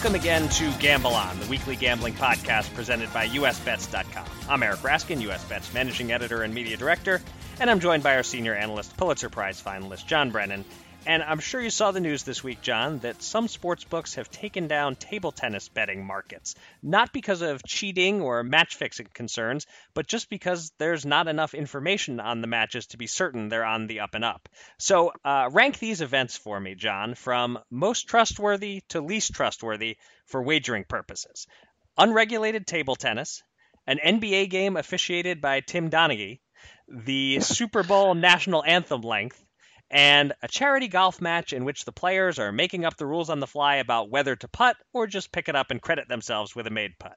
Welcome 0.00 0.18
again 0.18 0.48
to 0.48 0.72
Gamble 0.78 1.12
On, 1.12 1.38
the 1.40 1.46
weekly 1.46 1.76
gambling 1.76 2.14
podcast 2.14 2.72
presented 2.72 3.12
by 3.12 3.28
USBets.com. 3.28 4.24
I'm 4.48 4.62
Eric 4.62 4.78
Raskin, 4.78 5.20
USBets 5.20 5.74
managing 5.74 6.10
editor 6.10 6.42
and 6.42 6.54
media 6.54 6.78
director, 6.78 7.20
and 7.60 7.68
I'm 7.68 7.80
joined 7.80 8.02
by 8.02 8.16
our 8.16 8.22
senior 8.22 8.54
analyst, 8.54 8.96
Pulitzer 8.96 9.28
Prize 9.28 9.60
finalist 9.62 10.06
John 10.06 10.30
Brennan. 10.30 10.64
And 11.06 11.22
I'm 11.22 11.40
sure 11.40 11.60
you 11.60 11.70
saw 11.70 11.90
the 11.90 12.00
news 12.00 12.22
this 12.22 12.44
week, 12.44 12.60
John, 12.60 12.98
that 13.00 13.22
some 13.22 13.48
sports 13.48 13.84
books 13.84 14.14
have 14.14 14.30
taken 14.30 14.68
down 14.68 14.96
table 14.96 15.32
tennis 15.32 15.68
betting 15.68 16.06
markets. 16.06 16.54
Not 16.82 17.12
because 17.12 17.42
of 17.42 17.64
cheating 17.64 18.20
or 18.20 18.42
match 18.42 18.76
fixing 18.76 19.08
concerns, 19.12 19.66
but 19.94 20.06
just 20.06 20.28
because 20.28 20.72
there's 20.78 21.06
not 21.06 21.26
enough 21.26 21.54
information 21.54 22.20
on 22.20 22.42
the 22.42 22.46
matches 22.46 22.86
to 22.88 22.98
be 22.98 23.06
certain 23.06 23.48
they're 23.48 23.64
on 23.64 23.86
the 23.86 24.00
up 24.00 24.14
and 24.14 24.24
up. 24.24 24.48
So, 24.78 25.12
uh, 25.24 25.48
rank 25.50 25.78
these 25.78 26.00
events 26.00 26.36
for 26.36 26.60
me, 26.60 26.74
John, 26.74 27.14
from 27.14 27.58
most 27.70 28.08
trustworthy 28.08 28.82
to 28.90 29.00
least 29.00 29.32
trustworthy 29.32 29.96
for 30.26 30.42
wagering 30.42 30.84
purposes 30.84 31.46
unregulated 32.00 32.66
table 32.66 32.96
tennis, 32.96 33.42
an 33.86 33.98
NBA 33.98 34.48
game 34.48 34.76
officiated 34.76 35.40
by 35.40 35.60
Tim 35.60 35.90
Donaghy, 35.90 36.40
the 36.88 37.40
Super 37.40 37.82
Bowl 37.82 38.14
national 38.14 38.64
anthem 38.64 39.02
length, 39.02 39.44
and 39.90 40.32
a 40.42 40.48
charity 40.48 40.88
golf 40.88 41.20
match 41.20 41.52
in 41.52 41.64
which 41.64 41.84
the 41.84 41.92
players 41.92 42.38
are 42.38 42.52
making 42.52 42.84
up 42.84 42.96
the 42.96 43.06
rules 43.06 43.30
on 43.30 43.40
the 43.40 43.46
fly 43.46 43.76
about 43.76 44.10
whether 44.10 44.36
to 44.36 44.48
putt 44.48 44.76
or 44.92 45.06
just 45.06 45.32
pick 45.32 45.48
it 45.48 45.56
up 45.56 45.70
and 45.70 45.82
credit 45.82 46.08
themselves 46.08 46.54
with 46.54 46.66
a 46.66 46.70
made 46.70 46.98
putt. 46.98 47.16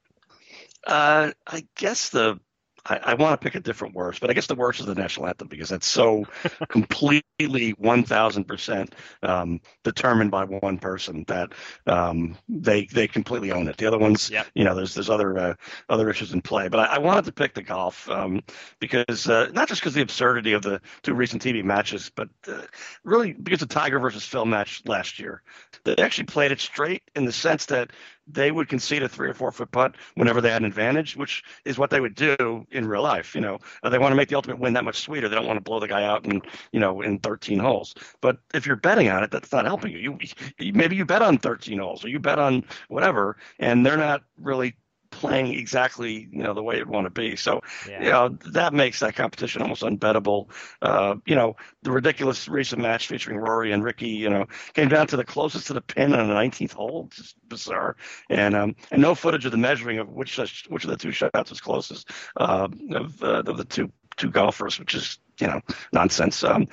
Uh, 0.85 1.31
I 1.45 1.65
guess 1.75 2.09
the 2.09 2.39
I, 2.85 2.97
I 2.97 3.13
want 3.13 3.39
to 3.39 3.43
pick 3.43 3.55
a 3.55 3.59
different 3.59 3.95
worst, 3.95 4.19
but 4.19 4.29
I 4.29 4.33
guess 4.33 4.47
the 4.47 4.55
worst 4.55 4.79
is 4.79 4.85
the 4.85 4.95
national 4.95 5.27
anthem 5.27 5.47
because 5.47 5.69
that's 5.69 5.87
so 5.87 6.25
completely 6.69 7.71
one 7.77 8.03
thousand 8.03 8.45
percent 8.45 8.93
um, 9.21 9.61
determined 9.83 10.31
by 10.31 10.43
one 10.43 10.77
person 10.77 11.23
that 11.27 11.53
um, 11.87 12.37
they 12.49 12.85
they 12.85 13.07
completely 13.07 13.51
own 13.51 13.67
it. 13.67 13.77
The 13.77 13.85
other 13.85 13.97
ones, 13.97 14.29
Yep. 14.29 14.47
you 14.55 14.63
know, 14.63 14.75
there's 14.75 14.93
there's 14.93 15.09
other 15.09 15.37
uh, 15.37 15.53
other 15.89 16.09
issues 16.09 16.33
in 16.33 16.41
play, 16.41 16.67
but 16.67 16.79
I, 16.79 16.95
I 16.95 16.97
wanted 16.99 17.25
to 17.25 17.31
pick 17.31 17.53
the 17.53 17.63
golf 17.63 18.09
um, 18.09 18.41
because 18.79 19.29
uh, 19.29 19.49
not 19.53 19.67
just 19.67 19.81
because 19.81 19.93
the 19.93 20.01
absurdity 20.01 20.53
of 20.53 20.61
the 20.61 20.81
two 21.03 21.13
recent 21.13 21.41
TV 21.43 21.63
matches, 21.63 22.11
but 22.15 22.29
uh, 22.47 22.61
really 23.03 23.33
because 23.33 23.59
the 23.59 23.65
Tiger 23.65 23.99
versus 23.99 24.25
Phil 24.25 24.45
match 24.45 24.81
last 24.85 25.19
year. 25.19 25.41
They 25.85 25.95
actually 25.97 26.25
played 26.25 26.51
it 26.51 26.59
straight 26.61 27.03
in 27.15 27.25
the 27.25 27.31
sense 27.31 27.65
that 27.67 27.91
they 28.27 28.51
would 28.51 28.69
concede 28.69 29.03
a 29.03 29.09
three 29.09 29.29
or 29.29 29.33
four 29.33 29.51
foot 29.51 29.71
putt 29.71 29.95
whenever 30.15 30.41
they 30.41 30.49
had 30.49 30.61
an 30.61 30.67
advantage, 30.67 31.15
which 31.17 31.43
is 31.65 31.77
what 31.77 31.89
they 31.89 31.99
would 31.99 32.15
do 32.15 32.65
in 32.71 32.87
real 32.87 33.01
life. 33.03 33.35
You 33.35 33.41
know, 33.41 33.59
Uh, 33.83 33.89
they 33.89 33.99
want 33.99 34.11
to 34.11 34.15
make 34.15 34.29
the 34.29 34.35
ultimate 34.35 34.59
win 34.59 34.73
that 34.73 34.83
much 34.85 35.01
sweeter. 35.01 35.27
They 35.29 35.35
don't 35.35 35.47
want 35.47 35.57
to 35.57 35.63
blow 35.63 35.79
the 35.79 35.87
guy 35.87 36.03
out 36.03 36.25
in 36.25 36.41
you 36.71 36.79
know 36.79 37.01
in 37.01 37.19
13 37.19 37.59
holes. 37.59 37.93
But 38.21 38.37
if 38.53 38.65
you're 38.65 38.75
betting 38.75 39.09
on 39.09 39.23
it, 39.23 39.31
that's 39.31 39.51
not 39.51 39.65
helping 39.65 39.91
you. 39.91 39.99
You, 39.99 40.17
you 40.59 40.73
maybe 40.73 40.95
you 40.95 41.05
bet 41.05 41.21
on 41.21 41.37
13 41.37 41.79
holes 41.79 42.03
or 42.05 42.09
you 42.09 42.19
bet 42.19 42.39
on 42.39 42.63
whatever, 42.89 43.37
and 43.59 43.85
they're 43.85 43.97
not 43.97 44.23
really 44.37 44.75
playing 45.13 45.53
exactly 45.53 46.27
you 46.31 46.43
know 46.43 46.53
the 46.53 46.63
way 46.63 46.77
it 46.77 46.87
want 46.87 47.05
to 47.05 47.09
be. 47.09 47.35
So 47.35 47.61
Yeah. 47.87 48.03
you 48.03 48.09
know 48.09 48.29
that 48.51 48.73
makes 48.73 48.99
that 48.99 49.15
competition 49.15 49.61
almost 49.61 49.83
unbettable. 49.83 50.49
Uh, 50.81 51.15
you 51.25 51.35
know 51.35 51.55
the 51.83 51.91
ridiculous 51.91 52.47
recent 52.47 52.81
match 52.81 53.07
featuring 53.07 53.37
Rory 53.37 53.71
and 53.71 53.83
Ricky, 53.83 54.07
you 54.09 54.29
know, 54.29 54.45
came 54.73 54.89
down 54.89 55.07
to 55.07 55.17
the 55.17 55.23
closest 55.23 55.67
to 55.67 55.73
the 55.73 55.81
pin 55.81 56.13
on 56.13 56.27
the 56.27 56.33
19th 56.33 56.73
hole. 56.73 57.05
It's 57.07 57.17
just 57.17 57.49
bizarre, 57.49 57.95
and 58.29 58.55
um, 58.55 58.75
and 58.91 59.01
no 59.01 59.15
footage 59.15 59.45
of 59.45 59.51
the 59.51 59.57
measuring 59.57 59.99
of 59.99 60.09
which 60.09 60.37
which 60.69 60.83
of 60.83 60.89
the 60.89 60.97
two 60.97 61.11
shots 61.11 61.49
was 61.49 61.61
closest 61.61 62.09
uh, 62.37 62.67
of 62.91 63.23
uh, 63.23 63.43
of 63.45 63.57
the 63.57 63.65
two 63.65 63.91
two 64.17 64.29
golfers, 64.29 64.79
which 64.79 64.95
is 64.95 65.19
you 65.39 65.47
know 65.47 65.61
nonsense. 65.91 66.43
Um, 66.43 66.67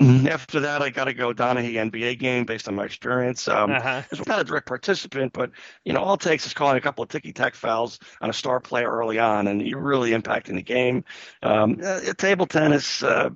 after 0.00 0.60
that, 0.60 0.82
I 0.82 0.90
got 0.90 1.04
to 1.04 1.14
go 1.14 1.32
Donaghy 1.32 1.74
NBA 1.74 2.18
game 2.18 2.44
based 2.44 2.68
on 2.68 2.74
my 2.74 2.84
experience. 2.84 3.48
Um, 3.48 3.70
Uh-huh. 3.72 4.02
we're 4.12 4.22
not 4.26 4.40
a 4.40 4.44
direct 4.44 4.66
participant, 4.66 5.32
but 5.32 5.50
you 5.84 5.92
know, 5.92 6.00
all 6.02 6.14
it 6.14 6.20
takes 6.20 6.46
is 6.46 6.54
calling 6.54 6.76
a 6.76 6.80
couple 6.80 7.02
of 7.02 7.10
ticky 7.10 7.32
tack 7.32 7.54
fouls 7.54 7.98
on 8.20 8.30
a 8.30 8.32
star 8.32 8.60
player 8.60 8.90
early 8.90 9.18
on, 9.18 9.46
and 9.48 9.60
you're 9.66 9.80
really 9.80 10.10
impacting 10.12 10.54
the 10.54 10.62
game. 10.62 11.04
Um, 11.42 11.78
uh, 11.84 12.00
table 12.16 12.46
tennis, 12.46 13.02
uh, 13.02 13.30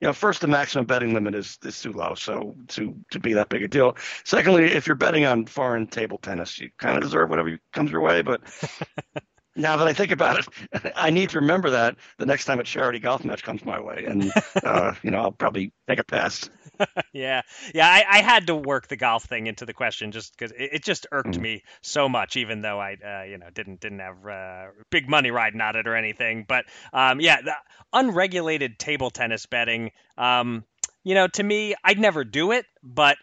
you 0.00 0.08
know, 0.08 0.12
first 0.12 0.40
the 0.40 0.48
maximum 0.48 0.84
betting 0.86 1.14
limit 1.14 1.34
is 1.34 1.58
is 1.64 1.80
too 1.80 1.92
low, 1.92 2.14
so 2.14 2.56
to 2.68 2.96
to 3.12 3.20
be 3.20 3.34
that 3.34 3.48
big 3.48 3.62
a 3.62 3.68
deal. 3.68 3.96
Secondly, 4.24 4.64
if 4.64 4.86
you're 4.86 4.96
betting 4.96 5.24
on 5.24 5.46
foreign 5.46 5.86
table 5.86 6.18
tennis, 6.18 6.58
you 6.58 6.70
kind 6.78 6.96
of 6.96 7.02
deserve 7.02 7.30
whatever 7.30 7.58
comes 7.72 7.90
your 7.90 8.00
way, 8.00 8.22
but. 8.22 8.42
Now 9.54 9.76
that 9.76 9.86
I 9.86 9.92
think 9.92 10.12
about 10.12 10.38
it, 10.72 10.92
I 10.96 11.10
need 11.10 11.30
to 11.30 11.40
remember 11.40 11.70
that 11.70 11.96
the 12.18 12.26
next 12.26 12.46
time 12.46 12.60
a 12.60 12.64
charity 12.64 12.98
golf 12.98 13.24
match 13.24 13.42
comes 13.42 13.64
my 13.64 13.80
way, 13.80 14.04
and 14.08 14.32
uh, 14.64 14.94
you 15.02 15.10
know 15.10 15.18
I'll 15.18 15.32
probably 15.32 15.72
take 15.88 15.98
a 15.98 16.04
pass. 16.04 16.48
yeah, 17.12 17.42
yeah. 17.74 17.86
I, 17.86 18.04
I 18.08 18.22
had 18.22 18.46
to 18.48 18.54
work 18.54 18.88
the 18.88 18.96
golf 18.96 19.24
thing 19.24 19.46
into 19.46 19.66
the 19.66 19.74
question 19.74 20.12
just 20.12 20.36
because 20.36 20.52
it, 20.52 20.70
it 20.74 20.84
just 20.84 21.06
irked 21.12 21.36
Mhm. 21.36 21.40
me 21.40 21.62
so 21.82 22.08
much, 22.08 22.36
even 22.36 22.62
though 22.62 22.80
I, 22.80 22.94
uh, 22.94 23.22
you 23.24 23.38
know, 23.38 23.50
didn't 23.50 23.80
didn't 23.80 24.00
have 24.00 24.26
uh, 24.26 24.66
big 24.90 25.08
money 25.08 25.30
riding 25.30 25.60
on 25.60 25.76
it 25.76 25.86
or 25.86 25.96
anything. 25.96 26.44
But 26.48 26.64
um, 26.92 27.20
yeah, 27.20 27.40
the 27.42 27.54
unregulated 27.92 28.78
table 28.78 29.10
tennis 29.10 29.46
betting. 29.46 29.92
Um, 30.16 30.64
you 31.04 31.14
know, 31.14 31.28
to 31.28 31.42
me, 31.42 31.74
I'd 31.84 31.98
never 31.98 32.24
do 32.24 32.52
it, 32.52 32.64
but 32.82 33.16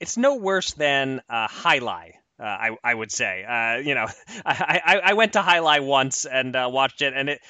it's 0.00 0.16
no 0.16 0.36
worse 0.36 0.72
than 0.74 1.20
uh, 1.28 1.48
jai 1.62 1.80
alai. 1.80 2.12
Uh, 2.40 2.44
I 2.44 2.70
I 2.82 2.94
would 2.94 3.12
say, 3.12 3.44
uh, 3.44 3.76
you 3.78 3.94
know, 3.94 4.06
I, 4.46 4.80
I 4.84 5.00
I 5.10 5.12
went 5.12 5.34
to 5.34 5.42
Jai 5.42 5.58
Alai 5.58 5.84
once 5.84 6.24
and 6.24 6.56
uh, 6.56 6.68
watched 6.72 7.02
it, 7.02 7.12
and 7.14 7.28
it 7.28 7.40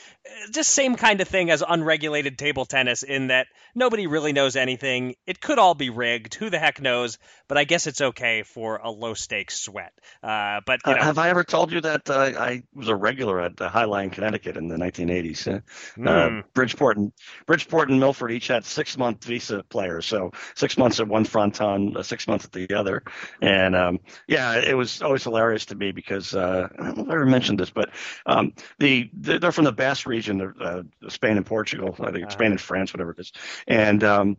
just 0.53 0.71
same 0.71 0.97
kind 0.97 1.21
of 1.21 1.29
thing 1.29 1.51
as 1.51 1.63
unregulated 1.67 2.39
table 2.39 2.65
tennis 2.65 3.03
in 3.03 3.29
that 3.29 3.47
nobody 3.75 4.07
really 4.07 4.33
knows 4.33 4.57
anything. 4.57 5.15
It 5.27 5.41
could 5.41 5.59
all 5.59 5.75
be 5.75 5.91
rigged. 5.91 6.35
Who 6.35 6.51
the 6.51 6.59
heck 6.59 6.81
knows? 6.81 7.19
But 7.49 7.59
I 7.59 7.65
guess 7.65 7.87
it's 7.87 8.01
okay 8.01 8.43
for 8.43 8.77
a 8.77 8.91
low 8.91 9.15
stakes 9.15 9.59
sweat. 9.59 9.93
Uh, 10.23 10.61
but 10.67 10.81
you 10.87 10.93
Uh, 10.93 11.03
have 11.03 11.19
I 11.19 11.31
ever 11.31 11.43
told 11.45 11.73
you 11.73 11.81
that 11.81 12.09
uh, 12.11 12.33
I 12.39 12.63
was 12.75 12.89
a 12.89 12.95
regular 12.95 13.41
at 13.41 13.61
uh, 13.61 13.71
Jai 13.71 13.85
Alai, 13.85 14.13
Connecticut 14.13 14.57
in 14.57 14.69
the 14.69 14.77
1980s? 14.77 15.49
Uh, 15.49 16.09
uh, 16.09 16.29
hmm, 16.29 16.41
Bridgeport 16.55 16.97
and 16.99 17.13
Bridgeport 17.47 17.91
and 17.91 17.99
Milford 17.99 18.33
each 18.33 18.49
had 18.49 18.65
six 18.65 18.99
month 18.99 19.25
visa 19.25 19.65
players, 19.69 20.07
so 20.07 20.33
six 20.55 20.77
months 20.77 21.01
at 21.01 21.09
one 21.09 21.25
fronton, 21.25 21.97
uh, 21.97 22.03
six 22.03 22.29
months 22.29 22.45
at 22.45 22.53
the 22.53 22.75
other, 22.75 23.03
and 23.41 23.75
um, 23.75 24.01
yeah, 24.29 24.57
it 24.57 24.77
was 24.77 25.03
always 25.03 25.25
hilarious 25.25 25.67
to 25.67 25.75
me 25.75 25.93
because 25.93 26.35
uh, 26.35 26.69
I 26.79 26.83
don't 26.83 26.97
know 26.99 27.05
if 27.05 27.11
I 27.11 27.15
ever 27.15 27.27
mentioned 27.27 27.59
this, 27.59 27.71
but 27.71 27.91
um, 28.27 28.53
the 28.79 29.11
they're 29.15 29.53
from 29.53 29.65
the 29.65 29.73
Basque 29.73 30.07
region, 30.15 30.41
of, 30.41 30.51
uh, 30.61 30.83
Spain 31.09 31.37
and 31.37 31.47
Portugal, 31.47 31.89
I 32.01 32.11
think 32.13 32.25
Uh-huh. 32.25 32.39
Spain 32.39 32.53
and 32.57 32.61
France, 32.61 32.93
whatever 32.93 33.13
it 33.13 33.21
is, 33.25 33.33
and 33.67 34.01
um, 34.15 34.37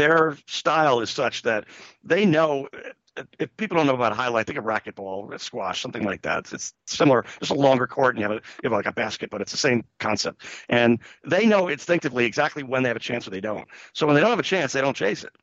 their 0.00 0.36
style 0.46 1.00
is 1.04 1.10
such 1.10 1.42
that 1.42 1.62
they 2.12 2.24
know 2.24 2.68
if 3.38 3.48
people 3.56 3.76
don't 3.76 3.86
know 3.86 3.94
about 3.94 4.16
jai 4.16 4.28
alai, 4.28 4.46
think 4.46 4.58
of 4.58 4.64
racquetball, 4.64 5.38
squash, 5.40 5.80
something 5.80 6.04
like 6.04 6.22
that. 6.22 6.38
It's, 6.38 6.52
it's 6.52 6.74
similar, 6.86 7.24
just 7.40 7.50
a 7.50 7.54
longer 7.54 7.86
court, 7.86 8.14
and 8.14 8.22
you 8.22 8.28
have, 8.28 8.38
a, 8.38 8.40
you 8.62 8.70
have 8.70 8.72
like 8.72 8.86
a 8.86 8.92
basket, 8.92 9.30
but 9.30 9.40
it's 9.40 9.52
the 9.52 9.58
same 9.58 9.84
concept. 9.98 10.44
And 10.68 11.00
they 11.24 11.46
know 11.46 11.68
instinctively 11.68 12.24
exactly 12.26 12.62
when 12.62 12.82
they 12.82 12.88
have 12.88 12.96
a 12.96 13.00
chance 13.00 13.26
or 13.26 13.30
they 13.30 13.40
don't. 13.40 13.66
So 13.92 14.06
when 14.06 14.14
they 14.14 14.20
don't 14.20 14.30
have 14.30 14.38
a 14.38 14.50
chance, 14.54 14.72
they 14.72 14.80
don't 14.80 14.96
chase 14.96 15.24
it. 15.24 15.34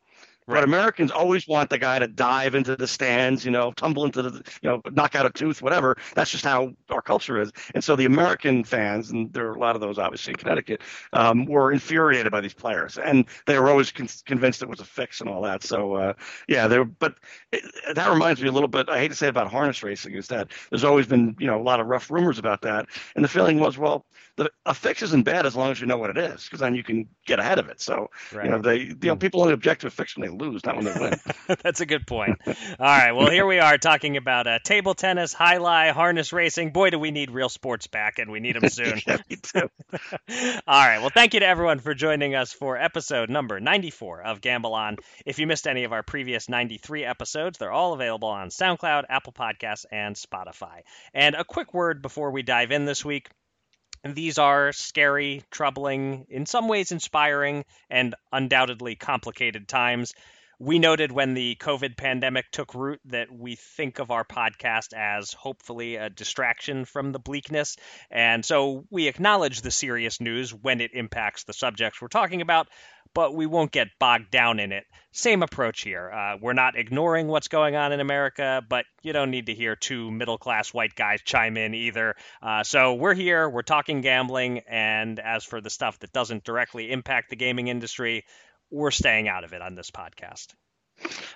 Right. 0.48 0.56
But 0.56 0.64
Americans 0.64 1.10
always 1.10 1.48
want 1.48 1.72
the 1.72 1.80
guy 1.80 1.98
to 1.98 2.08
dive 2.08 2.54
into 2.54 2.76
the 2.76 2.88
stands, 2.88 3.44
you 3.44 3.50
know, 3.50 3.72
tumble 3.72 4.06
into 4.06 4.22
the, 4.22 4.44
you 4.62 4.70
know, 4.70 4.82
knock 4.92 5.16
out 5.16 5.26
a 5.26 5.32
tooth, 5.32 5.60
whatever. 5.60 5.98
That's 6.14 6.30
just 6.30 6.44
how 6.44 6.74
our 6.92 7.02
culture 7.02 7.42
is. 7.42 7.52
And 7.74 7.84
so 7.84 7.96
the 7.96 8.06
American 8.06 8.64
fans, 8.64 9.10
and 9.10 9.34
there 9.34 9.48
are 9.48 9.54
a 9.54 9.60
lot 9.60 9.74
of 9.74 9.82
those 9.82 9.98
obviously 9.98 10.34
in 10.34 10.38
Connecticut, 10.38 10.82
um, 11.14 11.46
were 11.46 11.72
infuriated 11.72 12.32
by 12.32 12.42
these 12.42 12.54
players, 12.54 13.00
and 13.00 13.26
they 13.48 13.58
were 13.58 13.70
always 13.70 13.92
con- 13.92 14.08
convinced 14.26 14.62
it 14.62 14.70
was 14.70 14.80
a 14.80 14.86
fix 14.86 15.20
and 15.20 15.28
all 15.28 15.42
that. 15.42 15.64
So 15.64 15.96
uh, 15.96 16.14
yeah, 16.48 16.68
there. 16.68 16.86
But 16.86 17.16
it, 17.52 17.64
that 17.96 18.10
reminds 18.10 18.40
me 18.40 18.48
a 18.48 18.52
little 18.52 18.68
bit. 18.68 18.88
I 18.88 19.00
hate 19.00 19.08
to 19.08 19.16
say 19.16 19.28
about 19.28 19.50
harness 19.50 19.82
racing 19.82 20.14
is 20.14 20.28
that 20.28 20.52
there's 20.70 20.84
always 20.84 21.08
been, 21.08 21.36
you 21.40 21.48
know, 21.48 21.60
a 21.60 21.64
lot 21.64 21.80
of 21.80 21.88
rough 21.88 22.12
rumors 22.12 22.38
about 22.38 22.62
that, 22.62 22.86
and 23.16 23.26
the 23.26 23.30
feeling 23.30 23.60
was, 23.60 23.80
well, 23.80 24.06
the, 24.36 24.52
a 24.68 24.74
fix 24.76 25.02
isn't 25.02 25.24
bad 25.24 25.46
as 25.46 25.56
long 25.56 25.72
as 25.72 25.80
you 25.82 25.88
know 25.88 25.98
what 25.98 26.10
it 26.12 26.18
is, 26.18 26.44
because 26.44 26.60
then 26.60 26.76
you 26.76 26.84
can 26.84 27.08
get 27.26 27.40
ahead 27.40 27.58
of 27.58 27.70
it. 27.70 27.82
So 27.82 28.12
right. 28.34 28.46
you 28.46 28.52
know, 28.52 28.60
they, 28.60 28.78
you 28.78 28.98
know, 29.02 29.16
people 29.16 29.42
only 29.42 29.54
object 29.54 29.82
to 29.82 29.88
a 29.88 29.90
fix 29.90 30.16
when 30.16 30.30
they 30.30 30.35
lose, 30.38 30.66
not 30.66 30.76
when 30.76 30.86
they 30.86 30.94
win. 31.00 31.58
That's 31.64 31.82
a 31.82 31.86
good 31.86 32.08
point. 32.08 32.40
All 32.48 32.54
right, 32.80 33.12
well, 33.12 33.30
here 33.30 33.46
we 33.46 33.60
are 33.60 33.78
talking 33.78 34.18
about 34.18 34.48
uh, 34.48 34.60
table 34.60 34.94
tennis, 34.94 35.34
jai 35.34 35.58
alai, 35.58 35.92
harness 35.92 36.34
racing. 36.34 36.72
Boy, 36.72 36.90
do 36.90 37.00
we 37.00 37.12
need 37.12 37.32
real 37.32 37.50
sports 37.50 37.88
back, 37.88 38.20
and 38.20 38.32
we 38.32 38.40
need 38.40 38.56
them 38.56 38.70
soon. 38.70 39.00
yeah, 39.08 39.18
me 39.30 39.38
too. 39.38 39.70
All 40.68 40.86
right, 40.86 41.00
well, 41.00 41.12
thank 41.14 41.34
you 41.34 41.40
to 41.40 41.46
everyone 41.46 41.80
for 41.80 41.94
joining 41.94 42.36
us 42.36 42.54
for 42.54 42.78
episode 42.78 43.30
number 43.30 43.60
94 43.60 44.22
of 44.22 44.42
Gamble 44.42 44.74
On. 44.74 44.98
If 45.26 45.40
you 45.40 45.48
missed 45.48 45.68
any 45.68 45.84
of 45.84 45.94
our 45.94 46.04
previous 46.04 46.50
93 46.50 47.06
episodes, 47.06 47.58
they're 47.58 47.72
all 47.72 47.94
available 47.94 48.30
on 48.30 48.50
SoundCloud, 48.50 49.06
Apple 49.10 49.34
Podcasts, 49.34 49.86
and 49.92 50.16
Spotify. 50.16 50.82
And 51.14 51.36
a 51.36 51.44
quick 51.44 51.74
word 51.74 52.02
before 52.02 52.32
we 52.32 52.44
dive 52.44 52.72
in 52.72 52.86
this 52.86 53.04
week. 53.04 53.30
These 54.14 54.38
are 54.38 54.72
scary, 54.72 55.44
troubling, 55.50 56.28
in 56.30 56.46
some 56.46 56.68
ways 56.68 56.92
inspiring, 56.92 57.66
and 57.90 58.14
undoubtedly 58.32 58.96
complicated 58.96 59.68
times. 59.68 60.14
We 60.60 60.80
noted 60.80 61.12
when 61.12 61.34
the 61.34 61.56
COVID 61.60 61.98
pandemic 61.98 62.50
took 62.52 62.76
root 62.76 63.02
that 63.06 63.30
we 63.30 63.56
think 63.56 64.00
of 64.00 64.12
our 64.12 64.24
podcast 64.24 64.94
as 64.94 65.34
hopefully 65.34 65.96
a 65.98 66.10
distraction 66.10 66.86
from 66.86 67.12
the 67.12 67.20
bleakness. 67.20 67.76
And 68.10 68.46
so 68.46 68.86
we 68.90 69.08
acknowledge 69.08 69.62
the 69.62 69.72
serious 69.72 70.22
news 70.22 70.54
when 70.54 70.80
it 70.80 70.92
impacts 70.94 71.44
the 71.44 71.52
subjects 71.52 72.02
we're 72.02 72.08
talking 72.08 72.42
about, 72.42 72.70
but 73.16 73.34
we 73.34 73.48
won't 73.48 73.72
get 73.72 73.88
bogged 73.98 74.30
down 74.30 74.60
in 74.60 74.72
it. 74.72 74.84
Same 75.14 75.42
approach 75.42 75.82
here. 75.82 76.12
Uh, 76.12 76.38
we're 76.42 76.54
not 76.54 76.78
ignoring 76.78 77.28
what's 77.28 77.48
going 77.48 77.76
on 77.78 77.94
in 77.94 78.02
America, 78.02 78.62
but 78.70 78.86
you 79.02 79.14
don't 79.14 79.32
need 79.32 79.46
to 79.46 79.56
hear 79.56 79.78
two 79.78 80.12
middle 80.12 80.38
class 80.38 80.74
white 80.74 80.94
guys 80.94 81.22
chime 81.24 81.56
in 81.56 81.74
either. 81.74 82.16
Uh, 82.44 82.64
so 82.64 82.94
we're 82.96 83.14
here, 83.14 83.50
we're 83.50 83.62
talking 83.62 84.02
gambling, 84.02 84.60
and 84.70 85.20
as 85.20 85.46
for 85.46 85.62
the 85.62 85.70
stuff 85.70 85.98
that 86.00 86.12
doesn't 86.12 86.44
directly 86.44 86.92
impact 86.92 87.30
the 87.30 87.38
gaming 87.38 87.70
industry, 87.70 88.26
we're 88.70 88.92
staying 88.92 89.30
out 89.30 89.46
of 89.46 89.54
it 89.54 89.62
on 89.62 89.76
this 89.76 89.90
podcast. 89.90 90.48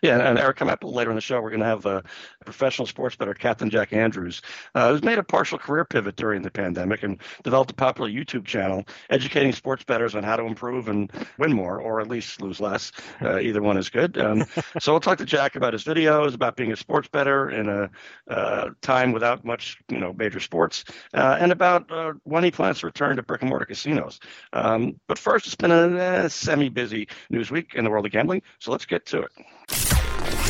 Yeah, 0.02 0.20
and 0.20 0.40
Eric, 0.40 0.58
coming 0.58 0.72
up 0.72 0.84
later 0.84 1.10
in 1.10 1.16
the 1.16 1.22
show, 1.22 1.42
we're 1.42 1.50
going 1.50 1.60
to 1.60 1.66
have 1.66 1.86
a 1.86 2.04
professional 2.46 2.88
sports 2.88 3.16
bettor, 3.16 3.34
Captain 3.34 3.70
Jack 3.70 3.92
Andrews, 3.92 4.42
uh, 4.76 4.92
who's 4.92 5.04
made 5.04 5.18
a 5.18 5.24
partial 5.24 5.58
career 5.58 5.86
pivot 5.86 6.16
during 6.16 6.42
the 6.42 6.52
pandemic 6.52 7.04
and 7.04 7.20
developed 7.44 7.72
a 7.72 7.76
popular 7.76 8.10
YouTube 8.10 8.46
channel 8.46 8.86
educating 9.10 9.52
sports 9.52 9.84
bettors 9.84 10.16
on 10.16 10.24
how 10.24 10.36
to 10.36 10.44
improve 10.44 10.88
and 10.88 11.12
win 11.38 11.54
more, 11.54 11.80
or 11.80 12.00
at 12.00 12.08
least 12.08 12.42
lose 12.42 12.60
less. 12.60 12.92
Uh, 13.22 13.40
either 13.50 13.62
one 13.62 13.78
is 13.78 13.90
good. 13.90 14.18
Um, 14.18 14.46
so 14.80 14.94
we'll 14.94 15.00
talk 15.00 15.18
to 15.18 15.26
Jack 15.26 15.56
about 15.56 15.74
his 15.74 15.84
videos, 15.84 16.34
about 16.34 16.56
being 16.56 16.72
a 16.72 16.76
sports 16.78 17.10
bettor 17.10 17.50
in 17.50 17.68
a 17.68 17.90
uh, 18.30 18.70
time 18.82 19.12
without 19.12 19.44
much, 19.44 19.80
you 19.90 20.00
know, 20.00 20.14
major 20.14 20.40
sports, 20.40 20.86
uh, 21.14 21.38
and 21.40 21.52
about 21.52 21.92
uh, 21.92 22.14
when 22.24 22.44
he 22.44 22.52
plans 22.52 22.80
to 22.80 22.86
return 22.86 23.18
to 23.18 23.24
brick 23.24 23.42
and 23.42 23.50
mortar 23.50 23.66
casinos. 23.66 24.20
Um, 24.54 25.00
but 25.08 25.18
first, 25.18 25.46
it's 25.46 25.56
been 25.56 25.72
a 25.72 25.98
uh, 25.98 26.30
semi-busy 26.30 27.08
news 27.30 27.52
week 27.52 27.76
in 27.76 27.84
the 27.84 27.90
world 27.90 28.06
of 28.06 28.12
gambling, 28.12 28.42
so 28.60 28.72
let's 28.72 28.86
get 28.86 29.06
to 29.08 29.22
it. 29.22 29.32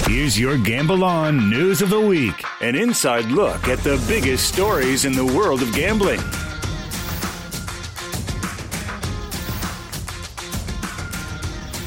Here's 0.05 0.39
your 0.39 0.57
Gamble 0.57 1.03
On 1.03 1.49
News 1.49 1.81
of 1.81 1.89
the 1.89 1.99
Week 1.99 2.43
an 2.61 2.75
inside 2.75 3.25
look 3.25 3.67
at 3.67 3.79
the 3.79 4.03
biggest 4.07 4.51
stories 4.53 5.05
in 5.05 5.13
the 5.13 5.25
world 5.25 5.61
of 5.61 5.73
gambling. 5.73 6.19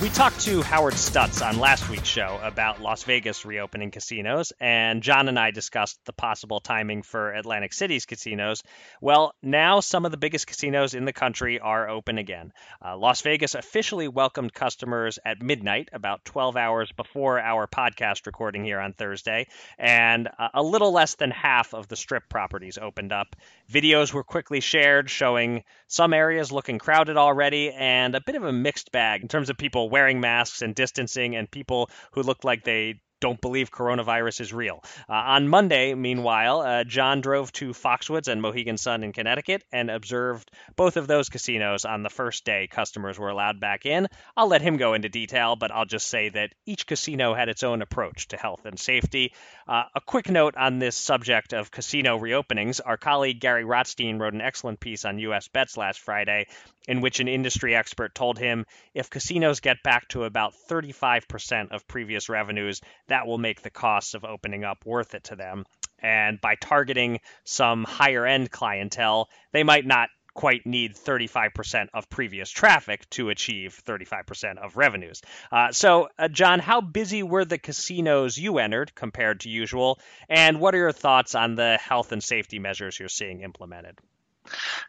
We 0.02 0.08
talked 0.08 0.40
to 0.40 0.62
Howard 0.62 0.94
Stutz 0.94 1.48
on 1.48 1.60
last 1.60 1.88
week's 1.88 2.08
show 2.08 2.40
about 2.42 2.82
Las 2.82 3.04
Vegas 3.04 3.44
reopening 3.44 3.92
casinos, 3.92 4.52
and 4.58 5.00
John 5.00 5.28
and 5.28 5.38
I 5.38 5.52
discussed 5.52 6.00
the 6.06 6.12
possible 6.12 6.58
timing 6.58 7.04
for 7.04 7.30
Atlantic 7.30 7.72
City's 7.72 8.04
casinos. 8.04 8.64
Well, 9.00 9.32
now 9.44 9.78
some 9.78 10.04
of 10.04 10.10
the 10.10 10.16
biggest 10.16 10.48
casinos 10.48 10.94
in 10.94 11.04
the 11.04 11.12
country 11.12 11.60
are 11.60 11.88
open 11.88 12.18
again. 12.18 12.52
Uh, 12.84 12.96
Las 12.96 13.20
Vegas 13.20 13.54
officially 13.54 14.08
welcomed 14.08 14.52
customers 14.52 15.20
at 15.24 15.40
midnight, 15.40 15.88
about 15.92 16.24
12 16.24 16.56
hours 16.56 16.90
before 16.90 17.38
our 17.38 17.68
podcast 17.68 18.26
recording 18.26 18.64
here 18.64 18.80
on 18.80 18.94
Thursday, 18.94 19.46
and 19.78 20.28
uh, 20.36 20.48
a 20.52 20.64
little 20.64 20.90
less 20.90 21.14
than 21.14 21.30
half 21.30 21.74
of 21.74 21.86
the 21.86 21.94
strip 21.94 22.28
properties 22.28 22.76
opened 22.76 23.12
up. 23.12 23.36
Videos 23.72 24.12
were 24.12 24.24
quickly 24.24 24.58
shared 24.58 25.08
showing 25.08 25.62
some 25.86 26.12
areas 26.12 26.50
looking 26.50 26.80
crowded 26.80 27.16
already, 27.16 27.70
and 27.70 28.16
a 28.16 28.20
bit 28.20 28.34
of 28.34 28.42
a 28.42 28.52
mixed 28.52 28.90
bag 28.90 29.22
in 29.22 29.28
terms 29.28 29.48
of 29.48 29.56
people 29.56 29.90
wearing 29.92 30.20
masks 30.20 30.62
and 30.62 30.74
distancing 30.74 31.36
and 31.36 31.50
people 31.50 31.90
who 32.12 32.22
looked 32.22 32.44
like 32.44 32.64
they 32.64 33.00
don't 33.22 33.40
believe 33.40 33.70
coronavirus 33.70 34.40
is 34.40 34.52
real. 34.52 34.82
Uh, 35.08 35.12
on 35.12 35.46
Monday, 35.46 35.94
meanwhile, 35.94 36.60
uh, 36.60 36.84
John 36.84 37.20
drove 37.20 37.52
to 37.52 37.70
Foxwoods 37.70 38.26
and 38.26 38.42
Mohegan 38.42 38.76
Sun 38.76 39.04
in 39.04 39.12
Connecticut 39.12 39.62
and 39.72 39.90
observed 39.90 40.50
both 40.74 40.96
of 40.96 41.06
those 41.06 41.28
casinos 41.28 41.84
on 41.84 42.02
the 42.02 42.10
first 42.10 42.44
day 42.44 42.66
customers 42.66 43.20
were 43.20 43.28
allowed 43.28 43.60
back 43.60 43.86
in. 43.86 44.08
I'll 44.36 44.48
let 44.48 44.60
him 44.60 44.76
go 44.76 44.94
into 44.94 45.08
detail, 45.08 45.54
but 45.54 45.70
I'll 45.70 45.86
just 45.86 46.08
say 46.08 46.30
that 46.30 46.52
each 46.66 46.84
casino 46.84 47.32
had 47.32 47.48
its 47.48 47.62
own 47.62 47.80
approach 47.80 48.26
to 48.28 48.36
health 48.36 48.66
and 48.66 48.78
safety. 48.78 49.32
Uh, 49.68 49.84
a 49.94 50.00
quick 50.00 50.28
note 50.28 50.56
on 50.56 50.80
this 50.80 50.96
subject 50.96 51.54
of 51.54 51.70
casino 51.70 52.18
reopenings 52.18 52.80
our 52.84 52.96
colleague 52.96 53.38
Gary 53.38 53.64
Rotstein 53.64 54.18
wrote 54.18 54.34
an 54.34 54.40
excellent 54.40 54.80
piece 54.80 55.04
on 55.04 55.20
US 55.20 55.46
Bets 55.46 55.76
last 55.76 56.00
Friday 56.00 56.46
in 56.88 57.00
which 57.00 57.20
an 57.20 57.28
industry 57.28 57.74
expert 57.74 58.14
told 58.14 58.38
him 58.38 58.66
if 58.94 59.10
casinos 59.10 59.60
get 59.60 59.82
back 59.82 60.08
to 60.08 60.24
about 60.24 60.54
35% 60.68 61.70
of 61.70 61.86
previous 61.86 62.28
revenues, 62.28 62.80
that 63.12 63.26
will 63.26 63.38
make 63.38 63.62
the 63.62 63.70
costs 63.70 64.14
of 64.14 64.24
opening 64.24 64.64
up 64.64 64.84
worth 64.86 65.14
it 65.14 65.24
to 65.24 65.36
them. 65.36 65.64
And 65.98 66.40
by 66.40 66.56
targeting 66.56 67.20
some 67.44 67.84
higher 67.84 68.26
end 68.26 68.50
clientele, 68.50 69.28
they 69.52 69.62
might 69.62 69.86
not 69.86 70.08
quite 70.34 70.66
need 70.66 70.94
35% 70.94 71.88
of 71.92 72.08
previous 72.08 72.50
traffic 72.50 73.08
to 73.10 73.28
achieve 73.28 73.80
35% 73.86 74.58
of 74.58 74.76
revenues. 74.76 75.20
Uh, 75.50 75.72
so, 75.72 76.08
uh, 76.18 76.28
John, 76.28 76.58
how 76.58 76.80
busy 76.80 77.22
were 77.22 77.44
the 77.44 77.58
casinos 77.58 78.38
you 78.38 78.58
entered 78.58 78.94
compared 78.94 79.40
to 79.40 79.50
usual? 79.50 80.00
And 80.28 80.58
what 80.58 80.74
are 80.74 80.78
your 80.78 80.92
thoughts 80.92 81.34
on 81.34 81.54
the 81.54 81.76
health 81.76 82.12
and 82.12 82.24
safety 82.24 82.58
measures 82.58 82.98
you're 82.98 83.08
seeing 83.10 83.42
implemented? 83.42 83.98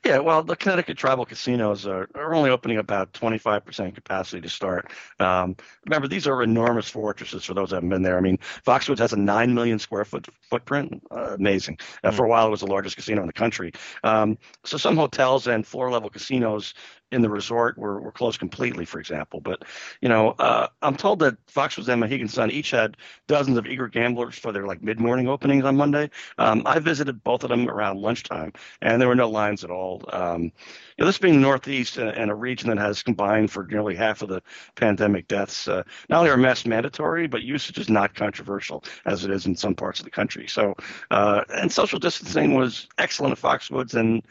Yeah, 0.03 0.19
well, 0.19 0.43
the 0.43 0.55
Connecticut 0.55 0.97
tribal 0.97 1.25
casinos 1.25 1.85
are, 1.87 2.09
are 2.15 2.33
only 2.33 2.49
opening 2.49 2.77
about 2.77 3.13
25% 3.13 3.95
capacity 3.95 4.41
to 4.41 4.49
start. 4.49 4.91
Um, 5.19 5.55
remember, 5.85 6.07
these 6.07 6.27
are 6.27 6.43
enormous 6.43 6.89
fortresses 6.89 7.45
for 7.45 7.53
those 7.53 7.69
that 7.69 7.77
haven't 7.77 7.89
been 7.89 8.01
there. 8.01 8.17
I 8.17 8.21
mean, 8.21 8.37
Foxwoods 8.65 8.99
has 8.99 9.13
a 9.13 9.17
9 9.17 9.53
million 9.53 9.79
square 9.79 10.05
foot 10.05 10.27
footprint. 10.41 11.03
Uh, 11.11 11.35
amazing. 11.35 11.77
Uh, 12.03 12.07
mm-hmm. 12.07 12.17
For 12.17 12.25
a 12.25 12.29
while, 12.29 12.47
it 12.47 12.51
was 12.51 12.61
the 12.61 12.67
largest 12.67 12.95
casino 12.95 13.21
in 13.21 13.27
the 13.27 13.33
country. 13.33 13.71
Um, 14.03 14.37
so 14.65 14.77
some 14.77 14.97
hotels 14.97 15.47
and 15.47 15.65
floor 15.65 15.91
level 15.91 16.09
casinos 16.09 16.73
in 17.13 17.21
the 17.21 17.29
resort 17.29 17.77
were, 17.77 18.01
were 18.01 18.11
closed 18.11 18.39
completely, 18.39 18.85
for 18.85 18.99
example. 18.99 19.39
But, 19.39 19.63
you 20.01 20.09
know, 20.09 20.31
uh, 20.39 20.67
I'm 20.81 20.95
told 20.95 21.19
that 21.19 21.37
Foxwoods 21.47 21.87
and 21.87 22.01
Mohegan 22.01 22.27
Sun 22.27 22.51
each 22.51 22.71
had 22.71 22.97
dozens 23.27 23.57
of 23.57 23.65
eager 23.65 23.87
gamblers 23.87 24.37
for 24.37 24.51
their 24.51 24.65
like 24.65 24.81
mid 24.81 24.99
morning 24.99 25.27
openings 25.27 25.65
on 25.65 25.77
Monday. 25.77 26.09
Um, 26.37 26.63
I 26.65 26.79
visited 26.79 27.23
both 27.23 27.43
of 27.43 27.49
them 27.49 27.69
around 27.69 27.99
lunchtime, 27.99 28.53
and 28.81 28.99
there 28.99 29.07
were 29.07 29.15
no 29.15 29.29
lines 29.29 29.63
at 29.63 29.71
all. 29.71 30.03
Um, 30.11 30.43
you 30.43 30.51
know, 30.99 31.05
this 31.05 31.17
being 31.17 31.35
the 31.35 31.41
Northeast 31.41 31.97
and, 31.97 32.31
a 32.31 32.35
region 32.35 32.69
that 32.69 32.77
has 32.77 33.03
combined 33.03 33.51
for 33.51 33.65
nearly 33.65 33.95
half 33.95 34.21
of 34.21 34.29
the 34.29 34.41
pandemic 34.75 35.27
deaths, 35.27 35.67
uh, 35.67 35.83
not 36.09 36.19
only 36.19 36.31
are 36.31 36.37
masks 36.37 36.65
mandatory, 36.65 37.27
but 37.27 37.41
usage 37.43 37.77
is 37.77 37.89
not 37.89 38.15
controversial 38.15 38.83
as 39.05 39.25
it 39.25 39.31
is 39.31 39.45
in 39.45 39.55
some 39.55 39.75
parts 39.75 39.99
of 39.99 40.05
the 40.05 40.11
country. 40.11 40.47
So, 40.47 40.75
uh, 41.11 41.43
and 41.49 41.71
social 41.71 41.99
distancing 41.99 42.55
was 42.55 42.87
excellent 42.97 43.33
at 43.33 43.39
Foxwoods 43.39 43.93
and 43.93 44.23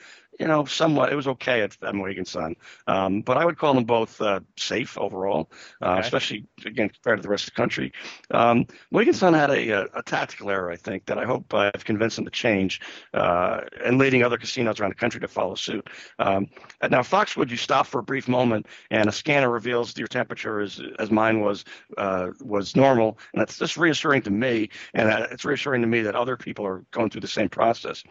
you 0.42 0.48
know, 0.48 0.64
somewhat. 0.64 1.12
It 1.12 1.14
was 1.14 1.28
okay 1.28 1.60
at, 1.60 1.76
at 1.84 1.94
Mohegan 1.94 2.24
Sun, 2.24 2.56
um, 2.88 3.20
but 3.22 3.36
I 3.36 3.44
would 3.44 3.56
call 3.56 3.74
them 3.74 3.84
both 3.84 4.20
uh, 4.20 4.40
safe 4.56 4.98
overall, 4.98 5.52
uh, 5.80 5.90
okay. 5.90 6.00
especially 6.00 6.46
again 6.66 6.88
compared 6.88 7.18
to 7.18 7.22
the 7.22 7.28
rest 7.28 7.46
of 7.46 7.54
the 7.54 7.60
country. 7.60 7.92
Um, 8.32 8.66
Mohegan 8.90 9.14
Sun 9.14 9.34
had 9.34 9.50
a, 9.50 9.70
a, 9.70 9.84
a, 9.94 10.02
tactical 10.02 10.50
error, 10.50 10.68
I 10.68 10.74
think, 10.74 11.06
that 11.06 11.16
I 11.16 11.26
hope 11.26 11.54
I've 11.54 11.84
convinced 11.84 12.16
them 12.16 12.24
to 12.24 12.30
change, 12.32 12.80
uh, 13.14 13.60
and 13.84 13.98
leading 13.98 14.24
other 14.24 14.36
casinos 14.36 14.80
around 14.80 14.90
the 14.90 14.96
country 14.96 15.20
to 15.20 15.28
follow 15.28 15.54
suit. 15.54 15.88
Um, 16.18 16.48
now, 16.90 17.02
Foxwood, 17.02 17.48
you 17.48 17.56
stop 17.56 17.86
for 17.86 18.00
a 18.00 18.02
brief 18.02 18.26
moment, 18.26 18.66
and 18.90 19.08
a 19.08 19.12
scanner 19.12 19.48
reveals 19.48 19.96
your 19.96 20.08
temperature 20.08 20.60
is, 20.60 20.80
as 20.98 21.12
mine 21.12 21.40
was, 21.40 21.64
uh, 21.98 22.30
was 22.40 22.74
normal, 22.74 23.16
and 23.32 23.40
that's 23.40 23.58
just 23.58 23.76
reassuring 23.76 24.22
to 24.22 24.30
me, 24.30 24.70
and 24.94 25.08
uh, 25.08 25.28
it's 25.30 25.44
reassuring 25.44 25.82
to 25.82 25.88
me 25.88 26.00
that 26.00 26.16
other 26.16 26.36
people 26.36 26.66
are 26.66 26.84
going 26.90 27.10
through 27.10 27.20
the 27.20 27.28
same 27.28 27.48
process. 27.48 28.02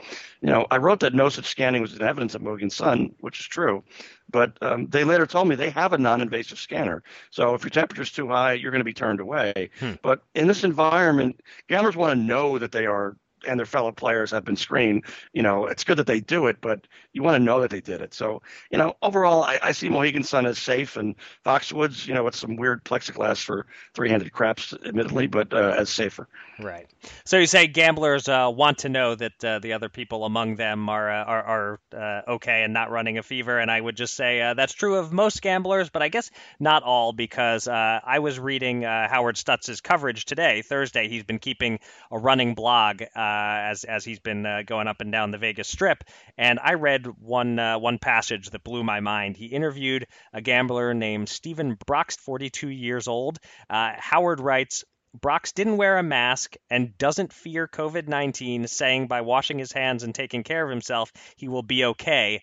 You 0.41 0.47
know, 0.47 0.65
I 0.71 0.77
wrote 0.77 1.01
that 1.01 1.13
no 1.13 1.27
such 1.27 1.47
scanning 1.47 1.81
was 1.81 1.93
in 1.93 2.01
evidence 2.21 2.35
at 2.35 2.41
Mohegan 2.41 2.69
Sun, 2.69 3.15
which 3.19 3.39
is 3.39 3.47
true, 3.47 3.83
but 4.29 4.55
um, 4.61 4.85
they 4.87 5.03
later 5.03 5.25
told 5.25 5.47
me 5.47 5.55
they 5.55 5.71
have 5.71 5.93
a 5.93 5.97
non-invasive 5.97 6.59
scanner. 6.59 7.01
So 7.31 7.55
if 7.55 7.63
your 7.63 7.71
temperature 7.71 8.03
is 8.03 8.11
too 8.11 8.27
high, 8.27 8.53
you're 8.53 8.71
going 8.71 8.79
to 8.79 8.85
be 8.85 8.93
turned 8.93 9.19
away. 9.19 9.71
Hmm. 9.79 9.93
But 10.03 10.23
in 10.35 10.47
this 10.47 10.63
environment, 10.63 11.41
gamblers 11.67 11.95
want 11.95 12.11
to 12.17 12.23
know 12.23 12.59
that 12.59 12.71
they 12.71 12.85
are 12.85 13.17
and 13.47 13.59
their 13.59 13.65
fellow 13.65 13.91
players 13.91 14.31
have 14.31 14.45
been 14.45 14.55
screened. 14.55 15.05
You 15.33 15.43
know, 15.43 15.65
it's 15.65 15.83
good 15.83 15.97
that 15.97 16.07
they 16.07 16.19
do 16.19 16.47
it, 16.47 16.57
but 16.61 16.87
you 17.13 17.23
want 17.23 17.35
to 17.35 17.43
know 17.43 17.61
that 17.61 17.69
they 17.69 17.81
did 17.81 18.01
it. 18.01 18.13
So, 18.13 18.41
you 18.71 18.77
know, 18.77 18.95
overall, 19.01 19.43
I, 19.43 19.59
I 19.61 19.71
see 19.71 19.89
Mohegan 19.89 20.23
Sun 20.23 20.45
as 20.45 20.57
safe, 20.57 20.97
and 20.97 21.15
Foxwoods, 21.45 22.07
you 22.07 22.13
know, 22.13 22.23
with 22.23 22.35
some 22.35 22.55
weird 22.55 22.83
plexiglass 22.83 23.43
for 23.43 23.65
three-handed 23.93 24.31
craps, 24.31 24.73
admittedly, 24.85 25.27
but 25.27 25.53
uh, 25.53 25.75
as 25.77 25.89
safer. 25.89 26.27
Right. 26.59 26.87
So 27.25 27.37
you 27.37 27.47
say 27.47 27.67
gamblers 27.67 28.27
uh, 28.27 28.51
want 28.53 28.79
to 28.79 28.89
know 28.89 29.15
that 29.15 29.43
uh, 29.43 29.59
the 29.59 29.73
other 29.73 29.89
people 29.89 30.25
among 30.25 30.55
them 30.55 30.89
are 30.89 31.09
uh, 31.09 31.23
are, 31.23 31.43
are 31.43 31.79
uh, 31.95 32.31
okay 32.33 32.63
and 32.63 32.73
not 32.73 32.91
running 32.91 33.17
a 33.17 33.23
fever, 33.23 33.57
and 33.57 33.71
I 33.71 33.81
would 33.81 33.97
just 33.97 34.15
say 34.15 34.41
uh, 34.41 34.53
that's 34.53 34.73
true 34.73 34.95
of 34.95 35.11
most 35.11 35.41
gamblers, 35.41 35.89
but 35.89 36.01
I 36.01 36.09
guess 36.09 36.29
not 36.59 36.83
all, 36.83 37.13
because 37.13 37.67
I 37.67 38.19
was 38.19 38.39
reading 38.39 38.83
Howard 38.83 39.37
Stutz's 39.37 39.81
coverage 39.81 40.25
today, 40.25 40.61
Thursday. 40.61 41.07
He's 41.07 41.23
been 41.23 41.39
keeping 41.39 41.79
a 42.11 42.19
running 42.19 42.53
blog 42.53 43.01
Uh, 43.31 43.71
as 43.71 43.85
as 43.85 44.03
he's 44.03 44.19
been 44.19 44.45
uh, 44.45 44.61
going 44.65 44.87
up 44.87 44.99
and 44.99 45.11
down 45.11 45.31
the 45.31 45.37
Vegas 45.37 45.69
Strip, 45.69 46.03
and 46.37 46.59
I 46.61 46.73
read 46.73 47.05
one 47.05 47.57
uh, 47.57 47.79
one 47.79 47.97
passage 47.97 48.49
that 48.49 48.63
blew 48.63 48.83
my 48.83 48.99
mind. 48.99 49.37
He 49.37 49.45
interviewed 49.45 50.07
a 50.33 50.41
gambler 50.41 50.93
named 50.93 51.29
Stephen 51.29 51.77
Brox, 51.85 52.17
42 52.17 52.67
years 52.67 53.07
old. 53.07 53.39
Howard 53.69 54.41
writes, 54.41 54.83
Brox 55.13 55.53
didn't 55.53 55.77
wear 55.77 55.97
a 55.97 56.03
mask 56.03 56.55
and 56.69 56.97
doesn't 56.97 57.33
fear 57.33 57.67
COVID 57.67 58.07
19, 58.07 58.67
saying 58.67 59.07
by 59.07 59.21
washing 59.21 59.59
his 59.59 59.71
hands 59.71 60.03
and 60.03 60.13
taking 60.13 60.43
care 60.43 60.63
of 60.63 60.69
himself, 60.69 61.11
he 61.37 61.47
will 61.47 61.63
be 61.63 61.85
okay. 61.85 62.41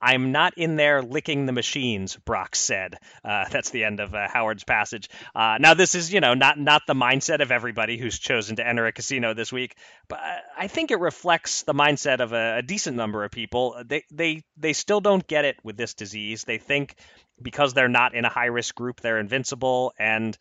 I'm 0.00 0.32
not 0.32 0.54
in 0.56 0.76
there 0.76 1.02
licking 1.02 1.46
the 1.46 1.52
machines, 1.52 2.16
Brock 2.16 2.54
said. 2.56 2.96
Uh, 3.24 3.46
that's 3.50 3.70
the 3.70 3.84
end 3.84 4.00
of 4.00 4.14
uh, 4.14 4.28
Howard's 4.28 4.64
passage. 4.64 5.08
Uh, 5.34 5.58
now, 5.60 5.74
this 5.74 5.94
is, 5.94 6.12
you 6.12 6.20
know, 6.20 6.34
not 6.34 6.58
not 6.58 6.82
the 6.86 6.94
mindset 6.94 7.40
of 7.40 7.50
everybody 7.50 7.98
who's 7.98 8.18
chosen 8.18 8.56
to 8.56 8.66
enter 8.66 8.86
a 8.86 8.92
casino 8.92 9.34
this 9.34 9.52
week, 9.52 9.76
but 10.08 10.20
I 10.56 10.68
think 10.68 10.90
it 10.90 11.00
reflects 11.00 11.62
the 11.62 11.74
mindset 11.74 12.20
of 12.20 12.32
a, 12.32 12.58
a 12.58 12.62
decent 12.62 12.96
number 12.96 13.24
of 13.24 13.30
people. 13.30 13.82
They 13.86 14.04
they 14.10 14.42
they 14.56 14.72
still 14.72 15.00
don't 15.00 15.26
get 15.26 15.44
it 15.44 15.56
with 15.62 15.76
this 15.76 15.94
disease. 15.94 16.44
They 16.44 16.58
think 16.58 16.94
because 17.40 17.74
they're 17.74 17.88
not 17.88 18.14
in 18.14 18.24
a 18.24 18.28
high 18.28 18.46
risk 18.46 18.74
group, 18.74 19.00
they're 19.00 19.20
invincible, 19.20 19.92
and 19.98 20.36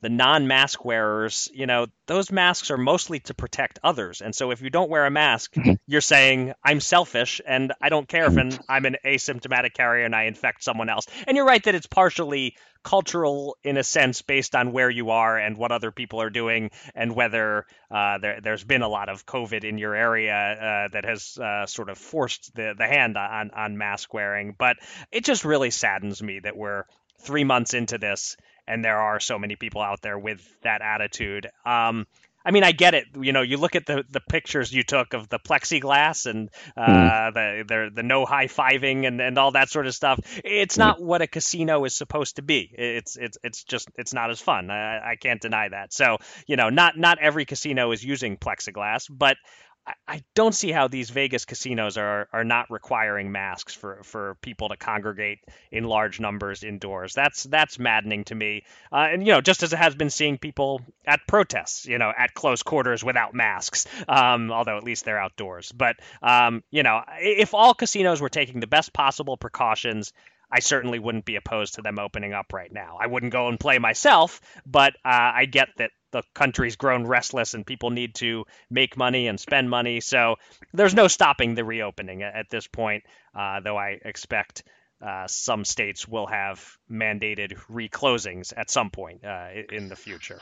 the 0.00 0.08
non-mask 0.08 0.84
wearers, 0.84 1.50
you 1.52 1.66
know, 1.66 1.86
those 2.06 2.30
masks 2.30 2.70
are 2.70 2.78
mostly 2.78 3.20
to 3.20 3.34
protect 3.34 3.80
others. 3.82 4.20
And 4.20 4.34
so 4.34 4.50
if 4.52 4.62
you 4.62 4.70
don't 4.70 4.90
wear 4.90 5.06
a 5.06 5.10
mask, 5.10 5.54
mm-hmm. 5.54 5.72
you're 5.86 6.00
saying 6.00 6.52
I'm 6.62 6.80
selfish 6.80 7.40
and 7.46 7.72
I 7.80 7.88
don't 7.88 8.08
care 8.08 8.26
if 8.26 8.36
an, 8.36 8.52
I'm 8.68 8.84
an 8.84 8.96
asymptomatic 9.04 9.74
carrier 9.74 10.04
and 10.04 10.14
I 10.14 10.24
infect 10.24 10.62
someone 10.62 10.88
else. 10.88 11.06
And 11.26 11.36
you're 11.36 11.46
right 11.46 11.62
that 11.64 11.74
it's 11.74 11.86
partially 11.86 12.54
cultural 12.84 13.56
in 13.64 13.76
a 13.76 13.82
sense 13.82 14.22
based 14.22 14.54
on 14.54 14.72
where 14.72 14.88
you 14.88 15.10
are 15.10 15.36
and 15.36 15.56
what 15.56 15.72
other 15.72 15.90
people 15.90 16.22
are 16.22 16.30
doing 16.30 16.70
and 16.94 17.14
whether 17.14 17.66
uh, 17.90 18.18
there, 18.18 18.40
has 18.44 18.64
been 18.64 18.82
a 18.82 18.88
lot 18.88 19.08
of 19.08 19.26
COVID 19.26 19.64
in 19.64 19.78
your 19.78 19.94
area 19.94 20.32
uh, 20.32 20.88
that 20.92 21.04
has 21.04 21.36
uh, 21.38 21.66
sort 21.66 21.90
of 21.90 21.98
forced 21.98 22.54
the, 22.54 22.74
the 22.78 22.86
hand 22.86 23.16
on, 23.16 23.50
on 23.50 23.76
mask 23.76 24.14
wearing. 24.14 24.54
But 24.56 24.76
it 25.10 25.24
just 25.24 25.44
really 25.44 25.70
saddens 25.70 26.22
me 26.22 26.40
that 26.40 26.56
we're 26.56 26.84
three 27.20 27.44
months 27.44 27.74
into 27.74 27.98
this 27.98 28.36
and 28.68 28.84
there 28.84 28.98
are 28.98 29.18
so 29.18 29.38
many 29.38 29.56
people 29.56 29.80
out 29.80 30.02
there 30.02 30.18
with 30.18 30.40
that 30.62 30.82
attitude. 30.82 31.48
Um, 31.64 32.06
I 32.44 32.50
mean, 32.50 32.64
I 32.64 32.72
get 32.72 32.94
it. 32.94 33.04
You 33.20 33.32
know, 33.32 33.42
you 33.42 33.58
look 33.58 33.74
at 33.76 33.84
the, 33.84 34.04
the 34.08 34.20
pictures 34.20 34.72
you 34.72 34.82
took 34.82 35.12
of 35.12 35.28
the 35.28 35.38
plexiglass 35.38 36.24
and 36.24 36.48
uh, 36.76 36.86
mm. 36.86 37.34
the, 37.34 37.64
the 37.66 37.90
the 37.96 38.02
no 38.02 38.24
high 38.24 38.46
fiving 38.46 39.06
and, 39.06 39.20
and 39.20 39.36
all 39.36 39.50
that 39.50 39.68
sort 39.68 39.86
of 39.86 39.94
stuff. 39.94 40.20
It's 40.44 40.76
mm. 40.76 40.78
not 40.78 41.02
what 41.02 41.20
a 41.20 41.26
casino 41.26 41.84
is 41.84 41.94
supposed 41.94 42.36
to 42.36 42.42
be. 42.42 42.70
It's 42.72 43.16
it's 43.16 43.36
it's 43.42 43.64
just 43.64 43.90
it's 43.96 44.14
not 44.14 44.30
as 44.30 44.40
fun. 44.40 44.70
I, 44.70 45.10
I 45.10 45.16
can't 45.16 45.42
deny 45.42 45.68
that. 45.68 45.92
So 45.92 46.18
you 46.46 46.56
know, 46.56 46.70
not 46.70 46.96
not 46.96 47.18
every 47.18 47.44
casino 47.44 47.90
is 47.92 48.02
using 48.02 48.38
plexiglass, 48.38 49.10
but 49.10 49.36
I 50.06 50.22
don't 50.34 50.54
see 50.54 50.70
how 50.72 50.88
these 50.88 51.10
Vegas 51.10 51.44
casinos 51.44 51.96
are 51.96 52.28
are 52.32 52.44
not 52.44 52.70
requiring 52.70 53.32
masks 53.32 53.74
for, 53.74 54.02
for 54.02 54.36
people 54.42 54.68
to 54.68 54.76
congregate 54.76 55.38
in 55.70 55.84
large 55.84 56.20
numbers 56.20 56.62
indoors. 56.64 57.14
That's 57.14 57.44
that's 57.44 57.78
maddening 57.78 58.24
to 58.24 58.34
me. 58.34 58.64
Uh, 58.92 59.08
and 59.12 59.26
you 59.26 59.32
know, 59.32 59.40
just 59.40 59.62
as 59.62 59.72
it 59.72 59.78
has 59.78 59.94
been 59.94 60.10
seeing 60.10 60.38
people 60.38 60.80
at 61.06 61.20
protests, 61.26 61.86
you 61.86 61.98
know, 61.98 62.12
at 62.16 62.34
close 62.34 62.62
quarters 62.62 63.04
without 63.04 63.34
masks, 63.34 63.86
um, 64.08 64.50
although 64.50 64.76
at 64.76 64.84
least 64.84 65.04
they're 65.04 65.20
outdoors. 65.20 65.72
But 65.72 65.96
um, 66.22 66.62
you 66.70 66.82
know, 66.82 67.02
if 67.18 67.54
all 67.54 67.74
casinos 67.74 68.20
were 68.20 68.28
taking 68.28 68.60
the 68.60 68.66
best 68.66 68.92
possible 68.92 69.36
precautions, 69.36 70.12
I 70.50 70.60
certainly 70.60 70.98
wouldn't 70.98 71.26
be 71.26 71.36
opposed 71.36 71.74
to 71.74 71.82
them 71.82 71.98
opening 71.98 72.32
up 72.32 72.52
right 72.52 72.72
now. 72.72 72.96
I 73.00 73.06
wouldn't 73.06 73.32
go 73.32 73.48
and 73.48 73.60
play 73.60 73.78
myself, 73.78 74.40
but 74.64 74.94
uh, 75.04 75.32
I 75.34 75.44
get 75.44 75.68
that 75.76 75.90
the 76.10 76.22
country's 76.34 76.76
grown 76.76 77.06
restless 77.06 77.54
and 77.54 77.66
people 77.66 77.90
need 77.90 78.14
to 78.16 78.44
make 78.70 78.96
money 78.96 79.28
and 79.28 79.38
spend 79.38 79.68
money. 79.68 80.00
So 80.00 80.36
there's 80.72 80.94
no 80.94 81.08
stopping 81.08 81.54
the 81.54 81.64
reopening 81.64 82.22
at, 82.22 82.48
this 82.50 82.66
point, 82.66 83.04
uh, 83.34 83.60
though 83.60 83.76
I 83.76 83.98
expect 84.02 84.64
uh, 85.00 85.26
some 85.26 85.64
states 85.64 86.08
will 86.08 86.26
have 86.26 86.76
mandated 86.90 87.54
reclosings 87.70 88.52
at 88.56 88.70
some 88.70 88.90
point 88.90 89.24
uh, 89.24 89.48
in 89.70 89.88
the 89.88 89.96
future. 89.96 90.40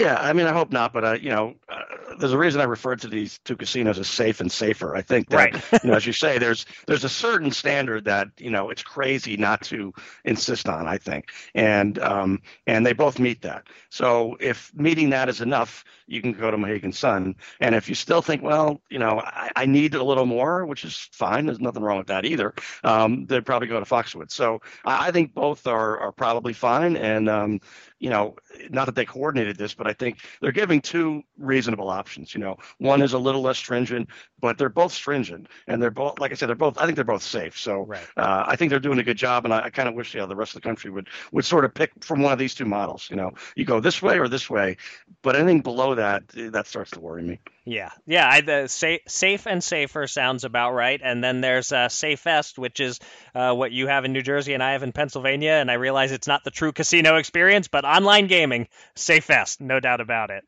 Yeah, 0.00 0.16
I 0.18 0.32
mean, 0.32 0.46
I 0.46 0.52
hope 0.52 0.72
not, 0.72 0.94
but 0.94 1.04
uh, 1.04 1.12
you 1.12 1.28
know, 1.28 1.54
uh, 1.68 1.82
there's 2.18 2.32
a 2.32 2.38
reason 2.38 2.60
I 2.62 2.64
referred 2.64 3.02
to 3.02 3.08
these 3.08 3.38
two 3.44 3.54
casinos 3.54 3.98
as 3.98 4.08
safe 4.08 4.40
and 4.40 4.50
safer. 4.50 4.96
I 4.96 5.02
think 5.02 5.28
that, 5.28 5.36
right. 5.36 5.64
you 5.84 5.90
know, 5.90 5.96
as 5.96 6.06
you 6.06 6.14
say, 6.14 6.38
there's 6.38 6.64
there's 6.86 7.04
a 7.04 7.08
certain 7.08 7.50
standard 7.50 8.06
that 8.06 8.28
you 8.38 8.50
know 8.50 8.70
it's 8.70 8.82
crazy 8.82 9.36
not 9.36 9.60
to 9.64 9.92
insist 10.24 10.70
on. 10.70 10.86
I 10.86 10.96
think, 10.96 11.32
and 11.54 11.98
um, 11.98 12.40
and 12.66 12.86
they 12.86 12.94
both 12.94 13.18
meet 13.18 13.42
that. 13.42 13.66
So 13.90 14.38
if 14.40 14.72
meeting 14.74 15.10
that 15.10 15.28
is 15.28 15.42
enough, 15.42 15.84
you 16.06 16.22
can 16.22 16.32
go 16.32 16.50
to 16.50 16.56
Mohegan 16.56 16.92
Sun. 16.92 17.36
And 17.60 17.74
if 17.74 17.88
you 17.88 17.94
still 17.94 18.22
think, 18.22 18.42
well, 18.42 18.80
you 18.90 18.98
know, 18.98 19.20
I, 19.20 19.50
I 19.54 19.66
need 19.66 19.94
a 19.94 20.02
little 20.02 20.26
more, 20.26 20.64
which 20.64 20.84
is 20.84 21.08
fine. 21.12 21.46
There's 21.46 21.60
nothing 21.60 21.82
wrong 21.82 21.98
with 21.98 22.08
that 22.08 22.24
either. 22.24 22.54
Um, 22.84 23.26
they'd 23.26 23.44
probably 23.46 23.68
go 23.68 23.78
to 23.78 23.84
Foxwood. 23.84 24.30
So 24.30 24.60
I, 24.84 25.08
I 25.08 25.10
think 25.10 25.34
both 25.34 25.66
are 25.66 25.98
are 26.00 26.12
probably 26.12 26.54
fine. 26.54 26.96
And 26.96 27.28
um, 27.28 27.60
you 27.98 28.08
know, 28.08 28.36
not 28.70 28.86
that 28.86 28.94
they 28.94 29.04
coordinated 29.04 29.56
this, 29.58 29.74
but 29.74 29.86
I 29.90 29.92
think 29.92 30.18
they're 30.40 30.52
giving 30.52 30.80
two 30.80 31.22
reasonable 31.36 31.88
options. 31.88 32.34
You 32.34 32.40
know, 32.40 32.56
one 32.78 33.02
is 33.02 33.12
a 33.12 33.18
little 33.18 33.42
less 33.42 33.58
stringent, 33.58 34.08
but 34.40 34.56
they're 34.56 34.68
both 34.68 34.92
stringent, 34.92 35.48
and 35.66 35.82
they're 35.82 35.90
both, 35.90 36.18
like 36.18 36.30
I 36.30 36.34
said, 36.34 36.48
they're 36.48 36.56
both. 36.56 36.78
I 36.78 36.84
think 36.84 36.94
they're 36.96 37.04
both 37.04 37.22
safe. 37.22 37.58
So 37.58 37.82
right. 37.82 38.06
uh, 38.16 38.44
I 38.46 38.56
think 38.56 38.70
they're 38.70 38.78
doing 38.78 39.00
a 39.00 39.02
good 39.02 39.18
job, 39.18 39.44
and 39.44 39.52
I, 39.52 39.64
I 39.64 39.70
kind 39.70 39.88
of 39.88 39.94
wish, 39.94 40.14
yeah, 40.14 40.26
the 40.26 40.36
rest 40.36 40.54
of 40.54 40.62
the 40.62 40.68
country 40.68 40.90
would 40.90 41.08
would 41.32 41.44
sort 41.44 41.64
of 41.64 41.74
pick 41.74 41.92
from 42.02 42.22
one 42.22 42.32
of 42.32 42.38
these 42.38 42.54
two 42.54 42.64
models. 42.64 43.08
You 43.10 43.16
know, 43.16 43.32
you 43.56 43.64
go 43.64 43.80
this 43.80 44.00
way 44.00 44.18
or 44.18 44.28
this 44.28 44.48
way, 44.48 44.76
but 45.22 45.36
anything 45.36 45.60
below 45.60 45.96
that, 45.96 46.22
that 46.28 46.66
starts 46.66 46.92
to 46.92 47.00
worry 47.00 47.22
me. 47.22 47.40
Yeah, 47.64 47.90
yeah. 48.06 48.28
I, 48.28 48.40
the 48.40 48.66
safe, 48.68 49.02
safe 49.06 49.46
and 49.46 49.62
safer 49.62 50.06
sounds 50.06 50.44
about 50.44 50.72
right. 50.72 51.00
And 51.02 51.22
then 51.22 51.40
there's 51.40 51.72
uh, 51.72 51.88
Safest, 51.88 52.58
which 52.58 52.80
is 52.80 52.98
uh, 53.34 53.54
what 53.54 53.70
you 53.70 53.86
have 53.86 54.04
in 54.04 54.12
New 54.12 54.22
Jersey 54.22 54.54
and 54.54 54.62
I 54.62 54.72
have 54.72 54.82
in 54.82 54.92
Pennsylvania. 54.92 55.52
And 55.52 55.70
I 55.70 55.74
realize 55.74 56.10
it's 56.10 56.26
not 56.26 56.42
the 56.42 56.50
true 56.50 56.72
casino 56.72 57.16
experience, 57.16 57.68
but 57.68 57.84
online 57.84 58.26
gaming, 58.26 58.66
Safest, 58.96 59.60
no 59.70 59.80
doubt 59.80 60.00
about 60.00 60.30
it. 60.30 60.44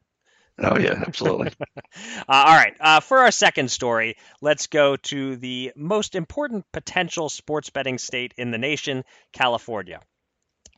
Oh 0.59 0.79
yeah, 0.79 1.03
absolutely. 1.07 1.53
uh, 1.97 2.23
all 2.29 2.57
right. 2.57 2.75
Uh, 2.81 3.01
for 3.01 3.19
our 3.21 3.31
second 3.31 3.71
story, 3.71 4.17
let's 4.43 4.67
go 4.67 4.97
to 4.97 5.37
the 5.37 5.73
most 5.77 6.15
important 6.15 6.67
potential 6.73 7.29
sports 7.29 7.71
betting 7.71 7.99
state 7.99 8.35
in 8.37 8.51
the 8.51 8.59
nation, 8.59 9.05
California. 9.33 10.01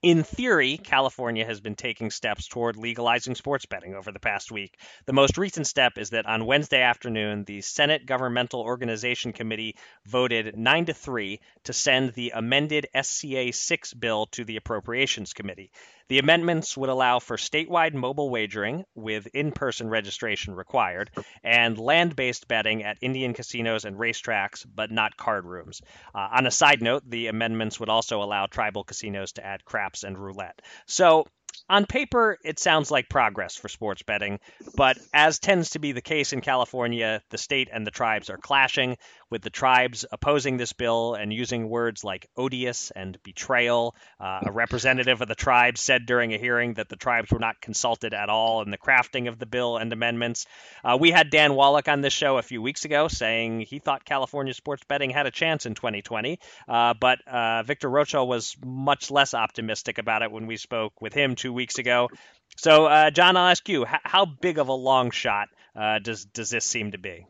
In 0.04 0.22
theory, 0.22 0.76
California 0.76 1.46
has 1.46 1.62
been 1.62 1.76
taking 1.76 2.10
steps 2.10 2.46
toward 2.46 2.76
legalizing 2.76 3.34
sports 3.34 3.64
betting 3.64 3.94
over 3.94 4.12
the 4.12 4.20
past 4.20 4.52
week. 4.52 4.78
The 5.06 5.14
most 5.14 5.38
recent 5.38 5.66
step 5.66 5.96
is 5.96 6.10
that 6.10 6.26
on 6.26 6.44
Wednesday 6.44 6.82
afternoon, 6.82 7.44
the 7.44 7.62
Senate 7.62 8.04
Governmental 8.04 8.60
Organization 8.60 9.32
Committee 9.32 9.76
voted 10.04 10.58
9 10.58 10.84
to 10.84 10.92
3 10.92 11.40
to 11.62 11.72
send 11.72 12.12
the 12.12 12.32
amended 12.34 12.86
SCA 12.94 13.50
6 13.50 13.94
bill 13.94 14.26
to 14.32 14.44
the 14.44 14.56
Appropriations 14.58 15.32
Committee. 15.32 15.70
The 16.08 16.18
amendments 16.18 16.76
would 16.76 16.90
allow 16.90 17.18
for 17.18 17.38
statewide 17.38 17.94
mobile 17.94 18.28
wagering 18.28 18.84
with 18.94 19.26
in 19.28 19.52
person 19.52 19.88
registration 19.88 20.54
required 20.54 21.10
and 21.42 21.78
land 21.78 22.14
based 22.14 22.46
betting 22.46 22.82
at 22.82 22.98
Indian 23.00 23.32
casinos 23.32 23.86
and 23.86 23.96
racetracks, 23.96 24.66
but 24.66 24.90
not 24.90 25.16
card 25.16 25.46
rooms. 25.46 25.80
Uh, 26.14 26.28
on 26.32 26.46
a 26.46 26.50
side 26.50 26.82
note, 26.82 27.08
the 27.08 27.28
amendments 27.28 27.80
would 27.80 27.88
also 27.88 28.22
allow 28.22 28.44
tribal 28.44 28.84
casinos 28.84 29.32
to 29.32 29.46
add 29.46 29.64
craps 29.64 29.93
and 30.02 30.18
roulette. 30.18 30.60
So 30.86 31.26
on 31.68 31.86
paper, 31.86 32.38
it 32.44 32.58
sounds 32.58 32.90
like 32.90 33.08
progress 33.08 33.56
for 33.56 33.68
sports 33.68 34.02
betting, 34.02 34.40
but 34.76 34.98
as 35.12 35.38
tends 35.38 35.70
to 35.70 35.78
be 35.78 35.92
the 35.92 36.00
case 36.00 36.32
in 36.32 36.40
California, 36.40 37.22
the 37.30 37.38
state 37.38 37.68
and 37.72 37.86
the 37.86 37.90
tribes 37.90 38.30
are 38.30 38.38
clashing, 38.38 38.96
with 39.34 39.42
the 39.42 39.50
tribes 39.50 40.04
opposing 40.12 40.58
this 40.58 40.72
bill 40.72 41.14
and 41.14 41.32
using 41.32 41.68
words 41.68 42.04
like 42.04 42.28
odious 42.36 42.92
and 42.94 43.18
betrayal. 43.24 43.96
Uh, 44.20 44.38
a 44.46 44.52
representative 44.52 45.20
of 45.20 45.26
the 45.26 45.34
tribes 45.34 45.80
said 45.80 46.06
during 46.06 46.32
a 46.32 46.38
hearing 46.38 46.74
that 46.74 46.88
the 46.88 46.94
tribes 46.94 47.32
were 47.32 47.40
not 47.40 47.60
consulted 47.60 48.14
at 48.14 48.28
all 48.28 48.62
in 48.62 48.70
the 48.70 48.78
crafting 48.78 49.28
of 49.28 49.40
the 49.40 49.46
bill 49.46 49.76
and 49.76 49.92
amendments. 49.92 50.46
Uh, 50.84 50.96
we 51.00 51.10
had 51.10 51.30
Dan 51.30 51.54
Wallach 51.54 51.88
on 51.88 52.00
this 52.00 52.12
show 52.12 52.38
a 52.38 52.42
few 52.42 52.62
weeks 52.62 52.84
ago 52.84 53.08
saying 53.08 53.62
he 53.62 53.80
thought 53.80 54.04
California 54.04 54.54
sports 54.54 54.84
betting 54.86 55.10
had 55.10 55.26
a 55.26 55.32
chance 55.32 55.66
in 55.66 55.74
2020, 55.74 56.38
uh, 56.68 56.94
but 56.94 57.18
uh, 57.26 57.64
Victor 57.64 57.90
Rocha 57.90 58.24
was 58.24 58.56
much 58.64 59.10
less 59.10 59.34
optimistic 59.34 59.98
about 59.98 60.22
it 60.22 60.30
when 60.30 60.46
we 60.46 60.56
spoke 60.56 61.02
with 61.02 61.12
him 61.12 61.34
two 61.44 61.52
weeks 61.52 61.78
ago. 61.78 62.08
So, 62.56 62.86
uh, 62.86 63.10
John, 63.10 63.36
I'll 63.36 63.48
ask 63.48 63.68
you, 63.68 63.84
how 63.86 64.24
big 64.24 64.58
of 64.58 64.68
a 64.68 64.72
long 64.72 65.10
shot 65.10 65.48
uh, 65.76 65.98
does 65.98 66.24
does 66.24 66.48
this 66.50 66.64
seem 66.64 66.92
to 66.92 66.98
be? 66.98 67.26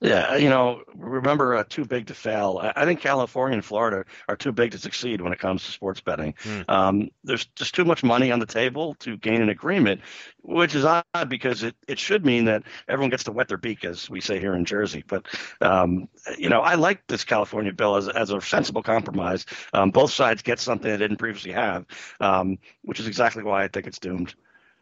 Yeah, 0.00 0.36
you 0.36 0.48
know, 0.48 0.82
remember 0.94 1.54
uh, 1.54 1.64
too 1.68 1.84
big 1.84 2.08
to 2.08 2.14
fail. 2.14 2.58
I, 2.60 2.82
I 2.82 2.84
think 2.84 3.00
California 3.00 3.54
and 3.54 3.64
Florida 3.64 4.04
are 4.28 4.36
too 4.36 4.50
big 4.50 4.72
to 4.72 4.78
succeed 4.78 5.20
when 5.20 5.32
it 5.32 5.38
comes 5.38 5.64
to 5.64 5.70
sports 5.70 6.00
betting. 6.00 6.34
Mm. 6.42 6.64
Um, 6.68 7.10
there's 7.22 7.46
just 7.56 7.74
too 7.74 7.84
much 7.84 8.02
money 8.02 8.32
on 8.32 8.40
the 8.40 8.46
table 8.46 8.94
to 9.00 9.16
gain 9.16 9.40
an 9.40 9.48
agreement, 9.48 10.00
which 10.42 10.74
is 10.74 10.84
odd 10.84 11.28
because 11.28 11.62
it, 11.62 11.76
it 11.86 11.98
should 11.98 12.24
mean 12.26 12.46
that 12.46 12.64
everyone 12.88 13.10
gets 13.10 13.24
to 13.24 13.32
wet 13.32 13.48
their 13.48 13.56
beak, 13.56 13.84
as 13.84 14.10
we 14.10 14.20
say 14.20 14.40
here 14.40 14.54
in 14.54 14.64
Jersey. 14.64 15.04
But, 15.06 15.26
um, 15.60 16.08
you 16.36 16.48
know, 16.48 16.60
I 16.60 16.74
like 16.74 17.06
this 17.06 17.24
California 17.24 17.72
bill 17.72 17.96
as, 17.96 18.08
as 18.08 18.30
a 18.30 18.40
sensible 18.40 18.82
compromise. 18.82 19.46
Um, 19.72 19.90
both 19.90 20.10
sides 20.12 20.42
get 20.42 20.58
something 20.58 20.90
they 20.90 20.96
didn't 20.96 21.18
previously 21.18 21.52
have, 21.52 21.86
um, 22.20 22.58
which 22.82 22.98
is 22.98 23.06
exactly 23.06 23.44
why 23.44 23.62
I 23.64 23.68
think 23.68 23.86
it's 23.86 24.00
doomed. 24.00 24.34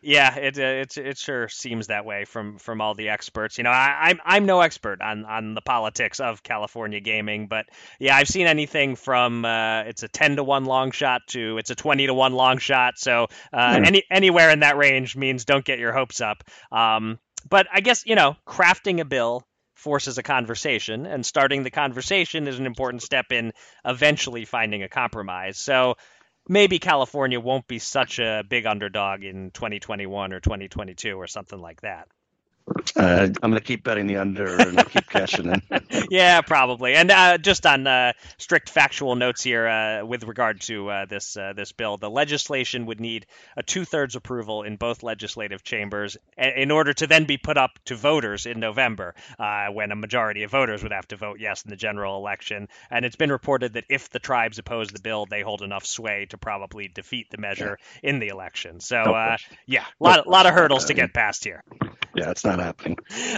Yeah, 0.07 0.37
it 0.37 0.57
uh, 0.57 0.63
it 0.63 0.97
it 0.99 1.19
sure 1.19 1.49
seems 1.49 1.89
that 1.89 2.05
way 2.05 2.27
from 2.27 2.59
from 2.59 2.81
all 2.81 2.95
the 2.95 3.09
experts. 3.09 3.59
You 3.59 3.65
know, 3.65 3.71
I, 3.71 3.97
I'm 4.03 4.21
I'm 4.25 4.47
no 4.47 4.61
expert 4.61 5.03
on 5.03 5.25
on 5.25 5.55
the 5.55 5.61
politics 5.61 6.21
of 6.21 6.45
California 6.45 7.01
gaming, 7.01 7.49
but 7.49 7.67
yeah, 7.99 8.15
I've 8.15 8.29
seen 8.29 8.47
anything 8.47 8.95
from 8.95 9.45
uh, 9.45 9.81
it's 9.81 10.05
a 10.05 10.09
ten 10.09 10.37
to 10.37 10.45
one 10.45 10.65
long 10.65 10.93
shot 10.93 11.23
to 11.31 11.59
it's 11.59 11.71
a 11.71 11.75
twenty 11.75 12.07
to 12.07 12.15
one 12.15 12.35
long 12.35 12.59
shot. 12.59 12.99
So 12.99 13.27
uh, 13.53 13.79
mm. 13.79 13.85
any 13.85 14.05
anywhere 14.09 14.51
in 14.51 14.61
that 14.61 14.77
range 14.77 15.17
means 15.17 15.45
don't 15.45 15.65
get 15.65 15.81
your 15.81 15.93
hopes 15.93 16.21
up. 16.21 16.45
Um, 16.71 17.19
but 17.49 17.67
I 17.73 17.81
guess 17.81 18.07
you 18.07 18.15
know, 18.15 18.37
crafting 18.47 19.01
a 19.01 19.05
bill 19.05 19.45
forces 19.75 20.19
a 20.19 20.23
conversation, 20.23 21.07
and 21.07 21.27
starting 21.27 21.65
the 21.65 21.71
conversation 21.71 22.47
is 22.47 22.61
an 22.61 22.67
important 22.67 23.03
step 23.03 23.33
in 23.33 23.53
eventually 23.85 24.45
finding 24.45 24.85
a 24.85 24.89
compromise. 24.89 25.59
So 25.59 25.97
maybe 26.49 26.79
California 26.79 27.41
won't 27.41 27.67
be 27.67 27.79
such 27.79 28.19
a 28.19 28.45
big 28.49 28.67
underdog 28.67 29.23
in 29.23 29.51
2021 29.51 30.33
or 30.33 30.41
2022 30.41 31.13
or 31.13 31.27
something 31.27 31.61
like 31.61 31.81
that. 31.83 32.09
Uh, 32.97 33.29
I'm 33.43 33.51
going 33.51 33.55
to 33.55 33.61
keep 33.61 33.85
betting 33.85 34.07
the 34.07 34.17
under 34.17 34.61
and 34.61 34.79
keep 34.91 35.09
cashing 35.09 35.47
in. 35.47 35.63
yeah, 36.11 36.41
probably. 36.41 36.95
And 36.95 37.11
uh, 37.11 37.39
just 37.39 37.65
on 37.65 37.87
uh, 37.87 38.13
strict 38.39 38.71
factual 38.71 39.15
notes 39.15 39.43
here, 39.43 39.69
uh, 39.69 40.05
with 40.05 40.25
regard 40.25 40.61
to 40.63 40.91
uh, 40.91 41.05
this 41.07 41.37
uh, 41.37 41.53
this 41.55 41.73
bill, 41.73 41.97
the 41.97 42.11
legislation 42.11 42.87
would 42.87 43.01
need 43.01 43.27
a 43.57 43.63
two 43.63 43.85
thirds 43.85 44.17
approval 44.17 44.63
in 44.65 44.77
both 44.77 45.05
legislative 45.05 45.63
chambers 45.63 46.17
in 46.37 46.71
order 46.73 46.93
to 46.93 47.07
then 47.07 47.25
be 47.25 47.37
put 47.37 47.57
up 47.57 47.79
to 47.85 47.95
voters 47.95 48.47
in 48.47 48.59
November, 48.59 49.15
when 49.73 49.93
a 49.93 49.97
majority 49.97 50.43
of 50.43 50.51
voters 50.51 50.83
would 50.83 50.93
have 50.93 51.07
to 51.09 51.17
vote 51.17 51.39
yes 51.39 51.63
in 51.63 51.71
the 51.71 51.77
general 51.77 52.17
election. 52.17 52.69
And 52.91 53.05
it's 53.05 53.17
been 53.17 53.31
reported 53.31 53.75
that 53.75 53.85
if 53.89 54.11
the 54.11 54.19
tribes 54.19 54.59
oppose 54.59 54.89
the 54.89 55.01
bill, 55.01 55.27
they 55.27 55.43
hold 55.43 55.63
enough 55.63 55.87
sway 55.87 56.27
to 56.31 56.39
probably 56.39 56.89
defeat 56.89 57.31
the 57.31 57.39
measure 57.39 57.79
yeah. 58.03 58.11
in 58.11 58.19
the 58.19 58.29
election. 58.29 58.81
So, 58.81 59.37
yeah, 59.67 59.85
a 60.01 60.05
lot, 60.05 60.27
lot 60.27 60.47
of 60.47 60.55
hurdles 60.55 60.87
to 60.87 60.95
get 60.95 61.15
past 61.15 61.45
here. 61.45 61.63
Yeah, 62.17 62.31
it's 62.31 62.45
not 62.45 62.59
happening. 62.59 62.97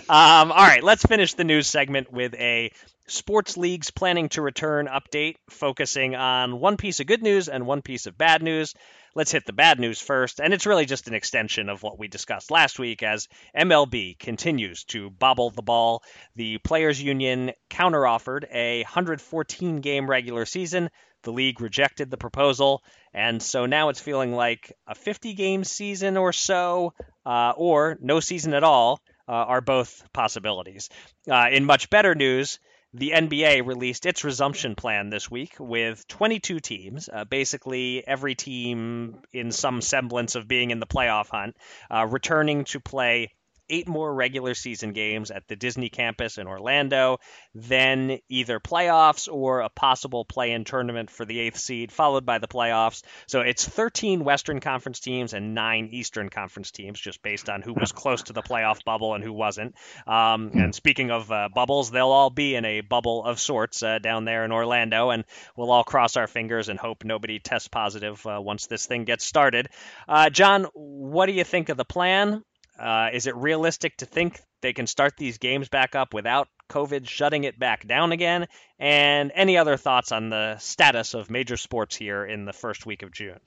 Um, 0.08 0.52
all 0.52 0.66
right, 0.66 0.84
let's 0.84 1.02
finish 1.02 1.34
the 1.34 1.42
news 1.42 1.66
segment 1.66 2.12
with 2.12 2.34
a 2.34 2.70
sports 3.08 3.56
leagues 3.56 3.90
planning 3.90 4.28
to 4.30 4.42
return 4.42 4.86
update, 4.86 5.36
focusing 5.50 6.14
on 6.14 6.60
one 6.60 6.76
piece 6.76 7.00
of 7.00 7.06
good 7.06 7.22
news 7.22 7.48
and 7.48 7.66
one 7.66 7.82
piece 7.82 8.06
of 8.06 8.16
bad 8.16 8.40
news. 8.40 8.74
Let's 9.16 9.32
hit 9.32 9.46
the 9.46 9.52
bad 9.52 9.80
news 9.80 10.00
first, 10.00 10.38
and 10.38 10.54
it's 10.54 10.66
really 10.66 10.86
just 10.86 11.08
an 11.08 11.14
extension 11.14 11.68
of 11.68 11.82
what 11.82 11.98
we 11.98 12.06
discussed 12.06 12.52
last 12.52 12.78
week 12.78 13.02
as 13.02 13.26
MLB 13.56 14.16
continues 14.16 14.84
to 14.84 15.10
bobble 15.10 15.50
the 15.50 15.62
ball. 15.62 16.04
The 16.36 16.58
Players 16.58 17.02
Union 17.02 17.50
counteroffered 17.68 18.44
a 18.52 18.82
114 18.84 19.80
game 19.80 20.08
regular 20.08 20.46
season 20.46 20.88
the 21.22 21.32
league 21.32 21.60
rejected 21.60 22.10
the 22.10 22.16
proposal, 22.16 22.82
and 23.14 23.42
so 23.42 23.66
now 23.66 23.88
it's 23.88 24.00
feeling 24.00 24.32
like 24.32 24.72
a 24.86 24.94
50 24.94 25.34
game 25.34 25.64
season 25.64 26.16
or 26.16 26.32
so, 26.32 26.94
uh, 27.26 27.52
or 27.56 27.98
no 28.00 28.20
season 28.20 28.54
at 28.54 28.64
all, 28.64 29.00
uh, 29.28 29.32
are 29.32 29.60
both 29.60 30.02
possibilities. 30.12 30.88
Uh, 31.30 31.48
in 31.50 31.64
much 31.64 31.90
better 31.90 32.14
news, 32.14 32.58
the 32.94 33.10
NBA 33.10 33.66
released 33.66 34.06
its 34.06 34.24
resumption 34.24 34.74
plan 34.74 35.10
this 35.10 35.30
week 35.30 35.54
with 35.58 36.06
22 36.08 36.60
teams, 36.60 37.08
uh, 37.12 37.24
basically 37.24 38.06
every 38.06 38.34
team 38.34 39.18
in 39.32 39.52
some 39.52 39.82
semblance 39.82 40.34
of 40.34 40.48
being 40.48 40.70
in 40.70 40.80
the 40.80 40.86
playoff 40.86 41.28
hunt, 41.28 41.56
uh, 41.90 42.06
returning 42.06 42.64
to 42.64 42.80
play 42.80 43.30
eight 43.70 43.88
more 43.88 44.12
regular 44.12 44.54
season 44.54 44.92
games 44.92 45.30
at 45.30 45.46
the 45.48 45.56
Disney 45.56 45.88
campus 45.88 46.38
in 46.38 46.46
Orlando, 46.46 47.18
then 47.54 48.18
either 48.28 48.60
playoffs 48.60 49.28
or 49.32 49.60
a 49.60 49.68
possible 49.68 50.24
play 50.24 50.52
in 50.52 50.64
tournament 50.64 51.10
for 51.10 51.24
the 51.24 51.38
eighth 51.38 51.58
seed, 51.58 51.92
followed 51.92 52.24
by 52.24 52.38
the 52.38 52.48
playoffs. 52.48 53.02
So 53.26 53.40
it's 53.40 53.66
13 53.66 54.24
Western 54.24 54.60
Conference 54.60 55.00
teams 55.00 55.34
and 55.34 55.54
nine 55.54 55.88
Eastern 55.92 56.28
Conference 56.28 56.70
teams, 56.70 57.00
just 57.00 57.22
based 57.22 57.48
on 57.48 57.62
who 57.62 57.74
was 57.74 57.92
close 57.92 58.22
to 58.24 58.32
the 58.32 58.42
playoff 58.42 58.84
bubble 58.84 59.14
and 59.14 59.24
who 59.24 59.32
wasn't. 59.32 59.74
Um, 60.06 60.50
and 60.54 60.74
speaking 60.74 61.10
of 61.10 61.30
uh, 61.30 61.48
bubbles, 61.54 61.90
they'll 61.90 62.08
all 62.08 62.30
be 62.30 62.54
in 62.54 62.64
a 62.64 62.80
bubble 62.80 63.24
of 63.24 63.40
sorts 63.40 63.82
uh, 63.82 63.98
down 63.98 64.24
there 64.24 64.44
in 64.44 64.52
Orlando, 64.52 65.10
and 65.10 65.24
we'll 65.56 65.70
all 65.70 65.84
cross 65.84 66.16
our 66.16 66.26
fingers 66.26 66.68
and 66.68 66.78
hope 66.78 67.04
nobody 67.04 67.38
tests 67.38 67.68
positive 67.68 68.24
uh, 68.26 68.40
once 68.40 68.66
this 68.66 68.86
thing 68.86 69.04
gets 69.04 69.24
started. 69.24 69.68
Uh, 70.08 70.30
John, 70.30 70.66
what 70.74 71.26
do 71.26 71.32
you 71.32 71.44
think 71.44 71.68
of 71.68 71.76
the 71.76 71.84
plan? 71.84 72.42
Uh, 72.78 73.10
is 73.12 73.26
it 73.26 73.36
realistic 73.36 73.96
to 73.98 74.06
think 74.06 74.40
they 74.60 74.72
can 74.72 74.86
start 74.86 75.16
these 75.16 75.38
games 75.38 75.68
back 75.68 75.94
up 75.94 76.14
without 76.14 76.48
COVID 76.70 77.08
shutting 77.08 77.44
it 77.44 77.58
back 77.58 77.86
down 77.86 78.12
again? 78.12 78.46
And 78.78 79.32
any 79.34 79.56
other 79.56 79.76
thoughts 79.76 80.12
on 80.12 80.30
the 80.30 80.56
status 80.58 81.14
of 81.14 81.30
major 81.30 81.56
sports 81.56 81.96
here 81.96 82.24
in 82.24 82.44
the 82.44 82.52
first 82.52 82.86
week 82.86 83.02
of 83.02 83.12
June? 83.12 83.40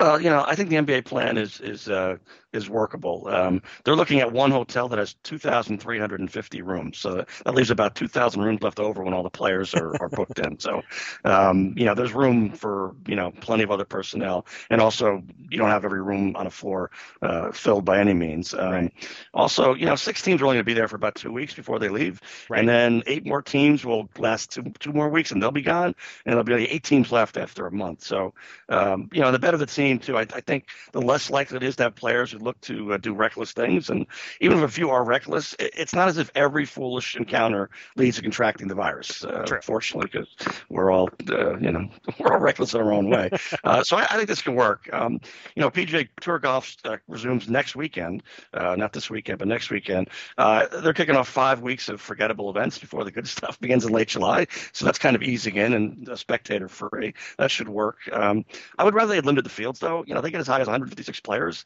Uh, 0.00 0.18
you 0.20 0.30
know, 0.30 0.44
I 0.46 0.54
think 0.54 0.68
the 0.70 0.76
NBA 0.76 1.04
plan 1.04 1.38
is 1.38 1.60
is 1.60 1.88
uh, 1.88 2.16
is 2.54 2.70
workable. 2.70 3.28
Um, 3.28 3.62
they're 3.84 3.96
looking 3.96 4.20
at 4.20 4.32
one 4.32 4.50
hotel 4.50 4.88
that 4.88 4.98
has 4.98 5.14
2,350 5.24 6.62
rooms, 6.62 6.98
so 6.98 7.24
that 7.44 7.54
leaves 7.54 7.70
about 7.70 7.94
2,000 7.96 8.40
rooms 8.40 8.62
left 8.62 8.80
over 8.80 9.02
when 9.02 9.12
all 9.12 9.22
the 9.22 9.30
players 9.30 9.74
are, 9.74 10.00
are 10.00 10.08
booked 10.08 10.38
in. 10.38 10.58
So, 10.58 10.82
um, 11.24 11.74
you 11.76 11.84
know, 11.84 11.94
there's 11.94 12.12
room 12.12 12.52
for 12.52 12.94
you 13.06 13.16
know 13.16 13.32
plenty 13.32 13.64
of 13.64 13.70
other 13.70 13.84
personnel, 13.84 14.46
and 14.70 14.80
also 14.80 15.22
you 15.50 15.58
don't 15.58 15.70
have 15.70 15.84
every 15.84 16.02
room 16.02 16.36
on 16.36 16.46
a 16.46 16.50
floor 16.50 16.90
uh, 17.20 17.50
filled 17.52 17.84
by 17.84 17.98
any 17.98 18.14
means. 18.14 18.54
Um, 18.54 18.72
right. 18.72 18.92
Also, 19.32 19.74
you 19.74 19.86
know, 19.86 19.96
six 19.96 20.22
teams 20.22 20.40
are 20.40 20.46
only 20.46 20.56
going 20.56 20.64
to 20.64 20.70
be 20.70 20.74
there 20.74 20.88
for 20.88 20.96
about 20.96 21.16
two 21.16 21.32
weeks 21.32 21.54
before 21.54 21.78
they 21.78 21.88
leave, 21.88 22.20
right. 22.48 22.60
and 22.60 22.68
then 22.68 23.02
eight 23.06 23.26
more 23.26 23.42
teams 23.42 23.84
will 23.84 24.08
last 24.18 24.52
two 24.52 24.72
two 24.78 24.92
more 24.92 25.08
weeks, 25.08 25.32
and 25.32 25.42
they'll 25.42 25.50
be 25.50 25.62
gone, 25.62 25.94
and 26.24 26.32
there'll 26.32 26.44
be 26.44 26.52
only 26.52 26.70
eight 26.70 26.84
teams 26.84 27.10
left 27.10 27.36
after 27.36 27.66
a 27.66 27.72
month. 27.72 28.04
So, 28.04 28.34
um, 28.68 29.08
you 29.12 29.20
know, 29.20 29.32
the 29.32 29.38
better 29.38 29.56
the 29.56 29.66
team 29.66 29.98
too. 29.98 30.16
I, 30.16 30.22
I 30.22 30.40
think 30.40 30.68
the 30.92 31.02
less 31.02 31.30
likely 31.30 31.56
it 31.56 31.62
is 31.62 31.76
to 31.76 31.84
have 31.84 31.94
players 31.94 32.30
who 32.30 32.38
look 32.44 32.60
to 32.62 32.92
uh, 32.92 32.96
do 32.98 33.14
reckless 33.14 33.52
things, 33.52 33.90
and 33.90 34.06
even 34.40 34.58
if 34.58 34.64
a 34.64 34.68
few 34.68 34.90
are 34.90 35.04
reckless, 35.04 35.54
it's 35.58 35.94
not 35.94 36.08
as 36.08 36.18
if 36.18 36.30
every 36.34 36.64
foolish 36.64 37.16
encounter 37.16 37.70
leads 37.96 38.16
to 38.16 38.22
contracting 38.22 38.68
the 38.68 38.74
virus. 38.74 39.24
Uh, 39.24 39.44
fortunately, 39.62 40.10
because 40.12 40.28
we're 40.68 40.90
all 40.90 41.08
uh, 41.30 41.56
you 41.58 41.72
know 41.72 41.88
we're 42.18 42.32
all 42.32 42.40
reckless 42.40 42.74
in 42.74 42.80
our 42.80 42.92
own 42.92 43.10
way. 43.10 43.30
Uh, 43.62 43.82
so 43.82 43.96
I, 43.96 44.02
I, 44.10 44.16
think 44.16 44.28
this 44.28 44.42
can 44.42 44.54
work. 44.54 44.92
Um, 44.92 45.20
you 45.54 45.62
know, 45.62 45.70
PGA 45.70 46.06
Tour 46.20 46.38
golf 46.38 46.76
uh, 46.84 46.96
resumes 47.08 47.48
next 47.48 47.76
weekend, 47.76 48.22
not 48.52 48.92
this 48.92 49.08
weekend, 49.08 49.38
but 49.38 49.48
next 49.48 49.70
weekend. 49.70 50.10
they're 50.36 50.92
kicking 50.92 51.16
off 51.16 51.28
five 51.28 51.62
weeks 51.62 51.88
of 51.88 52.00
forgettable 52.00 52.50
events 52.50 52.78
before 52.78 53.04
the 53.04 53.10
good 53.10 53.26
stuff 53.36 53.58
begins 53.60 53.84
in 53.84 53.92
late 53.92 54.08
July. 54.08 54.46
So 54.72 54.84
that's 54.84 54.98
kind 54.98 55.16
of 55.16 55.22
easing 55.22 55.56
in 55.56 55.72
and 55.72 56.18
spectator 56.18 56.68
free. 56.68 57.14
That 57.38 57.50
should 57.50 57.68
work. 57.68 57.98
Um, 58.12 58.44
I 58.78 58.84
would 58.84 58.94
rather 58.94 59.10
they 59.10 59.16
had 59.16 59.26
limited 59.26 59.44
the 59.44 59.50
fields 59.50 59.80
though. 59.80 60.04
You 60.06 60.14
know, 60.14 60.20
they 60.20 60.30
get 60.30 60.40
as 60.40 60.46
high 60.46 60.60
as 60.60 60.66
156 60.66 61.20
players. 61.20 61.64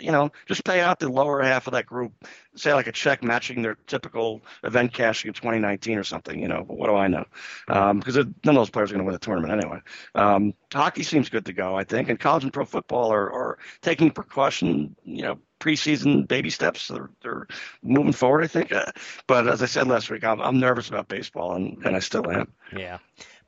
You 0.00 0.12
know, 0.12 0.32
just 0.46 0.64
pay 0.64 0.80
out 0.80 0.98
the 0.98 1.08
lower 1.08 1.42
half 1.42 1.66
of 1.66 1.72
that 1.72 1.86
group, 1.86 2.12
say 2.54 2.72
like 2.74 2.86
a 2.86 2.92
check 2.92 3.22
matching 3.22 3.62
their 3.62 3.76
typical 3.86 4.42
event 4.64 4.92
cashing 4.92 5.28
in 5.28 5.34
2019 5.34 5.98
or 5.98 6.04
something. 6.04 6.40
You 6.40 6.48
know, 6.48 6.64
but 6.66 6.76
what 6.76 6.88
do 6.88 6.94
I 6.94 7.08
know? 7.08 7.24
Um, 7.68 7.98
because 7.98 8.16
none 8.16 8.32
of 8.44 8.54
those 8.54 8.70
players 8.70 8.90
are 8.90 8.94
going 8.94 9.04
to 9.04 9.06
win 9.06 9.14
the 9.14 9.18
tournament 9.18 9.52
anyway. 9.52 9.80
Um, 10.14 10.54
hockey 10.72 11.02
seems 11.02 11.28
good 11.28 11.46
to 11.46 11.52
go, 11.52 11.76
I 11.76 11.84
think, 11.84 12.08
and 12.08 12.18
college 12.18 12.44
and 12.44 12.52
pro 12.52 12.64
football 12.64 13.12
are, 13.12 13.32
are 13.32 13.58
taking 13.80 14.10
precaution. 14.10 14.96
You 15.04 15.22
know, 15.22 15.38
preseason 15.62 16.26
baby 16.26 16.50
steps. 16.50 16.88
They're, 16.88 17.10
they're 17.22 17.46
moving 17.82 18.12
forward, 18.12 18.44
I 18.44 18.48
think. 18.48 18.72
Uh, 18.72 18.86
but 19.26 19.48
as 19.48 19.62
I 19.62 19.66
said 19.66 19.86
last 19.86 20.10
week, 20.10 20.24
I'm, 20.24 20.40
I'm 20.40 20.58
nervous 20.58 20.88
about 20.88 21.08
baseball, 21.08 21.54
and, 21.54 21.78
and 21.84 21.94
I 21.96 22.00
still 22.00 22.28
am. 22.30 22.52
Yeah. 22.76 22.98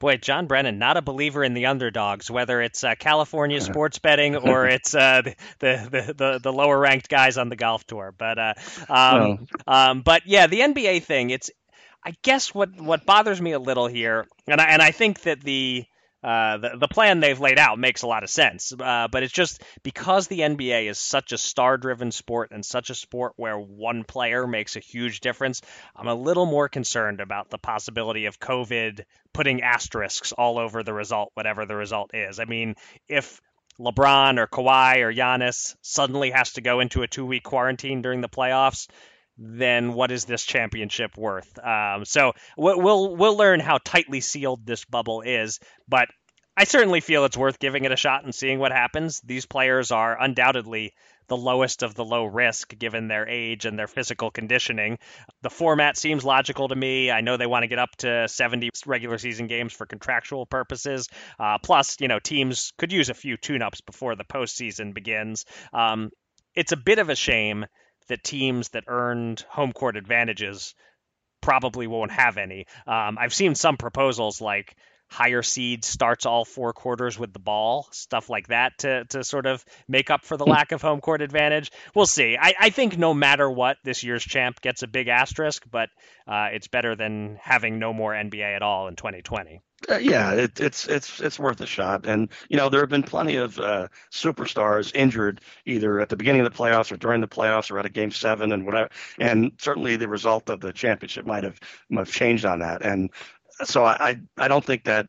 Boy, 0.04 0.18
John 0.18 0.46
Brennan, 0.46 0.78
not 0.78 0.98
a 0.98 1.00
believer 1.00 1.42
in 1.42 1.54
the 1.54 1.64
underdogs, 1.64 2.30
whether 2.30 2.60
it's 2.60 2.84
uh, 2.84 2.94
California 2.94 3.58
sports 3.62 3.98
betting 3.98 4.36
or 4.36 4.66
it's 4.68 4.94
uh, 4.94 5.22
the, 5.22 5.34
the, 5.60 6.12
the, 6.12 6.40
the 6.42 6.52
lower 6.52 6.78
ranked 6.78 7.08
guys 7.08 7.38
on 7.38 7.48
the 7.48 7.56
golf 7.56 7.86
tour. 7.86 8.12
But 8.16 8.38
uh, 8.38 8.54
um, 8.90 9.46
um, 9.66 10.02
but 10.02 10.26
yeah, 10.26 10.46
the 10.46 10.60
NBA 10.60 11.04
thing. 11.04 11.30
It's 11.30 11.50
I 12.04 12.12
guess 12.20 12.54
what 12.54 12.78
what 12.78 13.06
bothers 13.06 13.40
me 13.40 13.52
a 13.52 13.58
little 13.58 13.86
here, 13.86 14.26
and 14.46 14.60
I, 14.60 14.64
and 14.64 14.82
I 14.82 14.90
think 14.90 15.22
that 15.22 15.40
the 15.40 15.86
uh, 16.24 16.56
the, 16.56 16.70
the 16.78 16.88
plan 16.88 17.20
they've 17.20 17.38
laid 17.38 17.58
out 17.58 17.78
makes 17.78 18.00
a 18.00 18.06
lot 18.06 18.22
of 18.22 18.30
sense. 18.30 18.72
Uh, 18.72 19.08
but 19.10 19.22
it's 19.22 19.32
just 19.32 19.62
because 19.82 20.26
the 20.26 20.40
NBA 20.40 20.88
is 20.88 20.98
such 20.98 21.32
a 21.32 21.38
star 21.38 21.76
driven 21.76 22.10
sport 22.10 22.50
and 22.50 22.64
such 22.64 22.88
a 22.88 22.94
sport 22.94 23.34
where 23.36 23.58
one 23.58 24.04
player 24.04 24.46
makes 24.46 24.74
a 24.76 24.80
huge 24.80 25.20
difference, 25.20 25.60
I'm 25.94 26.08
a 26.08 26.14
little 26.14 26.46
more 26.46 26.70
concerned 26.70 27.20
about 27.20 27.50
the 27.50 27.58
possibility 27.58 28.24
of 28.24 28.40
COVID 28.40 29.04
putting 29.34 29.60
asterisks 29.60 30.32
all 30.32 30.58
over 30.58 30.82
the 30.82 30.94
result, 30.94 31.30
whatever 31.34 31.66
the 31.66 31.76
result 31.76 32.12
is. 32.14 32.40
I 32.40 32.46
mean, 32.46 32.76
if 33.06 33.42
LeBron 33.78 34.38
or 34.38 34.46
Kawhi 34.46 35.02
or 35.02 35.12
Giannis 35.12 35.76
suddenly 35.82 36.30
has 36.30 36.54
to 36.54 36.62
go 36.62 36.80
into 36.80 37.02
a 37.02 37.08
two 37.08 37.26
week 37.26 37.42
quarantine 37.42 38.00
during 38.00 38.22
the 38.22 38.30
playoffs, 38.30 38.88
then 39.36 39.94
what 39.94 40.10
is 40.10 40.24
this 40.24 40.44
championship 40.44 41.16
worth? 41.16 41.58
Um, 41.58 42.04
so 42.04 42.32
we'll 42.56 43.16
we'll 43.16 43.36
learn 43.36 43.60
how 43.60 43.78
tightly 43.84 44.20
sealed 44.20 44.64
this 44.66 44.84
bubble 44.84 45.22
is, 45.22 45.60
but 45.88 46.08
I 46.56 46.64
certainly 46.64 47.00
feel 47.00 47.24
it's 47.24 47.36
worth 47.36 47.58
giving 47.58 47.84
it 47.84 47.90
a 47.90 47.96
shot 47.96 48.22
and 48.24 48.32
seeing 48.34 48.60
what 48.60 48.70
happens. 48.70 49.20
These 49.20 49.46
players 49.46 49.90
are 49.90 50.20
undoubtedly 50.20 50.94
the 51.26 51.36
lowest 51.36 51.82
of 51.82 51.94
the 51.94 52.04
low 52.04 52.24
risk 52.24 52.76
given 52.78 53.08
their 53.08 53.26
age 53.28 53.64
and 53.64 53.78
their 53.78 53.88
physical 53.88 54.30
conditioning. 54.30 54.98
The 55.42 55.50
format 55.50 55.96
seems 55.96 56.24
logical 56.24 56.68
to 56.68 56.76
me. 56.76 57.10
I 57.10 57.22
know 57.22 57.36
they 57.36 57.46
want 57.46 57.62
to 57.64 57.68
get 57.68 57.78
up 57.78 57.96
to 57.98 58.28
70 58.28 58.70
regular 58.86 59.18
season 59.18 59.46
games 59.46 59.72
for 59.72 59.86
contractual 59.86 60.46
purposes. 60.46 61.08
Uh, 61.40 61.58
plus, 61.58 61.96
you 62.00 62.08
know, 62.08 62.20
teams 62.20 62.72
could 62.78 62.92
use 62.92 63.08
a 63.08 63.14
few 63.14 63.36
tune 63.36 63.62
ups 63.62 63.80
before 63.80 64.14
the 64.14 64.24
postseason 64.24 64.94
begins. 64.94 65.46
Um, 65.72 66.10
it's 66.54 66.72
a 66.72 66.76
bit 66.76 66.98
of 66.98 67.08
a 67.08 67.16
shame 67.16 67.66
that 68.08 68.22
teams 68.22 68.70
that 68.70 68.84
earned 68.86 69.44
home 69.48 69.72
court 69.72 69.96
advantages 69.96 70.74
probably 71.40 71.86
won't 71.86 72.10
have 72.10 72.38
any. 72.38 72.66
Um, 72.86 73.18
I've 73.18 73.34
seen 73.34 73.54
some 73.54 73.76
proposals 73.76 74.40
like 74.40 74.74
higher 75.08 75.42
seed 75.42 75.84
starts 75.84 76.26
all 76.26 76.44
four 76.44 76.72
quarters 76.72 77.18
with 77.18 77.32
the 77.32 77.38
ball, 77.38 77.86
stuff 77.92 78.28
like 78.30 78.48
that 78.48 78.72
to, 78.78 79.04
to 79.04 79.22
sort 79.22 79.46
of 79.46 79.64
make 79.86 80.10
up 80.10 80.24
for 80.24 80.36
the 80.36 80.46
lack 80.46 80.72
of 80.72 80.82
home 80.82 81.00
court 81.00 81.22
advantage. 81.22 81.70
We'll 81.94 82.06
see. 82.06 82.36
I, 82.40 82.54
I 82.58 82.70
think 82.70 82.98
no 82.98 83.14
matter 83.14 83.48
what, 83.48 83.76
this 83.84 84.02
year's 84.02 84.24
champ 84.24 84.60
gets 84.60 84.82
a 84.82 84.88
big 84.88 85.08
asterisk, 85.08 85.64
but 85.70 85.90
uh, 86.26 86.48
it's 86.52 86.68
better 86.68 86.96
than 86.96 87.38
having 87.40 87.78
no 87.78 87.92
more 87.92 88.12
NBA 88.12 88.56
at 88.56 88.62
all 88.62 88.88
in 88.88 88.96
2020. 88.96 89.60
Uh, 89.88 89.96
yeah, 89.96 90.32
it, 90.32 90.60
it's 90.60 90.86
it's 90.88 91.20
it's 91.20 91.38
worth 91.38 91.60
a 91.60 91.66
shot, 91.66 92.06
and 92.06 92.30
you 92.48 92.56
know 92.56 92.68
there 92.68 92.80
have 92.80 92.88
been 92.88 93.02
plenty 93.02 93.36
of 93.36 93.58
uh, 93.58 93.88
superstars 94.10 94.94
injured 94.94 95.40
either 95.66 96.00
at 96.00 96.08
the 96.08 96.16
beginning 96.16 96.40
of 96.40 96.50
the 96.50 96.56
playoffs 96.56 96.90
or 96.90 96.96
during 96.96 97.20
the 97.20 97.28
playoffs 97.28 97.70
or 97.70 97.78
at 97.78 97.86
a 97.86 97.90
game 97.90 98.10
seven 98.10 98.52
and 98.52 98.64
whatever, 98.64 98.88
and 99.18 99.52
certainly 99.58 99.96
the 99.96 100.08
result 100.08 100.48
of 100.48 100.60
the 100.60 100.72
championship 100.72 101.26
might 101.26 101.44
have 101.44 101.60
might 101.90 102.06
have 102.06 102.14
changed 102.14 102.44
on 102.44 102.60
that, 102.60 102.82
and 102.82 103.10
so 103.64 103.84
I 103.84 104.20
I 104.38 104.48
don't 104.48 104.64
think 104.64 104.84
that 104.84 105.08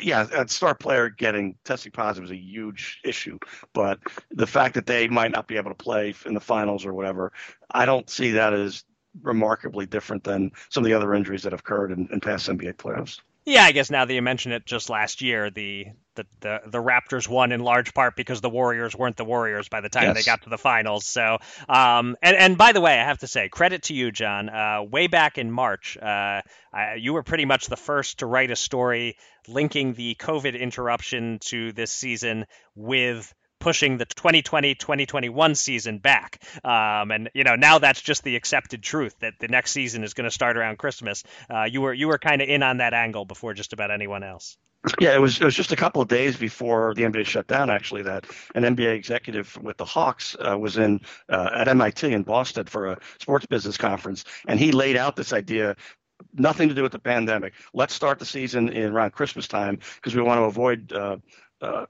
yeah, 0.00 0.26
a 0.32 0.48
star 0.48 0.74
player 0.74 1.10
getting 1.10 1.56
testing 1.64 1.92
positive 1.92 2.24
is 2.24 2.30
a 2.30 2.36
huge 2.36 3.00
issue, 3.04 3.38
but 3.74 3.98
the 4.30 4.46
fact 4.46 4.74
that 4.74 4.86
they 4.86 5.08
might 5.08 5.32
not 5.32 5.46
be 5.46 5.56
able 5.56 5.70
to 5.70 5.74
play 5.74 6.14
in 6.24 6.34
the 6.34 6.40
finals 6.40 6.86
or 6.86 6.94
whatever, 6.94 7.32
I 7.70 7.84
don't 7.84 8.08
see 8.08 8.32
that 8.32 8.52
as 8.54 8.84
remarkably 9.22 9.86
different 9.86 10.24
than 10.24 10.52
some 10.70 10.82
of 10.82 10.86
the 10.86 10.94
other 10.94 11.14
injuries 11.14 11.42
that 11.42 11.52
have 11.52 11.60
occurred 11.60 11.92
in, 11.92 12.08
in 12.12 12.20
past 12.20 12.48
NBA 12.48 12.74
playoffs. 12.74 13.20
Yeah, 13.48 13.64
I 13.64 13.72
guess 13.72 13.90
now 13.90 14.04
that 14.04 14.12
you 14.12 14.20
mention 14.20 14.52
it, 14.52 14.66
just 14.66 14.90
last 14.90 15.22
year 15.22 15.48
the, 15.48 15.86
the 16.16 16.26
the 16.40 16.60
the, 16.66 16.78
Raptors 16.82 17.26
won 17.26 17.50
in 17.50 17.60
large 17.60 17.94
part 17.94 18.14
because 18.14 18.42
the 18.42 18.50
Warriors 18.50 18.94
weren't 18.94 19.16
the 19.16 19.24
Warriors 19.24 19.70
by 19.70 19.80
the 19.80 19.88
time 19.88 20.02
yes. 20.02 20.16
they 20.16 20.22
got 20.22 20.42
to 20.42 20.50
the 20.50 20.58
finals. 20.58 21.06
So, 21.06 21.38
um, 21.66 22.14
and 22.20 22.36
and 22.36 22.58
by 22.58 22.72
the 22.72 22.82
way, 22.82 22.92
I 23.00 23.04
have 23.04 23.20
to 23.20 23.26
say 23.26 23.48
credit 23.48 23.84
to 23.84 23.94
you, 23.94 24.12
John. 24.12 24.50
Uh, 24.50 24.82
way 24.82 25.06
back 25.06 25.38
in 25.38 25.50
March, 25.50 25.96
uh, 25.96 26.42
I, 26.74 26.96
you 26.98 27.14
were 27.14 27.22
pretty 27.22 27.46
much 27.46 27.68
the 27.68 27.78
first 27.78 28.18
to 28.18 28.26
write 28.26 28.50
a 28.50 28.56
story 28.56 29.16
linking 29.48 29.94
the 29.94 30.14
COVID 30.16 30.60
interruption 30.60 31.38
to 31.44 31.72
this 31.72 31.90
season 31.90 32.44
with 32.74 33.34
pushing 33.58 33.98
the 33.98 34.06
2020-2021 34.06 35.56
season 35.56 35.98
back. 35.98 36.42
Um, 36.64 37.10
and 37.10 37.30
you 37.34 37.44
know 37.44 37.56
now 37.56 37.78
that's 37.78 38.00
just 38.00 38.24
the 38.24 38.36
accepted 38.36 38.82
truth 38.82 39.14
that 39.20 39.34
the 39.38 39.48
next 39.48 39.72
season 39.72 40.04
is 40.04 40.14
going 40.14 40.24
to 40.24 40.30
start 40.30 40.56
around 40.56 40.78
Christmas. 40.78 41.24
Uh, 41.50 41.64
you 41.64 41.80
were 41.80 41.92
you 41.92 42.08
were 42.08 42.18
kind 42.18 42.42
of 42.42 42.48
in 42.48 42.62
on 42.62 42.78
that 42.78 42.94
angle 42.94 43.24
before 43.24 43.54
just 43.54 43.72
about 43.72 43.90
anyone 43.90 44.22
else. 44.22 44.56
Yeah, 45.00 45.14
it 45.14 45.20
was 45.20 45.40
it 45.40 45.44
was 45.44 45.56
just 45.56 45.72
a 45.72 45.76
couple 45.76 46.00
of 46.00 46.08
days 46.08 46.36
before 46.36 46.94
the 46.94 47.02
NBA 47.02 47.26
shut 47.26 47.48
down. 47.48 47.68
Actually, 47.68 48.02
that 48.02 48.26
an 48.54 48.62
NBA 48.62 48.94
executive 48.94 49.58
with 49.60 49.76
the 49.76 49.84
Hawks 49.84 50.36
uh, 50.38 50.56
was 50.56 50.78
in 50.78 51.00
uh, 51.28 51.50
at 51.52 51.68
MIT 51.68 52.12
in 52.12 52.22
Boston 52.22 52.66
for 52.66 52.92
a 52.92 52.98
sports 53.18 53.46
business 53.46 53.76
conference, 53.76 54.24
and 54.46 54.58
he 54.58 54.70
laid 54.70 54.96
out 54.96 55.16
this 55.16 55.32
idea 55.32 55.74
nothing 56.32 56.68
to 56.68 56.74
do 56.74 56.82
with 56.82 56.92
the 56.92 56.98
pandemic. 56.98 57.54
Let's 57.74 57.94
start 57.94 58.18
the 58.18 58.24
season 58.24 58.68
in 58.68 58.92
around 58.92 59.12
Christmas 59.12 59.48
time 59.48 59.80
because 59.96 60.14
we 60.14 60.22
want 60.22 60.38
to 60.38 60.44
avoid 60.44 60.92
uh, 60.92 61.16
uh, 61.60 61.86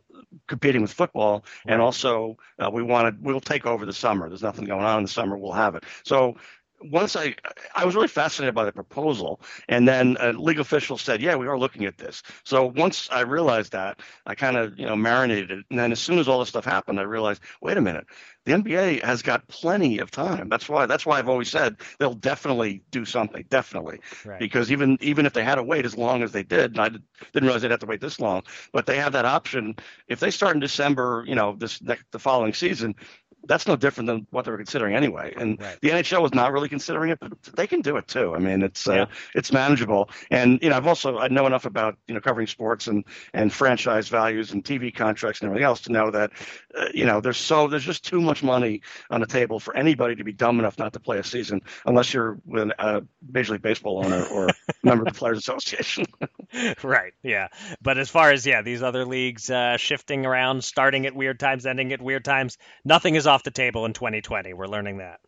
competing 0.47 0.83
with 0.83 0.93
football, 0.93 1.45
and 1.67 1.81
also 1.81 2.37
uh, 2.59 2.71
we 2.71 2.83
wanted 2.83 3.23
we'll 3.23 3.41
take 3.41 3.67
over 3.67 3.87
the 3.87 3.93
summer. 3.93 4.29
There's 4.29 4.43
nothing 4.43 4.65
going 4.65 4.85
on 4.85 4.99
in 4.99 5.05
the 5.05 5.11
summer. 5.11 5.37
We'll 5.37 5.53
have 5.53 5.75
it. 5.75 5.85
So 6.05 6.37
once 6.81 7.17
I 7.17 7.35
I 7.75 7.85
was 7.85 7.95
really 7.95 8.09
fascinated 8.09 8.55
by 8.55 8.65
the 8.65 8.73
proposal, 8.73 9.41
and 9.69 9.87
then 9.87 10.17
a 10.21 10.33
legal 10.33 10.63
official 10.63 10.99
said, 10.99 11.21
"Yeah, 11.21 11.37
we 11.37 11.47
are 11.47 11.59
looking 11.59 11.85
at 11.85 11.99
this." 11.99 12.23
So 12.45 12.67
once 12.67 13.09
I 13.11 13.21
realized 13.21 13.73
that, 13.73 14.01
I 14.27 14.35
kind 14.35 14.57
of 14.57 14.79
you 14.79 14.87
know 14.87 14.97
marinated 14.97 15.51
it, 15.51 15.65
and 15.71 15.79
then 15.79 15.93
as 15.93 16.01
soon 16.01 16.19
as 16.19 16.29
all 16.29 16.39
this 16.39 16.49
stuff 16.49 16.65
happened, 16.65 17.01
I 17.01 17.03
realized, 17.03 17.43
wait 17.61 17.77
a 17.77 17.81
minute, 17.81 18.07
the 18.45 18.53
NBA 18.53 19.05
has 19.05 19.23
got 19.23 19.47
plenty 19.49 19.99
of 19.99 20.11
time. 20.11 20.49
That's 20.49 20.69
why 20.69 20.87
that's 20.87 21.05
why 21.05 21.19
I've 21.19 21.29
always 21.29 21.51
said 21.51 21.77
they'll 21.99 22.15
definitely 22.15 22.83
do 22.91 23.05
something, 23.05 23.45
definitely, 23.51 24.01
right. 24.25 24.39
because 24.39 24.73
even 24.73 24.99
even 25.01 25.27
if 25.27 25.33
they 25.33 25.45
had 25.45 25.57
to 25.57 25.63
wait 25.63 25.85
as 25.85 25.97
long 25.97 26.23
as 26.23 26.33
they 26.33 26.43
did, 26.43 26.73
and 26.73 26.81
I 26.81 26.89
didn't 26.89 27.47
realize 27.47 27.63
they'd 27.63 27.71
have 27.71 27.81
to 27.81 27.87
wait 27.87 28.01
this 28.01 28.21
long, 28.21 28.43
but 28.73 28.87
they 28.87 28.97
have 28.97 29.13
that 29.13 29.25
option. 29.25 29.77
If 30.07 30.21
they 30.21 30.31
start 30.31 30.55
in 30.55 30.61
December, 30.61 31.25
you 31.27 31.35
know, 31.35 31.57
this 31.59 31.83
next 31.83 32.05
the 32.13 32.19
following 32.19 32.55
season, 32.55 32.95
that's 33.45 33.67
no 33.67 33.77
different 33.77 34.07
than 34.07 34.27
what 34.31 34.45
they 34.45 34.51
were 34.51 34.57
considering 34.57 34.95
anyway. 34.95 35.33
And 35.37 35.61
right. 35.61 35.79
the 35.81 35.91
NHL 35.91 36.23
was 36.23 36.35
not 36.35 36.53
really 36.53 36.69
considering 36.69 37.11
it, 37.11 37.21
but 37.21 37.33
they 37.55 37.67
can 37.67 37.81
do 37.81 37.97
it 37.97 38.07
too. 38.09 38.35
I 38.35 38.39
mean, 38.39 38.63
it's 38.63 38.89
uh, 38.89 38.93
yeah. 38.93 39.03
uh, 39.03 39.07
it's 39.35 39.53
manageable. 39.53 40.11
And 40.31 40.59
you 40.63 40.71
know, 40.71 40.77
I've 40.77 40.87
also 40.87 41.19
I 41.19 41.29
know 41.29 41.47
enough 41.47 41.65
about 41.65 41.97
you 42.07 42.15
know 42.15 42.21
covering 42.21 42.47
sports 42.47 42.87
and 42.87 43.05
and 43.33 43.53
franchise 43.53 44.09
values 44.09 44.53
and 44.53 44.65
TV 44.65 44.95
contracts 44.95 45.41
and 45.41 45.49
everything 45.49 45.65
else 45.65 45.83
to 45.83 45.93
know 45.93 46.11
that 46.11 46.33
uh, 46.77 46.87
you 46.93 47.07
know 47.07 47.21
there's 47.21 47.39
so 47.39 47.69
there's 47.69 47.85
just 47.85 48.05
too 48.05 48.21
much 48.21 48.43
money 48.43 48.83
on 49.11 49.21
the 49.21 49.27
table 49.27 49.61
for 49.61 49.77
anybody 49.77 50.17
to 50.17 50.25
be 50.25 50.33
dumb 50.33 50.59
enough 50.59 50.79
not 50.79 50.93
to 50.93 51.01
play 51.01 51.19
a 51.19 51.25
season 51.25 51.61
unless 51.87 52.13
you're 52.13 52.39
with 52.45 52.71
a 52.79 53.07
Major 53.31 53.53
League 53.53 53.63
Baseball 53.63 54.05
owner 54.05 54.25
or 54.27 54.49
member 54.83 55.05
of 55.07 55.13
the 55.13 55.19
Players 55.19 55.39
Association. 55.39 56.07
right. 56.83 57.13
Yeah. 57.23 57.49
But 57.81 57.99
as 57.99 58.09
far 58.09 58.31
as 58.31 58.47
yeah, 58.47 58.63
these 58.63 58.83
other 58.83 59.05
leagues 59.05 59.51
uh, 59.51 59.77
shifting 59.77 60.27
around, 60.27 60.65
starting 60.65 61.07
at 61.07 61.15
weird 61.15 61.39
times, 61.39 61.67
ending 61.67 61.93
at 61.93 62.03
weird 62.03 62.25
times, 62.25 62.59
nothing 62.85 63.15
is 63.15 63.27
off 63.29 63.43
the 63.45 63.51
table 63.51 63.85
in 63.85 63.93
2020. 63.93 64.55
We're 64.55 64.67
learning 64.67 64.99
that. 64.99 65.21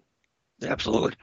Absolutely. 0.63 1.15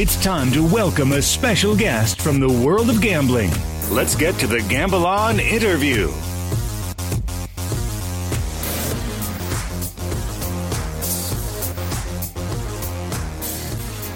It's 0.00 0.22
time 0.22 0.52
to 0.52 0.64
welcome 0.64 1.12
a 1.12 1.22
special 1.22 1.74
guest 1.74 2.20
from 2.20 2.38
the 2.38 2.48
world 2.48 2.90
of 2.90 3.00
gambling. 3.00 3.50
Let's 3.90 4.14
get 4.14 4.34
to 4.36 4.46
the 4.46 4.60
Gamble 4.68 5.06
On 5.06 5.40
interview. 5.40 6.12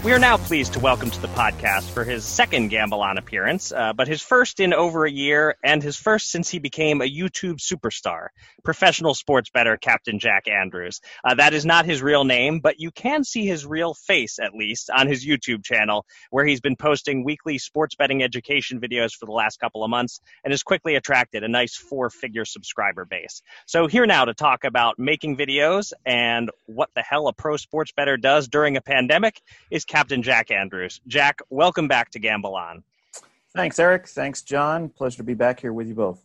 We 0.05 0.13
are 0.13 0.19
now 0.19 0.37
pleased 0.37 0.73
to 0.73 0.81
welcome 0.81 1.13
to 1.13 1.21
the 1.21 1.29
podcast 1.29 1.89
for 1.91 2.03
his 2.03 2.25
second 2.25 2.71
Gamble 2.71 3.03
On 3.03 3.19
appearance, 3.19 3.71
uh, 3.71 3.93
but 3.93 4.09
his 4.09 4.21
first 4.21 4.59
in 4.59 4.75
over 4.75 5.07
a 5.07 5.11
year 5.11 5.55
and 5.63 5.81
his 5.81 5.97
first 5.97 6.31
since 6.31 6.49
he 6.49 6.59
became 6.59 7.01
a 7.01 7.09
YouTube 7.09 7.59
superstar, 7.61 8.31
professional 8.65 9.15
sports 9.15 9.51
bettor 9.51 9.77
Captain 9.77 10.19
Jack 10.19 10.49
Andrews. 10.49 11.01
Uh, 11.23 11.37
that 11.37 11.55
is 11.55 11.65
not 11.65 11.85
his 11.85 12.03
real 12.03 12.25
name, 12.25 12.59
but 12.59 12.81
you 12.81 12.91
can 12.91 13.23
see 13.23 13.47
his 13.47 13.65
real 13.65 13.95
face 13.95 14.41
at 14.41 14.55
least 14.55 14.91
on 14.91 15.07
his 15.07 15.25
YouTube 15.25 15.63
channel, 15.63 16.05
where 16.31 16.45
he's 16.45 16.61
been 16.61 16.75
posting 16.75 17.23
weekly 17.23 17.59
sports 17.59 17.95
betting 17.95 18.25
education 18.25 18.81
videos 18.81 19.13
for 19.13 19.27
the 19.27 19.33
last 19.33 19.61
couple 19.61 19.85
of 19.85 19.91
months 19.91 20.21
and 20.43 20.53
has 20.53 20.65
quickly 20.65 20.97
attracted 20.97 21.45
a 21.45 21.49
nice 21.49 21.77
four 21.77 22.11
figure 22.11 22.45
subscriber 22.45 23.05
base. 23.05 23.41
So, 23.67 23.87
here 23.87 24.07
now 24.07 24.25
to 24.25 24.35
talk 24.35 24.65
about 24.65 24.99
making 24.99 25.37
videos 25.37 25.93
and 26.05 26.51
what 26.67 26.91
the 26.97 27.03
hell 27.03 27.29
a 27.29 27.33
pro 27.33 27.57
sports 27.57 27.93
bettor 27.93 28.17
does 28.17 28.49
during 28.49 28.77
a 28.77 28.81
pandemic 28.81 29.41
is 29.71 29.85
Captain 29.93 30.23
Jack 30.23 30.51
Andrews. 30.51 31.03
Jack, 31.07 31.43
welcome 31.51 31.87
back 31.87 32.13
to 32.13 32.19
Gamble 32.19 32.57
On. 32.57 32.83
Thanks, 33.55 33.79
Eric. 33.79 34.09
Thanks, 34.09 34.41
John. 34.41 34.89
Pleasure 34.89 35.19
to 35.19 35.23
be 35.23 35.35
back 35.35 35.61
here 35.61 35.75
with 35.75 35.87
you 35.87 35.95
both. 35.95 36.19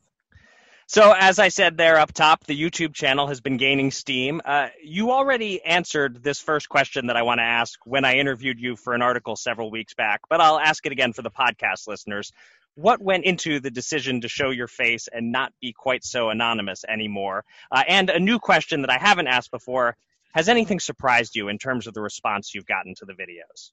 So, 0.86 1.12
as 1.12 1.38
I 1.38 1.50
said 1.50 1.76
there 1.76 2.00
up 2.00 2.14
top, 2.14 2.46
the 2.46 2.58
YouTube 2.58 2.94
channel 2.94 3.28
has 3.28 3.42
been 3.42 3.58
gaining 3.58 3.92
steam. 3.92 4.40
Uh, 4.46 4.70
you 4.82 5.12
already 5.12 5.62
answered 5.66 6.24
this 6.24 6.40
first 6.40 6.70
question 6.70 7.08
that 7.08 7.18
I 7.18 7.24
want 7.24 7.40
to 7.40 7.44
ask 7.44 7.78
when 7.84 8.06
I 8.06 8.14
interviewed 8.14 8.58
you 8.58 8.78
for 8.78 8.94
an 8.94 9.02
article 9.02 9.36
several 9.36 9.70
weeks 9.70 9.94
back, 9.94 10.22
but 10.30 10.40
I'll 10.40 10.60
ask 10.60 10.86
it 10.86 10.94
again 10.94 11.12
for 11.12 11.22
the 11.22 11.30
podcast 11.30 11.90
listeners. 11.90 12.32
What 12.76 13.02
went 13.02 13.26
into 13.26 13.60
the 13.60 13.70
decision 13.70 14.22
to 14.22 14.30
show 14.30 14.50
your 14.50 14.70
face 14.70 15.10
and 15.12 15.34
not 15.34 15.52
be 15.60 15.74
quite 15.74 16.06
so 16.06 16.30
anonymous 16.30 16.86
anymore? 16.88 17.44
Uh, 17.70 17.84
and 17.86 18.10
a 18.10 18.20
new 18.22 18.40
question 18.40 18.84
that 18.84 18.90
I 18.90 18.98
haven't 18.98 19.28
asked 19.28 19.52
before 19.52 19.98
has 20.38 20.48
anything 20.48 20.80
surprised 20.80 21.36
you 21.36 21.50
in 21.50 21.58
terms 21.58 21.88
of 21.88 21.96
the 21.96 22.02
response 22.02 22.54
you've 22.54 22.68
gotten 22.68 22.94
to 22.94 23.06
the 23.06 23.14
videos? 23.14 23.72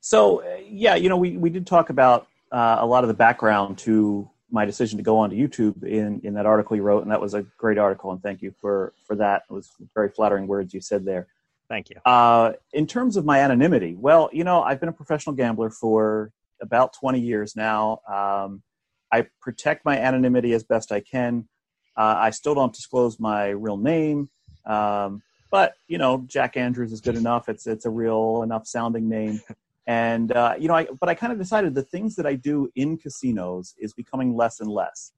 So, 0.00 0.42
uh, 0.42 0.58
yeah, 0.68 0.94
you 0.94 1.08
know, 1.08 1.16
we, 1.16 1.38
we 1.38 1.48
did 1.48 1.66
talk 1.66 1.88
about 1.88 2.26
uh, 2.52 2.76
a 2.80 2.86
lot 2.86 3.02
of 3.02 3.08
the 3.08 3.14
background 3.14 3.78
to 3.78 4.28
my 4.50 4.66
decision 4.66 4.98
to 4.98 5.02
go 5.02 5.16
onto 5.20 5.34
YouTube 5.36 5.82
in, 5.84 6.20
in 6.22 6.34
that 6.34 6.44
article 6.44 6.76
you 6.76 6.82
wrote, 6.82 7.02
and 7.02 7.10
that 7.10 7.20
was 7.20 7.32
a 7.32 7.46
great 7.56 7.78
article, 7.78 8.12
and 8.12 8.22
thank 8.22 8.42
you 8.42 8.54
for, 8.60 8.92
for 9.06 9.16
that. 9.16 9.44
It 9.48 9.54
was 9.54 9.70
very 9.94 10.10
flattering 10.10 10.46
words 10.46 10.74
you 10.74 10.82
said 10.82 11.06
there. 11.06 11.28
Thank 11.70 11.88
you. 11.88 11.96
Uh, 12.04 12.52
in 12.74 12.86
terms 12.86 13.16
of 13.16 13.24
my 13.24 13.40
anonymity, 13.40 13.96
well, 13.98 14.28
you 14.34 14.44
know, 14.44 14.62
I've 14.62 14.80
been 14.80 14.90
a 14.90 14.92
professional 14.92 15.34
gambler 15.34 15.70
for 15.70 16.30
about 16.60 16.92
20 16.92 17.20
years 17.20 17.56
now. 17.56 18.02
Um, 18.06 18.62
I 19.10 19.28
protect 19.40 19.86
my 19.86 19.96
anonymity 19.96 20.52
as 20.52 20.62
best 20.62 20.92
I 20.92 21.00
can. 21.00 21.48
Uh, 21.96 22.16
I 22.18 22.30
still 22.30 22.54
don't 22.54 22.74
disclose 22.74 23.18
my 23.18 23.48
real 23.48 23.78
name. 23.78 24.28
Um, 24.66 25.22
but 25.52 25.74
you 25.86 25.98
know, 25.98 26.24
Jack 26.26 26.56
Andrews 26.56 26.92
is 26.92 27.00
good 27.00 27.14
enough. 27.14 27.48
It's 27.48 27.68
it's 27.68 27.84
a 27.84 27.90
real 27.90 28.42
enough 28.42 28.66
sounding 28.66 29.08
name. 29.08 29.40
And 29.84 30.30
uh, 30.30 30.54
you 30.58 30.68
know, 30.68 30.74
I 30.74 30.86
but 31.00 31.08
I 31.08 31.14
kind 31.14 31.32
of 31.32 31.40
decided 31.40 31.74
the 31.74 31.82
things 31.82 32.14
that 32.14 32.24
I 32.24 32.34
do 32.34 32.70
in 32.76 32.96
casinos 32.96 33.74
is 33.78 33.92
becoming 33.92 34.36
less 34.36 34.60
and 34.60 34.70
less. 34.70 35.12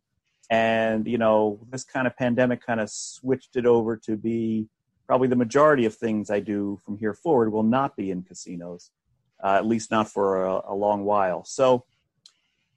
And 0.51 1.07
you 1.07 1.19
know, 1.19 1.61
this 1.71 1.85
kind 1.85 2.07
of 2.07 2.17
pandemic 2.17 2.65
kind 2.65 2.81
of 2.81 2.89
switched 2.91 3.57
it 3.57 3.67
over 3.67 3.97
to 3.99 4.17
be 4.17 4.69
probably 5.07 5.29
the 5.29 5.37
majority 5.37 5.85
of 5.85 5.95
things 5.95 6.31
I 6.31 6.41
do 6.41 6.79
from 6.85 6.97
here 6.97 7.13
forward 7.13 7.53
will 7.53 7.63
not 7.63 7.95
be 7.95 8.11
in 8.11 8.23
casinos, 8.23 8.91
uh, 9.45 9.57
at 9.57 9.67
least 9.67 9.91
not 9.91 10.09
for 10.09 10.47
a, 10.47 10.63
a 10.69 10.75
long 10.75 11.05
while. 11.05 11.45
So 11.45 11.85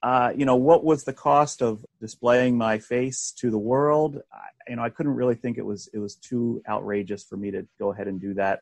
uh, 0.03 0.31
you 0.35 0.45
know, 0.45 0.55
what 0.55 0.83
was 0.83 1.03
the 1.03 1.13
cost 1.13 1.61
of 1.61 1.83
displaying 1.99 2.57
my 2.57 2.77
face 2.77 3.31
to 3.37 3.49
the 3.49 3.57
world? 3.57 4.21
I, 4.31 4.69
you 4.69 4.75
know, 4.75 4.83
I 4.83 4.89
couldn't 4.89 5.15
really 5.15 5.35
think 5.35 5.57
it 5.57 5.65
was 5.65 5.89
it 5.93 5.99
was 5.99 6.15
too 6.15 6.61
outrageous 6.67 7.23
for 7.23 7.37
me 7.37 7.51
to 7.51 7.65
go 7.79 7.91
ahead 7.91 8.07
and 8.07 8.19
do 8.21 8.33
that. 8.35 8.61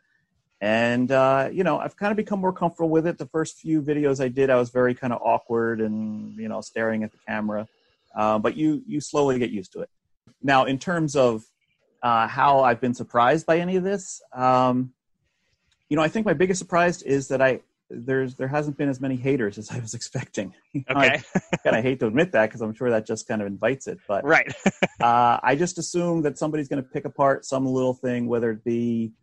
And 0.61 1.11
uh, 1.11 1.49
you 1.51 1.63
know, 1.63 1.77
I've 1.79 1.97
kind 1.97 2.11
of 2.11 2.17
become 2.17 2.39
more 2.39 2.53
comfortable 2.53 2.89
with 2.89 3.05
it. 3.05 3.17
The 3.17 3.27
first 3.27 3.57
few 3.57 3.81
videos 3.81 4.23
I 4.23 4.29
did, 4.29 4.49
I 4.49 4.55
was 4.55 4.69
very 4.69 4.95
kind 4.95 5.11
of 5.11 5.21
awkward 5.21 5.81
and 5.81 6.37
you 6.37 6.47
know, 6.47 6.61
staring 6.61 7.03
at 7.03 7.11
the 7.11 7.17
camera. 7.27 7.67
Uh, 8.15 8.39
but 8.39 8.55
you 8.55 8.81
you 8.87 9.01
slowly 9.01 9.37
get 9.37 9.49
used 9.49 9.73
to 9.73 9.81
it. 9.81 9.89
Now, 10.41 10.65
in 10.65 10.79
terms 10.79 11.15
of 11.15 11.43
uh, 12.01 12.27
how 12.27 12.61
I've 12.61 12.79
been 12.79 12.93
surprised 12.93 13.45
by 13.45 13.59
any 13.59 13.75
of 13.75 13.83
this, 13.83 14.21
um, 14.31 14.93
you 15.89 15.97
know, 15.97 16.03
I 16.03 16.07
think 16.07 16.25
my 16.25 16.33
biggest 16.33 16.59
surprise 16.59 17.01
is 17.01 17.27
that 17.27 17.41
I 17.41 17.59
there's 17.95 18.36
there 18.36 18.47
hasn't 18.47 18.77
been 18.77 18.89
as 18.89 18.99
many 18.99 19.15
haters 19.15 19.58
as 19.58 19.71
I 19.71 19.79
was 19.79 19.93
expecting. 19.93 20.53
Okay. 20.89 21.21
And 21.34 21.43
I 21.53 21.58
kind 21.63 21.75
of 21.77 21.84
hate 21.84 21.99
to 22.01 22.08
admit 22.08 22.34
that 22.34 22.47
because 22.47 22.62
I'm 22.62 22.73
sure 22.73 22.89
that 22.89 23.08
just 23.08 23.27
kind 23.27 23.41
of 23.41 23.47
invites 23.47 23.88
it. 23.88 23.97
But 24.08 24.25
right, 24.25 24.53
uh, 25.01 25.39
I 25.41 25.55
just 25.55 25.77
assume 25.77 26.21
that 26.23 26.38
somebody's 26.38 26.67
going 26.67 26.84
to 26.84 26.88
pick 26.88 27.05
apart 27.05 27.45
some 27.45 27.65
little 27.65 27.93
thing, 27.93 28.27
whether 28.27 28.51
it 28.51 28.63
be, 28.63 29.13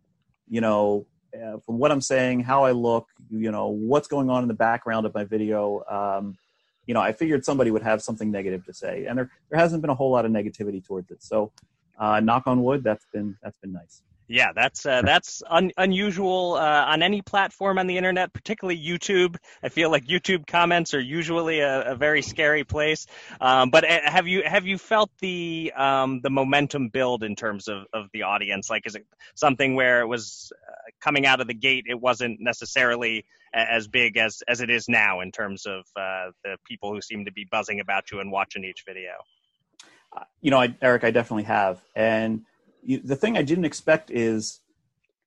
you 0.49 0.61
know, 0.61 1.07
uh, 1.35 1.59
from 1.59 1.79
what 1.79 1.93
I'm 1.93 2.01
saying, 2.01 2.41
how 2.41 2.65
I 2.65 2.73
look, 2.73 3.07
you 3.31 3.51
know, 3.51 3.69
what's 3.69 4.09
going 4.09 4.31
on 4.31 4.43
in 4.43 4.49
the 4.49 4.55
background 4.55 5.07
of 5.07 5.15
my 5.15 5.25
video. 5.25 5.83
Um, 5.89 6.39
you 6.87 6.95
know, 6.95 7.01
I 7.01 7.13
figured 7.13 7.45
somebody 7.45 7.71
would 7.71 7.83
have 7.83 8.03
something 8.03 8.31
negative 8.31 8.65
to 8.67 8.75
say, 8.75 9.05
and 9.07 9.19
there 9.19 9.31
there 9.51 9.59
hasn't 9.59 9.83
been 9.83 9.91
a 9.91 9.95
whole 9.95 10.11
lot 10.11 10.25
of 10.25 10.33
negativity 10.33 10.85
towards 10.85 11.11
it. 11.11 11.23
So, 11.23 11.53
uh, 11.99 12.21
knock 12.21 12.45
on 12.47 12.63
wood, 12.63 12.83
that's 12.83 13.07
been 13.13 13.37
that's 13.43 13.59
been 13.61 13.73
nice. 13.73 14.03
Yeah, 14.33 14.53
that's 14.55 14.87
uh, 14.87 15.03
that's 15.03 15.43
un- 15.47 15.73
unusual 15.77 16.55
uh, 16.55 16.87
on 16.87 17.03
any 17.03 17.21
platform 17.21 17.79
on 17.79 17.87
the 17.87 17.99
internet, 17.99 18.33
particularly 18.33 18.83
YouTube. 18.83 19.37
I 19.63 19.69
feel 19.69 19.91
like 19.91 20.07
YouTube 20.07 20.47
comments 20.47 20.95
are 20.95 21.01
usually 21.01 21.61
a, 21.61 21.93
a 21.93 21.97
very 21.97 22.23
scary 22.23 22.65
place. 22.65 23.07
Um, 23.43 23.69
but 23.69 23.85
uh, 23.85 24.01
have 24.11 24.27
you 24.27 24.43
have 24.47 24.65
you 24.67 24.79
felt 24.79 25.11
the 25.21 25.71
um, 25.77 26.23
the 26.23 26.31
momentum 26.31 26.89
build 26.89 27.25
in 27.25 27.37
terms 27.37 27.69
of, 27.69 27.85
of 27.93 28.07
the 28.15 28.23
audience? 28.23 28.71
Like, 28.71 28.87
is 28.87 28.95
it 28.95 29.05
something 29.35 29.75
where 29.75 30.01
it 30.01 30.07
was 30.07 30.51
uh, 30.67 30.91
coming 31.03 31.27
out 31.27 31.43
of 31.43 31.47
the 31.47 31.53
gate? 31.53 31.85
It 31.87 32.01
wasn't 32.01 32.41
necessarily 32.41 33.27
as 33.53 33.87
big 33.87 34.17
as 34.17 34.43
as 34.49 34.63
it 34.63 34.71
is 34.71 34.89
now 34.89 35.21
in 35.21 35.31
terms 35.31 35.67
of 35.67 35.81
uh, 35.95 36.31
the 36.43 36.57
people 36.65 36.91
who 36.91 37.03
seem 37.03 37.27
to 37.27 37.33
be 37.33 37.45
buzzing 37.51 37.81
about 37.81 38.11
you 38.11 38.21
and 38.21 38.33
watching 38.33 38.65
each 38.65 38.85
video. 38.87 39.13
You 40.41 40.51
know, 40.51 40.61
I, 40.61 40.75
Eric, 40.81 41.05
I 41.05 41.11
definitely 41.11 41.45
have, 41.45 41.83
and 41.95 42.47
you, 42.83 43.01
the 43.03 43.17
thing 43.17 43.37
I 43.37 43.43
didn't 43.43 43.65
expect 43.65 44.11
is 44.11 44.61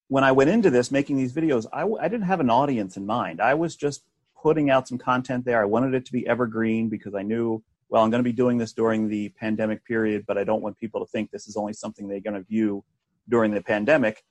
when 0.08 0.24
I 0.24 0.32
went 0.32 0.50
into 0.50 0.70
this 0.70 0.92
making 0.92 1.18
these 1.18 1.34
videos, 1.34 1.66
I, 1.74 1.84
I 1.84 2.08
didn't 2.08 2.28
have 2.28 2.40
an 2.40 2.50
audience 2.50 2.98
in 2.98 3.06
mind. 3.06 3.42
I 3.42 3.54
was 3.54 3.76
just 3.76 4.04
putting 4.42 4.70
out 4.70 4.88
some 4.88 4.98
content 4.98 5.46
there. 5.46 5.62
I 5.62 5.66
wanted 5.66 5.94
it 5.96 6.06
to 6.06 6.12
be 6.12 6.28
evergreen 6.28 6.90
because 6.90 7.16
I 7.16 7.24
knew, 7.24 7.64
well, 7.90 8.04
I'm 8.04 8.12
going 8.12 8.20
to 8.20 8.30
be 8.30 8.34
doing 8.34 8.58
this 8.58 8.74
during 8.74 9.08
the 9.08 9.30
pandemic 9.30 9.84
period, 9.86 10.26
but 10.28 10.38
I 10.38 10.44
don't 10.44 10.62
want 10.62 10.78
people 10.78 11.04
to 11.04 11.08
think 11.12 11.32
this 11.32 11.48
is 11.48 11.56
only 11.56 11.74
something 11.74 12.08
they're 12.08 12.20
going 12.20 12.36
to 12.36 12.44
view 12.44 12.84
during 13.28 13.52
the 13.52 13.62
pandemic. 13.62 14.24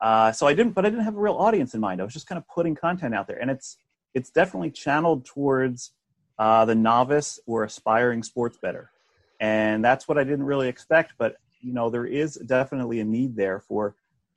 Uh, 0.00 0.30
so 0.32 0.46
I 0.46 0.54
didn't, 0.54 0.72
but 0.72 0.84
I 0.84 0.90
didn't 0.90 1.04
have 1.04 1.16
a 1.16 1.20
real 1.20 1.34
audience 1.34 1.74
in 1.74 1.80
mind. 1.80 2.00
I 2.00 2.04
was 2.04 2.12
just 2.12 2.26
kind 2.26 2.38
of 2.38 2.46
putting 2.46 2.74
content 2.74 3.14
out 3.14 3.26
there, 3.26 3.40
and 3.40 3.50
it's 3.50 3.78
it's 4.14 4.30
definitely 4.30 4.70
channeled 4.70 5.24
towards 5.24 5.92
uh, 6.38 6.64
the 6.64 6.74
novice 6.74 7.40
or 7.46 7.64
aspiring 7.64 8.22
sports 8.22 8.58
bettor, 8.62 8.92
and 9.40 9.84
that's 9.84 10.06
what 10.06 10.16
I 10.16 10.24
didn't 10.24 10.44
really 10.44 10.68
expect. 10.68 11.14
But 11.18 11.36
you 11.60 11.72
know 11.72 11.90
there 11.90 12.06
is 12.06 12.34
definitely 12.46 13.00
a 13.00 13.04
need 13.04 13.36
there 13.36 13.60
for 13.60 13.94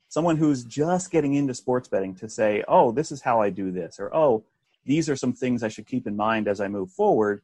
someone 0.08 0.36
who's 0.36 0.64
just 0.64 1.10
getting 1.10 1.34
into 1.34 1.54
sports 1.54 1.88
betting 1.88 2.14
to 2.14 2.28
say 2.28 2.62
oh 2.68 2.92
this 2.92 3.12
is 3.12 3.22
how 3.22 3.40
i 3.40 3.50
do 3.50 3.70
this 3.70 3.98
or 3.98 4.14
oh 4.14 4.44
these 4.84 5.08
are 5.08 5.16
some 5.16 5.32
things 5.32 5.62
i 5.62 5.68
should 5.68 5.86
keep 5.86 6.06
in 6.06 6.16
mind 6.16 6.48
as 6.48 6.60
i 6.60 6.68
move 6.68 6.90
forward 6.90 7.42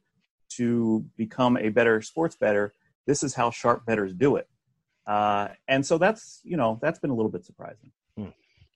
to 0.49 1.05
become 1.15 1.57
a 1.57 1.69
better 1.69 2.01
sports 2.01 2.35
better." 2.35 2.73
this 3.05 3.23
is 3.23 3.33
how 3.33 3.49
sharp 3.49 3.85
betters 3.85 4.13
do 4.13 4.35
it 4.35 4.47
uh, 5.07 5.47
and 5.67 5.83
so 5.83 5.97
that's 5.97 6.41
you 6.43 6.57
know 6.57 6.77
that's 6.81 6.99
been 6.99 7.09
a 7.09 7.15
little 7.15 7.31
bit 7.31 7.43
surprising 7.43 7.91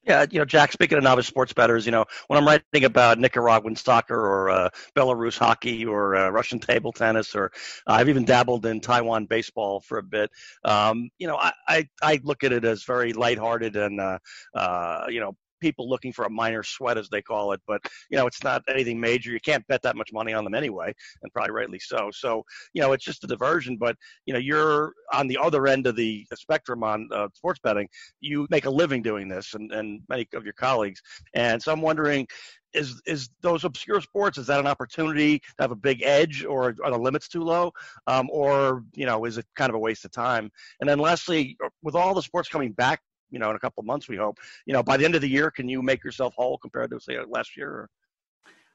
yeah, 0.05 0.25
you 0.29 0.39
know, 0.39 0.45
Jack, 0.45 0.71
speaking 0.73 0.97
of 0.97 1.03
novice 1.03 1.27
sports 1.27 1.53
bettors, 1.53 1.85
you 1.85 1.91
know, 1.91 2.05
when 2.27 2.37
I'm 2.37 2.45
writing 2.45 2.83
about 2.83 3.19
Nicaraguan 3.19 3.75
soccer 3.75 4.19
or 4.19 4.49
uh, 4.49 4.69
Belarus 4.95 5.37
hockey 5.37 5.85
or 5.85 6.15
uh, 6.15 6.29
Russian 6.29 6.59
table 6.59 6.91
tennis, 6.91 7.35
or 7.35 7.51
uh, 7.87 7.93
I've 7.93 8.09
even 8.09 8.25
dabbled 8.25 8.65
in 8.65 8.81
Taiwan 8.81 9.25
baseball 9.25 9.79
for 9.79 9.99
a 9.99 10.03
bit, 10.03 10.29
um, 10.65 11.09
you 11.19 11.27
know, 11.27 11.37
I, 11.37 11.53
I, 11.67 11.89
I, 12.01 12.19
look 12.23 12.43
at 12.43 12.51
it 12.51 12.65
as 12.65 12.83
very 12.83 13.13
lighthearted 13.13 13.75
and, 13.77 13.99
uh, 14.01 14.19
uh, 14.53 15.05
you 15.07 15.21
know, 15.21 15.35
people 15.63 15.89
looking 15.89 16.11
for 16.11 16.25
a 16.25 16.29
minor 16.29 16.61
sweat, 16.61 16.97
as 16.97 17.09
they 17.09 17.21
call 17.21 17.53
it. 17.53 17.61
But 17.65 17.81
you 18.09 18.17
know, 18.17 18.27
it's 18.27 18.43
not 18.43 18.61
anything 18.67 18.99
major. 18.99 19.31
You 19.31 19.39
can't 19.39 19.65
bet 19.67 19.81
that 19.83 19.95
much 19.95 20.11
money 20.11 20.33
on 20.33 20.43
them 20.43 20.53
anyway, 20.53 20.93
and 21.23 21.31
probably 21.31 21.51
rightly 21.51 21.79
so. 21.79 22.09
So 22.13 22.43
you 22.73 22.81
know, 22.81 22.91
it's 22.91 23.05
just 23.05 23.23
a 23.23 23.27
diversion. 23.27 23.77
But 23.77 23.95
you 24.25 24.33
know, 24.33 24.39
you're 24.39 24.93
on 25.13 25.27
the 25.27 25.37
other 25.37 25.65
end 25.67 25.87
of 25.87 25.95
the 25.95 26.27
spectrum 26.35 26.83
on 26.83 27.07
uh, 27.13 27.29
sports 27.33 27.61
betting. 27.63 27.87
You 28.19 28.45
make 28.49 28.65
a 28.65 28.69
living 28.69 29.01
doing 29.01 29.29
this, 29.29 29.53
and 29.53 29.71
and 29.71 30.01
many 30.09 30.27
of 30.33 30.43
your 30.43 30.53
colleagues. 30.53 31.01
And 31.33 31.63
so 31.63 31.71
I'm 31.71 31.81
wondering, 31.81 32.27
is 32.73 33.01
is 33.05 33.29
those 33.41 33.63
obscure 33.63 34.01
sports 34.01 34.37
is 34.37 34.47
that 34.47 34.59
an 34.59 34.67
opportunity 34.67 35.39
to 35.39 35.45
have 35.59 35.71
a 35.71 35.75
big 35.75 36.01
edge 36.03 36.43
or 36.43 36.75
are 36.83 36.91
the 36.91 36.97
limits 36.97 37.27
too 37.27 37.43
low 37.43 37.71
um, 38.07 38.29
or 38.31 38.83
you 38.95 39.05
know 39.05 39.25
is 39.25 39.37
it 39.37 39.45
kind 39.55 39.69
of 39.69 39.75
a 39.75 39.79
waste 39.79 40.05
of 40.05 40.11
time 40.11 40.51
and 40.79 40.89
then 40.89 40.99
lastly 40.99 41.57
with 41.81 41.95
all 41.95 42.13
the 42.13 42.21
sports 42.21 42.49
coming 42.49 42.71
back 42.71 43.01
you 43.33 43.39
know 43.39 43.49
in 43.49 43.55
a 43.55 43.59
couple 43.59 43.81
of 43.81 43.87
months 43.87 44.07
we 44.07 44.15
hope 44.15 44.37
you 44.65 44.73
know 44.73 44.83
by 44.83 44.95
the 44.95 45.03
end 45.03 45.15
of 45.15 45.21
the 45.21 45.29
year 45.29 45.51
can 45.51 45.67
you 45.67 45.81
make 45.81 46.03
yourself 46.03 46.33
whole 46.37 46.57
compared 46.57 46.89
to 46.91 46.99
say 46.99 47.17
last 47.27 47.57
year 47.57 47.69
or? 47.69 47.89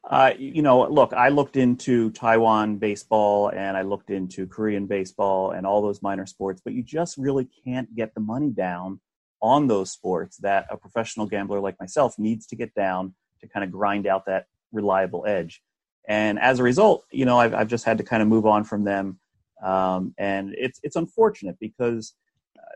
Uh, 0.08 0.32
you 0.38 0.62
know, 0.62 0.88
look, 0.88 1.12
I 1.12 1.28
looked 1.28 1.56
into 1.56 2.10
Taiwan 2.12 2.76
baseball 2.76 3.48
and 3.48 3.76
I 3.76 3.82
looked 3.82 4.10
into 4.10 4.46
Korean 4.46 4.86
baseball 4.86 5.50
and 5.50 5.66
all 5.66 5.82
those 5.82 6.00
minor 6.00 6.24
sports, 6.24 6.62
but 6.64 6.72
you 6.72 6.82
just 6.82 7.18
really 7.18 7.48
can't 7.64 7.94
get 7.94 8.14
the 8.14 8.20
money 8.20 8.48
down 8.48 9.00
on 9.42 9.66
those 9.66 9.90
sports 9.90 10.38
that 10.38 10.66
a 10.70 10.76
professional 10.76 11.26
gambler 11.26 11.60
like 11.60 11.78
myself 11.78 12.18
needs 12.18 12.46
to 12.46 12.56
get 12.56 12.74
down 12.74 13.14
to 13.40 13.48
kind 13.48 13.64
of 13.64 13.70
grind 13.70 14.06
out 14.06 14.24
that 14.26 14.46
reliable 14.72 15.26
edge. 15.26 15.62
And 16.08 16.38
as 16.38 16.58
a 16.58 16.62
result, 16.62 17.04
you 17.12 17.26
know, 17.26 17.38
I've, 17.38 17.52
I've 17.52 17.68
just 17.68 17.84
had 17.84 17.98
to 17.98 18.04
kind 18.04 18.22
of 18.22 18.28
move 18.28 18.46
on 18.46 18.64
from 18.64 18.84
them. 18.84 19.18
Um, 19.62 20.14
and 20.16 20.54
it's, 20.56 20.80
it's 20.82 20.96
unfortunate 20.96 21.56
because, 21.60 22.14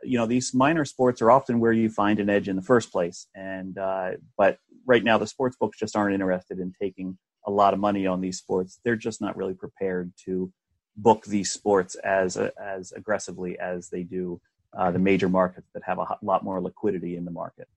you 0.02 0.18
know, 0.18 0.26
these 0.26 0.54
minor 0.54 0.84
sports 0.84 1.22
are 1.22 1.30
often 1.30 1.60
where 1.60 1.72
you 1.72 1.88
find 1.88 2.20
an 2.20 2.30
edge 2.30 2.48
in 2.48 2.56
the 2.56 2.62
first 2.62 2.92
place. 2.92 3.26
And, 3.34 3.78
uh, 3.78 4.12
but 4.36 4.58
right 4.86 5.02
now 5.02 5.18
the 5.18 5.26
sports 5.26 5.56
books 5.58 5.78
just 5.78 5.96
aren't 5.96 6.14
interested 6.14 6.58
in 6.58 6.72
taking 6.80 7.18
a 7.46 7.50
lot 7.50 7.74
of 7.74 7.80
money 7.80 8.06
on 8.06 8.20
these 8.20 8.38
sports. 8.38 8.80
They're 8.84 8.96
just 8.96 9.20
not 9.20 9.36
really 9.36 9.54
prepared 9.54 10.12
to 10.24 10.52
book 10.96 11.24
these 11.24 11.50
sports 11.50 11.94
as, 11.96 12.36
as 12.36 12.92
aggressively 12.92 13.58
as 13.58 13.88
they 13.88 14.02
do 14.02 14.40
uh, 14.76 14.90
the 14.90 14.98
major 14.98 15.28
markets 15.28 15.68
that 15.74 15.82
have 15.84 15.98
a 15.98 16.06
lot 16.22 16.44
more 16.44 16.60
liquidity 16.60 17.16
in 17.16 17.24
the 17.24 17.30
market. 17.30 17.68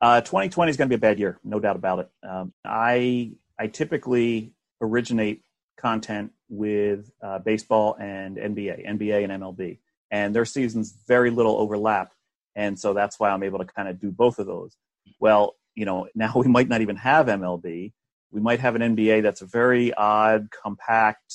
Uh, 0.00 0.20
2020 0.20 0.70
is 0.70 0.76
going 0.76 0.88
to 0.88 0.96
be 0.96 0.98
a 0.98 1.10
bad 1.10 1.18
year, 1.18 1.38
no 1.42 1.58
doubt 1.58 1.76
about 1.76 2.00
it. 2.00 2.10
Um, 2.28 2.52
I 2.64 3.32
I 3.58 3.66
typically 3.68 4.52
originate 4.80 5.42
content 5.76 6.32
with 6.48 7.10
uh, 7.22 7.38
baseball 7.38 7.96
and 7.98 8.36
NBA, 8.36 8.86
NBA 8.86 9.24
and 9.24 9.42
MLB, 9.42 9.78
and 10.10 10.34
their 10.34 10.44
seasons 10.44 10.96
very 11.06 11.30
little 11.30 11.56
overlap, 11.56 12.12
and 12.54 12.78
so 12.78 12.94
that's 12.94 13.18
why 13.18 13.30
I'm 13.30 13.42
able 13.42 13.58
to 13.58 13.64
kind 13.64 13.88
of 13.88 14.00
do 14.00 14.10
both 14.10 14.38
of 14.38 14.46
those. 14.46 14.76
Well, 15.20 15.56
you 15.74 15.84
know, 15.84 16.08
now 16.14 16.32
we 16.34 16.48
might 16.48 16.68
not 16.68 16.80
even 16.80 16.96
have 16.96 17.26
MLB. 17.26 17.92
We 18.32 18.40
might 18.40 18.60
have 18.60 18.74
an 18.74 18.96
NBA 18.96 19.22
that's 19.22 19.42
a 19.42 19.46
very 19.46 19.94
odd, 19.94 20.48
compact 20.50 21.32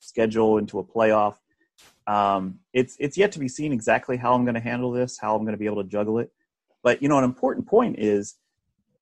schedule 0.00 0.58
into 0.58 0.78
a 0.78 0.84
playoff. 0.84 1.36
Um, 2.06 2.60
it's 2.72 2.96
it's 2.98 3.18
yet 3.18 3.32
to 3.32 3.38
be 3.38 3.48
seen 3.48 3.72
exactly 3.72 4.16
how 4.16 4.34
I'm 4.34 4.44
going 4.44 4.54
to 4.54 4.60
handle 4.60 4.90
this, 4.90 5.18
how 5.20 5.36
I'm 5.36 5.42
going 5.42 5.52
to 5.52 5.58
be 5.58 5.66
able 5.66 5.82
to 5.82 5.88
juggle 5.88 6.18
it. 6.18 6.30
But 6.82 7.02
you 7.02 7.08
know, 7.08 7.18
an 7.18 7.24
important 7.24 7.66
point 7.66 7.98
is 7.98 8.36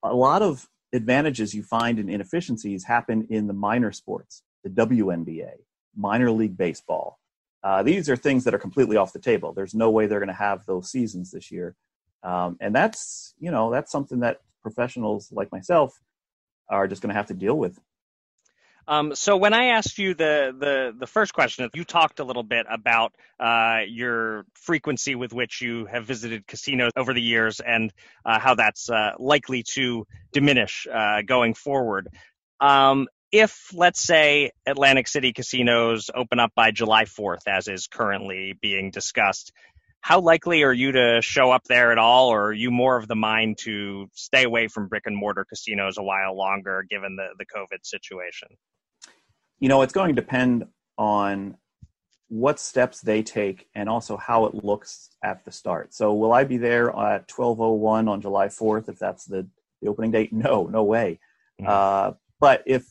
a 0.02 0.14
lot 0.14 0.42
of 0.42 0.68
advantages 0.92 1.54
you 1.54 1.62
find 1.62 1.98
in 1.98 2.08
inefficiencies 2.08 2.84
happen 2.84 3.26
in 3.30 3.46
the 3.46 3.52
minor 3.52 3.92
sports, 3.92 4.42
the 4.64 4.70
WNBA, 4.70 5.52
minor 5.96 6.30
league 6.30 6.56
baseball. 6.56 7.18
Uh, 7.66 7.82
these 7.82 8.08
are 8.08 8.14
things 8.14 8.44
that 8.44 8.54
are 8.54 8.60
completely 8.60 8.96
off 8.96 9.12
the 9.12 9.18
table. 9.18 9.52
There's 9.52 9.74
no 9.74 9.90
way 9.90 10.06
they're 10.06 10.20
going 10.20 10.28
to 10.28 10.34
have 10.34 10.64
those 10.66 10.88
seasons 10.88 11.32
this 11.32 11.50
year, 11.50 11.74
um, 12.22 12.56
and 12.60 12.72
that's 12.72 13.34
you 13.40 13.50
know 13.50 13.72
that's 13.72 13.90
something 13.90 14.20
that 14.20 14.40
professionals 14.62 15.32
like 15.32 15.50
myself 15.50 15.98
are 16.68 16.86
just 16.86 17.02
going 17.02 17.08
to 17.08 17.16
have 17.16 17.26
to 17.26 17.34
deal 17.34 17.58
with. 17.58 17.76
Um, 18.86 19.16
so 19.16 19.36
when 19.36 19.52
I 19.52 19.70
asked 19.70 19.98
you 19.98 20.14
the, 20.14 20.54
the, 20.56 20.94
the 20.96 21.08
first 21.08 21.34
question, 21.34 21.68
you 21.74 21.82
talked 21.82 22.20
a 22.20 22.24
little 22.24 22.44
bit 22.44 22.66
about 22.70 23.14
uh, 23.40 23.80
your 23.88 24.44
frequency 24.54 25.16
with 25.16 25.32
which 25.32 25.60
you 25.60 25.86
have 25.86 26.06
visited 26.06 26.46
casinos 26.46 26.92
over 26.94 27.12
the 27.12 27.20
years 27.20 27.58
and 27.58 27.92
uh, 28.24 28.38
how 28.38 28.54
that's 28.54 28.88
uh, 28.88 29.14
likely 29.18 29.64
to 29.74 30.06
diminish 30.32 30.86
uh, 30.86 31.22
going 31.22 31.54
forward. 31.54 32.10
Um, 32.60 33.08
if, 33.32 33.70
let's 33.74 34.00
say, 34.00 34.52
Atlantic 34.66 35.08
City 35.08 35.32
casinos 35.32 36.10
open 36.14 36.38
up 36.38 36.52
by 36.54 36.70
July 36.70 37.04
4th, 37.04 37.46
as 37.46 37.68
is 37.68 37.86
currently 37.86 38.54
being 38.60 38.90
discussed, 38.90 39.52
how 40.00 40.20
likely 40.20 40.62
are 40.62 40.72
you 40.72 40.92
to 40.92 41.20
show 41.22 41.50
up 41.50 41.64
there 41.64 41.90
at 41.90 41.98
all, 41.98 42.28
or 42.28 42.46
are 42.48 42.52
you 42.52 42.70
more 42.70 42.96
of 42.96 43.08
the 43.08 43.16
mind 43.16 43.58
to 43.58 44.08
stay 44.14 44.44
away 44.44 44.68
from 44.68 44.88
brick 44.88 45.02
and 45.06 45.16
mortar 45.16 45.44
casinos 45.44 45.98
a 45.98 46.02
while 46.02 46.36
longer 46.36 46.84
given 46.88 47.16
the, 47.16 47.28
the 47.38 47.46
COVID 47.46 47.84
situation? 47.84 48.48
you 49.58 49.68
know, 49.68 49.82
it's 49.82 49.92
going 49.92 50.14
to 50.14 50.20
depend 50.20 50.66
on 50.98 51.56
what 52.28 52.58
steps 52.58 53.00
they 53.00 53.22
take 53.22 53.68
and 53.74 53.88
also 53.88 54.16
how 54.16 54.46
it 54.46 54.54
looks 54.54 55.10
at 55.22 55.44
the 55.44 55.52
start. 55.52 55.94
So, 55.94 56.12
will 56.14 56.32
I 56.32 56.44
be 56.44 56.56
there 56.56 56.90
at 56.90 57.28
12:01 57.28 58.08
on 58.08 58.20
July 58.20 58.48
4th 58.48 58.88
if 58.88 58.98
that's 58.98 59.24
the, 59.24 59.48
the 59.80 59.88
opening 59.88 60.10
date? 60.10 60.32
No, 60.32 60.64
no 60.66 60.82
way. 60.82 61.20
Mm-hmm. 61.60 61.70
Uh, 61.70 62.12
but 62.40 62.62
if 62.66 62.86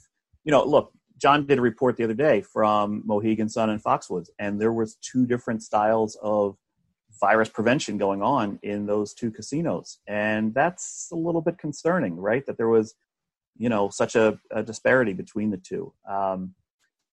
you 0.46 0.52
know, 0.52 0.64
look, 0.64 0.94
John 1.18 1.46
did 1.46 1.58
a 1.58 1.62
report 1.62 1.98
the 1.98 2.04
other 2.04 2.14
day 2.14 2.42
from 2.42 3.02
Mohegan 3.06 3.50
Sun 3.50 3.70
and 3.70 3.84
Foxwoods, 3.84 4.30
and 4.40 4.62
there 4.62 4.74
was 4.74 4.96
two 4.96 5.26
different 5.26 5.64
styles 5.64 6.18
of 6.22 6.56
virus 7.20 7.50
prevention 7.50 7.98
going 7.98 8.22
on 8.22 8.60
in 8.64 8.86
those 8.86 9.14
two 9.14 9.32
casinos, 9.32 10.00
and 10.08 10.54
that's 10.54 11.10
a 11.12 11.16
little 11.16 11.42
bit 11.42 11.58
concerning, 11.58 12.16
right? 12.18 12.46
That 12.46 12.58
there 12.58 12.70
was 12.70 12.96
you 13.58 13.70
know 13.70 13.90
such 13.90 14.16
a, 14.16 14.40
a 14.52 14.62
disparity 14.62 15.14
between 15.14 15.50
the 15.50 15.58
two. 15.58 15.94
Um, 16.08 16.54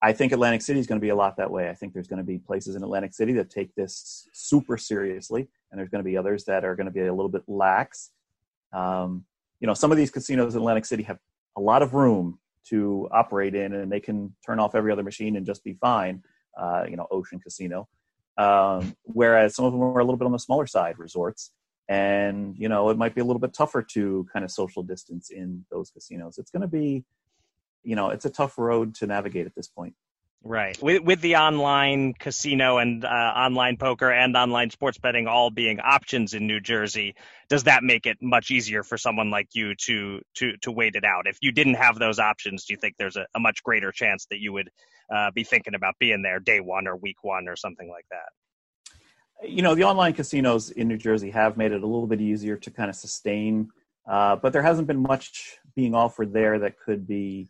I 0.05 0.13
think 0.13 0.33
Atlantic 0.33 0.63
City 0.63 0.81
is 0.81 0.89
going 0.89 1.01
to 1.01 1.05
be 1.05 1.11
a 1.11 1.17
lot 1.17 1.37
that 1.37 1.51
way. 1.51 1.71
I 1.71 1.75
think 1.75 1.95
there's 1.95 2.09
going 2.09 2.19
to 2.19 2.25
be 2.25 2.39
places 2.39 2.75
in 2.75 2.83
Atlantic 2.83 3.15
City 3.15 3.33
that 3.35 3.51
take 3.51 3.73
this 3.77 4.29
super 4.33 4.77
seriously, 4.77 5.49
and 5.71 5.79
there's 5.79 5.91
going 5.91 6.05
to 6.05 6.09
be 6.11 6.17
others 6.17 6.45
that 6.47 6.65
are 6.65 6.75
going 6.75 6.87
to 6.87 6.93
be 6.93 7.03
a 7.03 7.15
little 7.15 7.31
bit 7.31 7.45
lax. 7.47 8.11
Um, 8.73 9.25
you 9.61 9.69
know, 9.69 9.75
some 9.75 9.93
of 9.93 9.97
these 9.97 10.11
casinos 10.11 10.57
in 10.57 10.61
Atlantic 10.61 10.87
City 10.87 11.05
have 11.05 11.19
a 11.57 11.61
lot 11.61 11.83
of 11.83 11.95
room 11.95 12.41
to 12.69 13.09
operate 13.11 13.55
in, 13.55 13.75
and 13.75 13.91
they 13.91 14.01
can 14.01 14.35
turn 14.45 14.59
off 14.59 14.75
every 14.75 14.93
other 14.93 15.03
machine 15.03 15.37
and 15.37 15.47
just 15.47 15.65
be 15.65 15.75
fine. 15.75 16.23
Uh, 16.57 16.85
you 16.89 16.97
know, 16.97 17.07
Ocean 17.11 17.41
Casino. 17.41 17.89
Um, 18.39 18.97
whereas 19.05 19.55
some 19.55 19.65
of 19.65 19.73
them 19.73 19.83
are 19.83 19.99
a 19.99 20.05
little 20.05 20.17
bit 20.17 20.25
on 20.25 20.33
the 20.33 20.39
smaller 20.39 20.67
side, 20.67 20.99
resorts 20.99 21.53
and 21.89 22.57
you 22.57 22.69
know 22.69 22.91
it 22.91 22.97
might 22.97 23.15
be 23.15 23.21
a 23.21 23.25
little 23.25 23.41
bit 23.41 23.53
tougher 23.53 23.83
to 23.83 24.27
kind 24.33 24.45
of 24.45 24.51
social 24.51 24.83
distance 24.83 25.31
in 25.31 25.65
those 25.71 25.91
casinos 25.91 26.39
it's 26.39 26.51
going 26.51 26.63
to 26.63 26.69
be 26.69 27.05
you 27.83 27.97
know 27.97 28.11
it's 28.11 28.25
a 28.25 28.31
tough 28.31 28.57
road 28.57 28.95
to 28.95 29.07
navigate 29.07 29.47
at 29.47 29.55
this 29.55 29.69
point 29.69 29.95
right. 30.45 30.81
With, 30.83 31.03
with 31.03 31.21
the 31.21 31.37
online 31.37 32.15
casino 32.15 32.79
and 32.79 33.05
uh, 33.05 33.09
online 33.09 33.77
poker 33.77 34.11
and 34.11 34.37
online 34.37 34.71
sports 34.71 34.99
betting 34.99 35.27
all 35.27 35.51
being 35.51 35.81
options 35.81 36.35
in 36.35 36.47
new 36.47 36.61
jersey 36.61 37.15
does 37.49 37.65
that 37.65 37.83
make 37.83 38.07
it 38.07 38.17
much 38.23 38.51
easier 38.51 38.83
for 38.83 38.97
someone 38.97 39.31
like 39.31 39.49
you 39.53 39.75
to 39.75 40.21
to 40.35 40.57
to 40.63 40.73
wait 40.73 40.95
it 40.95 41.05
out? 41.05 41.27
If 41.27 41.37
you 41.43 41.53
didn't 41.53 41.75
have 41.75 41.99
those 41.99 42.19
options 42.19 42.65
do 42.65 42.73
you 42.73 42.79
think 42.79 42.95
there's 42.99 43.17
a, 43.17 43.27
a 43.35 43.41
much 43.41 43.63
greater 43.63 43.93
chance 43.93 44.27
that 44.31 44.39
you 44.39 44.53
would 44.55 44.71
uh, 45.15 45.31
be 45.33 45.45
thinking 45.45 45.75
about 45.75 45.95
being 45.99 46.23
there 46.23 46.41
day 46.41 46.61
one 46.61 46.89
or 46.89 46.97
week 46.97 47.23
one 47.23 47.49
or 47.49 47.57
something 47.57 47.91
like 47.91 48.07
that? 48.11 49.49
You 49.49 49.63
know, 49.63 49.75
the 49.75 49.85
online 49.85 50.13
casinos 50.13 50.71
in 50.71 50.89
New 50.89 50.97
Jersey 50.97 51.31
have 51.31 51.57
made 51.57 51.73
it 51.73 51.83
a 51.83 51.87
little 51.87 52.07
bit 52.07 52.21
easier 52.21 52.57
to 52.57 52.71
kind 52.71 52.89
of 52.89 52.97
sustain, 52.97 53.69
uh, 54.09 54.37
but 54.37 54.53
there 54.53 54.63
hasn't 54.63 54.87
been 54.87 55.03
much 55.03 55.59
being 55.75 55.95
offered 55.95 56.33
there 56.33 56.61
that 56.61 56.79
could 56.79 57.07
be 57.07 57.49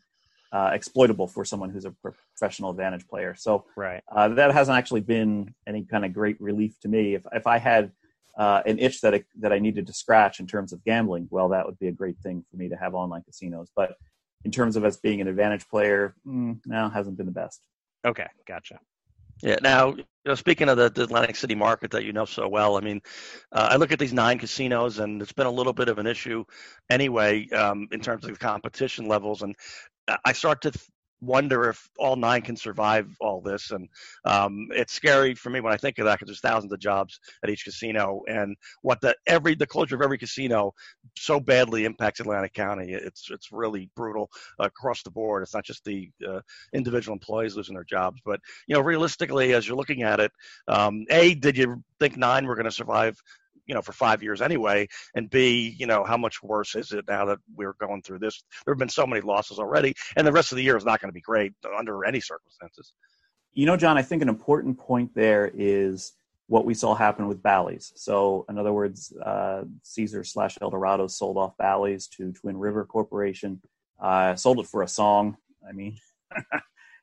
uh, 0.52 0.70
exploitable 0.72 1.26
for 1.26 1.44
someone 1.44 1.70
who's 1.70 1.86
a 1.86 1.94
professional 2.02 2.70
advantage 2.70 3.06
player. 3.08 3.34
So 3.34 3.64
right. 3.76 4.02
uh, 4.14 4.28
that 4.28 4.52
hasn't 4.52 4.76
actually 4.76 5.00
been 5.00 5.54
any 5.66 5.84
kind 5.84 6.04
of 6.04 6.12
great 6.12 6.40
relief 6.40 6.78
to 6.80 6.88
me. 6.88 7.14
If 7.14 7.26
if 7.32 7.46
I 7.46 7.58
had 7.58 7.90
uh, 8.36 8.62
an 8.66 8.78
itch 8.78 9.00
that 9.00 9.14
I, 9.14 9.24
that 9.40 9.52
I 9.52 9.58
needed 9.58 9.86
to 9.86 9.92
scratch 9.92 10.40
in 10.40 10.46
terms 10.46 10.72
of 10.72 10.84
gambling, 10.84 11.28
well, 11.30 11.48
that 11.50 11.66
would 11.66 11.78
be 11.78 11.88
a 11.88 11.92
great 11.92 12.18
thing 12.18 12.44
for 12.50 12.56
me 12.56 12.68
to 12.68 12.76
have 12.76 12.94
online 12.94 13.22
casinos. 13.22 13.70
But 13.74 13.96
in 14.44 14.50
terms 14.50 14.76
of 14.76 14.84
us 14.84 14.96
being 14.96 15.20
an 15.20 15.28
advantage 15.28 15.68
player, 15.68 16.14
mm, 16.26 16.58
no, 16.66 16.88
hasn't 16.88 17.16
been 17.16 17.26
the 17.26 17.32
best. 17.32 17.66
Okay, 18.04 18.26
gotcha. 18.46 18.78
Yeah. 19.42 19.56
Now, 19.60 19.88
you 19.88 20.04
know, 20.24 20.34
speaking 20.36 20.68
of 20.68 20.76
the, 20.76 20.88
the, 20.88 21.02
Atlantic 21.02 21.34
City 21.34 21.56
market 21.56 21.90
that 21.90 22.04
you 22.04 22.12
know 22.12 22.24
so 22.24 22.48
well, 22.48 22.76
I 22.76 22.80
mean, 22.80 23.00
uh, 23.50 23.68
I 23.72 23.76
look 23.76 23.90
at 23.90 23.98
these 23.98 24.12
nine 24.12 24.38
casinos, 24.38 25.00
and 25.00 25.20
it's 25.20 25.32
been 25.32 25.46
a 25.46 25.50
little 25.50 25.72
bit 25.72 25.88
of 25.88 25.98
an 25.98 26.06
issue, 26.06 26.44
anyway, 26.90 27.48
um, 27.50 27.88
in 27.90 28.00
terms 28.00 28.24
of 28.24 28.32
the 28.32 28.38
competition 28.38 29.08
levels. 29.08 29.42
And 29.42 29.56
I 30.24 30.32
start 30.32 30.62
to 30.62 30.72
wonder 31.22 31.68
if 31.68 31.88
all 31.98 32.16
nine 32.16 32.42
can 32.42 32.56
survive 32.56 33.08
all 33.20 33.40
this. 33.40 33.70
And 33.70 33.88
um, 34.24 34.68
it's 34.72 34.92
scary 34.92 35.34
for 35.34 35.50
me 35.50 35.60
when 35.60 35.72
I 35.72 35.76
think 35.76 35.98
of 35.98 36.04
that 36.04 36.18
because 36.18 36.26
there's 36.26 36.40
thousands 36.40 36.72
of 36.72 36.80
jobs 36.80 37.20
at 37.42 37.48
each 37.48 37.64
casino, 37.64 38.22
and 38.28 38.56
what 38.82 39.00
the 39.00 39.16
every 39.26 39.54
the 39.54 39.66
closure 39.66 39.94
of 39.94 40.02
every 40.02 40.18
casino 40.18 40.74
so 41.16 41.40
badly 41.40 41.84
impacts 41.84 42.20
Atlantic 42.20 42.52
County. 42.52 42.92
It's 42.92 43.30
it's 43.30 43.52
really 43.52 43.88
brutal 43.96 44.30
across 44.58 45.02
the 45.02 45.10
board. 45.10 45.42
It's 45.42 45.54
not 45.54 45.64
just 45.64 45.84
the 45.84 46.10
uh, 46.28 46.40
individual 46.74 47.14
employees 47.14 47.56
losing 47.56 47.74
their 47.74 47.84
jobs, 47.84 48.20
but 48.24 48.40
you 48.66 48.74
know, 48.74 48.82
realistically, 48.82 49.54
as 49.54 49.66
you're 49.66 49.76
looking 49.76 50.02
at 50.02 50.20
it, 50.20 50.32
um, 50.68 51.04
a 51.08 51.34
did 51.34 51.56
you 51.56 51.82
think 52.00 52.16
nine 52.16 52.46
were 52.46 52.56
going 52.56 52.64
to 52.64 52.72
survive 52.72 53.16
you 53.66 53.74
know 53.74 53.82
for 53.82 53.92
five 53.92 54.22
years 54.22 54.40
anyway 54.40 54.86
and 55.14 55.30
b 55.30 55.74
you 55.78 55.86
know 55.86 56.04
how 56.04 56.16
much 56.16 56.42
worse 56.42 56.74
is 56.74 56.92
it 56.92 57.04
now 57.08 57.24
that 57.24 57.38
we're 57.54 57.74
going 57.74 58.02
through 58.02 58.18
this 58.18 58.42
there 58.64 58.74
have 58.74 58.78
been 58.78 58.88
so 58.88 59.06
many 59.06 59.20
losses 59.20 59.58
already 59.58 59.94
and 60.16 60.26
the 60.26 60.32
rest 60.32 60.52
of 60.52 60.56
the 60.56 60.62
year 60.62 60.76
is 60.76 60.84
not 60.84 61.00
going 61.00 61.08
to 61.08 61.14
be 61.14 61.20
great 61.20 61.52
under 61.78 62.04
any 62.04 62.20
circumstances 62.20 62.92
you 63.52 63.66
know 63.66 63.76
john 63.76 63.96
i 63.96 64.02
think 64.02 64.22
an 64.22 64.28
important 64.28 64.78
point 64.78 65.10
there 65.14 65.50
is 65.54 66.12
what 66.52 66.66
we 66.66 66.74
saw 66.74 66.94
happen 66.94 67.28
with 67.28 67.42
Bally's. 67.42 67.94
So, 67.96 68.44
in 68.50 68.58
other 68.58 68.74
words, 68.74 69.10
uh, 69.24 69.62
Caesar 69.84 70.22
slash 70.22 70.58
Eldorado 70.60 71.06
sold 71.06 71.38
off 71.38 71.56
Bally's 71.56 72.08
to 72.08 72.30
Twin 72.32 72.58
River 72.58 72.84
Corporation. 72.84 73.58
Uh, 73.98 74.34
sold 74.36 74.58
it 74.58 74.66
for 74.66 74.82
a 74.82 74.88
song. 74.88 75.38
I 75.66 75.72
mean, 75.72 75.96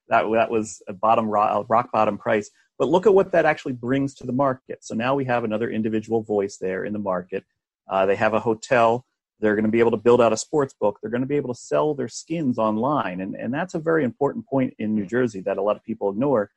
that 0.08 0.30
that 0.32 0.52
was 0.52 0.84
a 0.88 0.94
bottom 0.94 1.28
rock, 1.28 1.66
rock 1.68 1.92
bottom 1.92 2.20
price. 2.20 2.52
But 2.80 2.88
look 2.88 3.06
at 3.06 3.14
what 3.14 3.34
that 3.34 3.46
actually 3.46 3.74
brings 3.74 4.16
to 4.16 4.26
the 4.26 4.34
market. 4.34 4.86
So 4.86 4.96
now 4.96 5.14
we 5.14 5.26
have 5.26 5.44
another 5.44 5.70
individual 5.70 6.24
voice 6.24 6.58
there 6.58 6.86
in 6.86 6.94
the 6.94 7.00
market. 7.00 7.44
Uh, 7.90 8.06
they 8.06 8.16
have 8.16 8.34
a 8.34 8.40
hotel. 8.40 9.06
They're 9.42 9.56
going 9.56 9.66
to 9.66 9.72
be 9.72 9.82
able 9.82 9.92
to 9.92 9.98
build 9.98 10.22
out 10.22 10.32
a 10.32 10.38
sports 10.38 10.74
book. 10.74 10.98
They're 11.02 11.12
going 11.12 11.22
to 11.22 11.28
be 11.28 11.36
able 11.36 11.54
to 11.54 11.60
sell 11.60 11.94
their 11.94 12.08
skins 12.08 12.58
online. 12.58 13.20
And, 13.20 13.36
and 13.36 13.54
that's 13.54 13.74
a 13.74 13.80
very 13.80 14.06
important 14.06 14.48
point 14.48 14.74
in 14.80 14.96
New 14.96 15.06
Jersey 15.06 15.42
that 15.42 15.58
a 15.58 15.62
lot 15.62 15.76
of 15.76 15.84
people 15.84 16.10
ignore 16.10 16.52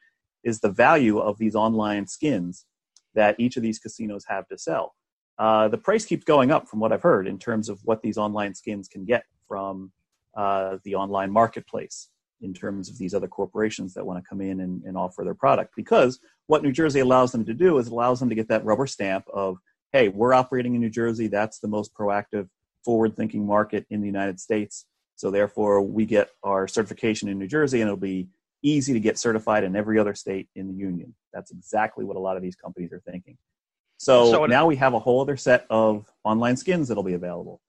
is 0.44 0.60
the 0.60 0.70
value 0.70 1.18
of 1.18 1.38
these 1.38 1.56
online 1.56 2.06
skins 2.06 2.66
that 3.14 3.38
each 3.38 3.56
of 3.56 3.62
these 3.62 3.80
casinos 3.80 4.24
have 4.28 4.46
to 4.48 4.56
sell. 4.56 4.94
Uh, 5.38 5.66
the 5.68 5.78
price 5.78 6.04
keeps 6.04 6.24
going 6.24 6.52
up 6.52 6.68
from 6.68 6.78
what 6.78 6.92
I've 6.92 7.02
heard 7.02 7.26
in 7.26 7.38
terms 7.38 7.68
of 7.68 7.80
what 7.84 8.02
these 8.02 8.16
online 8.16 8.54
skins 8.54 8.86
can 8.86 9.04
get 9.04 9.24
from 9.48 9.90
uh, 10.36 10.78
the 10.84 10.94
online 10.94 11.32
marketplace 11.32 12.08
in 12.42 12.52
terms 12.52 12.88
of 12.88 12.98
these 12.98 13.14
other 13.14 13.28
corporations 13.28 13.94
that 13.94 14.04
want 14.04 14.22
to 14.22 14.28
come 14.28 14.40
in 14.40 14.60
and, 14.60 14.82
and 14.84 14.96
offer 14.96 15.24
their 15.24 15.34
product. 15.34 15.74
Because 15.76 16.18
what 16.46 16.62
New 16.62 16.72
Jersey 16.72 17.00
allows 17.00 17.32
them 17.32 17.44
to 17.46 17.54
do 17.54 17.78
is 17.78 17.88
allows 17.88 18.20
them 18.20 18.28
to 18.28 18.34
get 18.34 18.48
that 18.48 18.64
rubber 18.64 18.86
stamp 18.86 19.24
of, 19.32 19.58
hey, 19.92 20.08
we're 20.08 20.34
operating 20.34 20.74
in 20.74 20.80
New 20.80 20.90
Jersey. 20.90 21.28
That's 21.28 21.60
the 21.60 21.68
most 21.68 21.94
proactive, 21.94 22.48
forward 22.84 23.16
thinking 23.16 23.46
market 23.46 23.86
in 23.90 24.00
the 24.00 24.06
United 24.06 24.40
States. 24.40 24.86
So 25.16 25.30
therefore, 25.30 25.82
we 25.82 26.04
get 26.04 26.30
our 26.42 26.66
certification 26.66 27.28
in 27.28 27.38
New 27.38 27.46
Jersey, 27.46 27.80
and 27.80 27.88
it'll 27.88 27.96
be 27.96 28.28
easy 28.62 28.92
to 28.92 29.00
get 29.00 29.18
certified 29.18 29.64
in 29.64 29.76
every 29.76 29.98
other 29.98 30.14
state 30.14 30.48
in 30.54 30.68
the 30.68 30.74
union. 30.74 31.14
That's 31.32 31.50
exactly 31.50 32.04
what 32.04 32.16
a 32.16 32.20
lot 32.20 32.36
of 32.36 32.42
these 32.42 32.56
companies 32.56 32.92
are 32.92 33.00
thinking. 33.00 33.36
So, 33.98 34.32
so 34.32 34.46
now 34.46 34.66
we 34.66 34.76
have 34.76 34.94
a 34.94 34.98
whole 34.98 35.20
other 35.20 35.36
set 35.36 35.64
of 35.70 36.10
online 36.24 36.56
skins 36.56 36.88
that'll 36.88 37.04
be 37.04 37.14
available, 37.14 37.60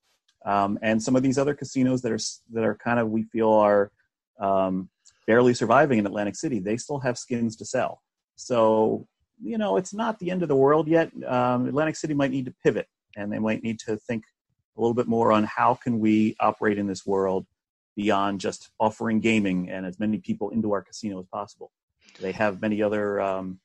um, 0.44 0.80
and 0.82 1.00
some 1.00 1.14
of 1.14 1.22
these 1.22 1.38
other 1.38 1.54
casinos 1.54 2.02
that 2.02 2.10
are 2.10 2.18
that 2.52 2.64
are 2.64 2.74
kind 2.74 2.98
of 2.98 3.08
we 3.08 3.22
feel 3.22 3.50
are 3.50 3.92
um, 4.40 4.88
barely 5.26 5.54
surviving 5.54 5.98
in 5.98 6.06
Atlantic 6.06 6.36
City. 6.36 6.58
They 6.58 6.76
still 6.76 7.00
have 7.00 7.18
skins 7.18 7.56
to 7.56 7.64
sell. 7.64 8.02
So 8.36 9.06
you 9.42 9.58
know 9.58 9.76
it's 9.76 9.94
not 9.94 10.18
the 10.18 10.30
end 10.30 10.42
of 10.42 10.48
the 10.48 10.56
world 10.56 10.88
yet. 10.88 11.10
Um, 11.26 11.66
Atlantic 11.66 11.96
City 11.96 12.14
might 12.14 12.30
need 12.30 12.46
to 12.46 12.54
pivot, 12.62 12.88
and 13.16 13.32
they 13.32 13.38
might 13.38 13.62
need 13.62 13.78
to 13.80 13.96
think 13.96 14.24
a 14.76 14.80
little 14.80 14.94
bit 14.94 15.06
more 15.06 15.32
on 15.32 15.44
how 15.44 15.74
can 15.74 15.98
we 16.00 16.36
operate 16.40 16.78
in 16.78 16.86
this 16.86 17.06
world 17.06 17.46
beyond 17.96 18.40
just 18.40 18.70
offering 18.80 19.20
gaming 19.20 19.70
and 19.70 19.86
as 19.86 20.00
many 20.00 20.18
people 20.18 20.50
into 20.50 20.72
our 20.72 20.82
casino 20.82 21.20
as 21.20 21.26
possible. 21.26 21.70
They 22.20 22.32
have 22.32 22.60
many 22.60 22.82
other 22.82 23.20
um, 23.20 23.60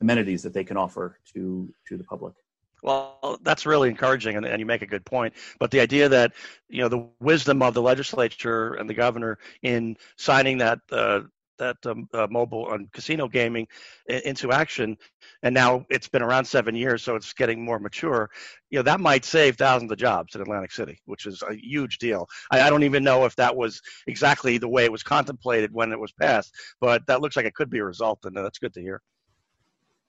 amenities 0.00 0.42
that 0.42 0.54
they 0.54 0.64
can 0.64 0.76
offer 0.76 1.18
to 1.34 1.72
to 1.88 1.96
the 1.96 2.04
public. 2.04 2.34
Well, 2.82 3.38
that's 3.42 3.66
really 3.66 3.88
encouraging, 3.88 4.36
and, 4.36 4.44
and, 4.44 4.60
you 4.60 4.66
make 4.66 4.82
a 4.82 4.86
good 4.86 5.04
point. 5.04 5.34
But 5.58 5.70
the 5.70 5.80
idea 5.80 6.08
that 6.10 6.32
you 6.68 6.82
know 6.82 6.88
the 6.88 7.08
wisdom 7.20 7.62
of 7.62 7.74
the 7.74 7.82
legislature 7.82 8.74
and 8.74 8.88
the 8.88 8.94
governor 8.94 9.38
in 9.62 9.96
signing 10.16 10.58
that 10.58 10.80
uh, 10.92 11.22
that 11.58 11.76
um, 11.86 12.08
uh, 12.12 12.26
mobile 12.30 12.72
and 12.72 12.92
casino 12.92 13.28
gaming 13.28 13.66
into 14.08 14.52
action, 14.52 14.96
and 15.42 15.54
now 15.54 15.86
it's 15.88 16.08
been 16.08 16.22
around 16.22 16.44
seven 16.44 16.74
years, 16.74 17.02
so 17.02 17.16
it's 17.16 17.32
getting 17.32 17.64
more 17.64 17.78
mature. 17.78 18.28
You 18.70 18.78
know 18.78 18.82
that 18.82 19.00
might 19.00 19.24
save 19.24 19.56
thousands 19.56 19.90
of 19.90 19.98
jobs 19.98 20.34
in 20.34 20.42
Atlantic 20.42 20.72
City, 20.72 21.00
which 21.06 21.26
is 21.26 21.42
a 21.48 21.54
huge 21.54 21.98
deal. 21.98 22.28
I, 22.50 22.62
I 22.62 22.70
don't 22.70 22.84
even 22.84 23.02
know 23.04 23.24
if 23.24 23.36
that 23.36 23.56
was 23.56 23.80
exactly 24.06 24.58
the 24.58 24.68
way 24.68 24.84
it 24.84 24.92
was 24.92 25.02
contemplated 25.02 25.72
when 25.72 25.92
it 25.92 26.00
was 26.00 26.12
passed, 26.12 26.54
but 26.80 27.06
that 27.06 27.20
looks 27.22 27.36
like 27.36 27.46
it 27.46 27.54
could 27.54 27.70
be 27.70 27.78
a 27.78 27.84
result, 27.84 28.20
and 28.24 28.36
that's 28.36 28.58
good 28.58 28.74
to 28.74 28.82
hear. 28.82 29.02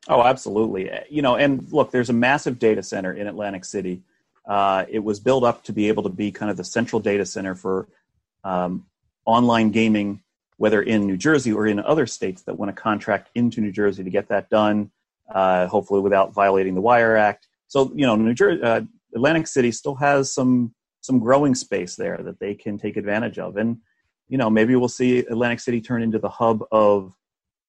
Oh, 0.10 0.24
absolutely. 0.24 0.90
You 1.10 1.22
know, 1.22 1.36
and 1.36 1.68
look, 1.72 1.92
there's 1.92 2.10
a 2.10 2.14
massive 2.14 2.60
data 2.60 2.82
center 2.82 3.14
in 3.14 3.28
Atlantic 3.28 3.66
City. 3.66 4.04
Uh, 4.46 4.86
it 4.90 5.00
was 5.04 5.20
built 5.20 5.44
up 5.44 5.64
to 5.66 5.74
be 5.74 5.90
able 5.90 6.04
to 6.04 6.10
be 6.10 6.32
kind 6.32 6.50
of 6.50 6.56
the 6.56 6.64
central 6.64 7.02
data 7.02 7.26
center 7.26 7.56
for 7.56 7.88
um, 8.44 8.86
online 9.26 9.72
gaming 9.72 10.22
whether 10.58 10.82
in 10.82 11.06
New 11.06 11.18
Jersey 11.18 11.54
or 11.54 11.68
in 11.68 11.80
other 11.80 12.06
states 12.06 12.42
that 12.44 12.58
want 12.58 12.76
to 12.76 12.82
contract 12.82 13.30
into 13.36 13.62
New 13.62 13.72
Jersey 13.72 14.04
to 14.04 14.10
get 14.10 14.28
that 14.30 14.50
done, 14.50 14.92
uh, 15.34 15.68
hopefully 15.68 16.02
without 16.02 16.34
violating 16.34 16.76
the 16.76 16.82
Wire 16.82 17.16
Act. 17.16 17.48
So 17.68 17.92
you 17.96 18.06
know, 18.06 18.16
New 18.16 18.34
Jersey, 18.34 18.62
uh, 18.62 18.82
Atlantic 19.16 19.48
City 19.48 19.72
still 19.72 19.96
has 19.96 20.34
some 20.34 20.74
some 21.02 21.20
growing 21.20 21.56
space 21.56 21.96
there 21.96 22.18
that 22.18 22.40
they 22.40 22.54
can 22.54 22.78
take 22.78 22.98
advantage 22.98 23.40
of, 23.40 23.58
and 23.58 23.78
you 24.28 24.38
know, 24.38 24.50
maybe 24.50 24.76
we'll 24.76 24.90
see 24.90 25.20
Atlantic 25.20 25.60
City 25.60 25.80
turn 25.80 26.02
into 26.02 26.20
the 26.20 26.30
hub 26.30 26.64
of 26.72 27.14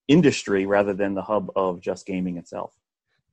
industry 0.09 0.67
rather 0.67 0.95
than 0.95 1.15
the 1.15 1.23
hub 1.23 1.51
of 1.57 1.81
just 1.81 2.07
gaming 2.07 2.39
itself. 2.39 2.78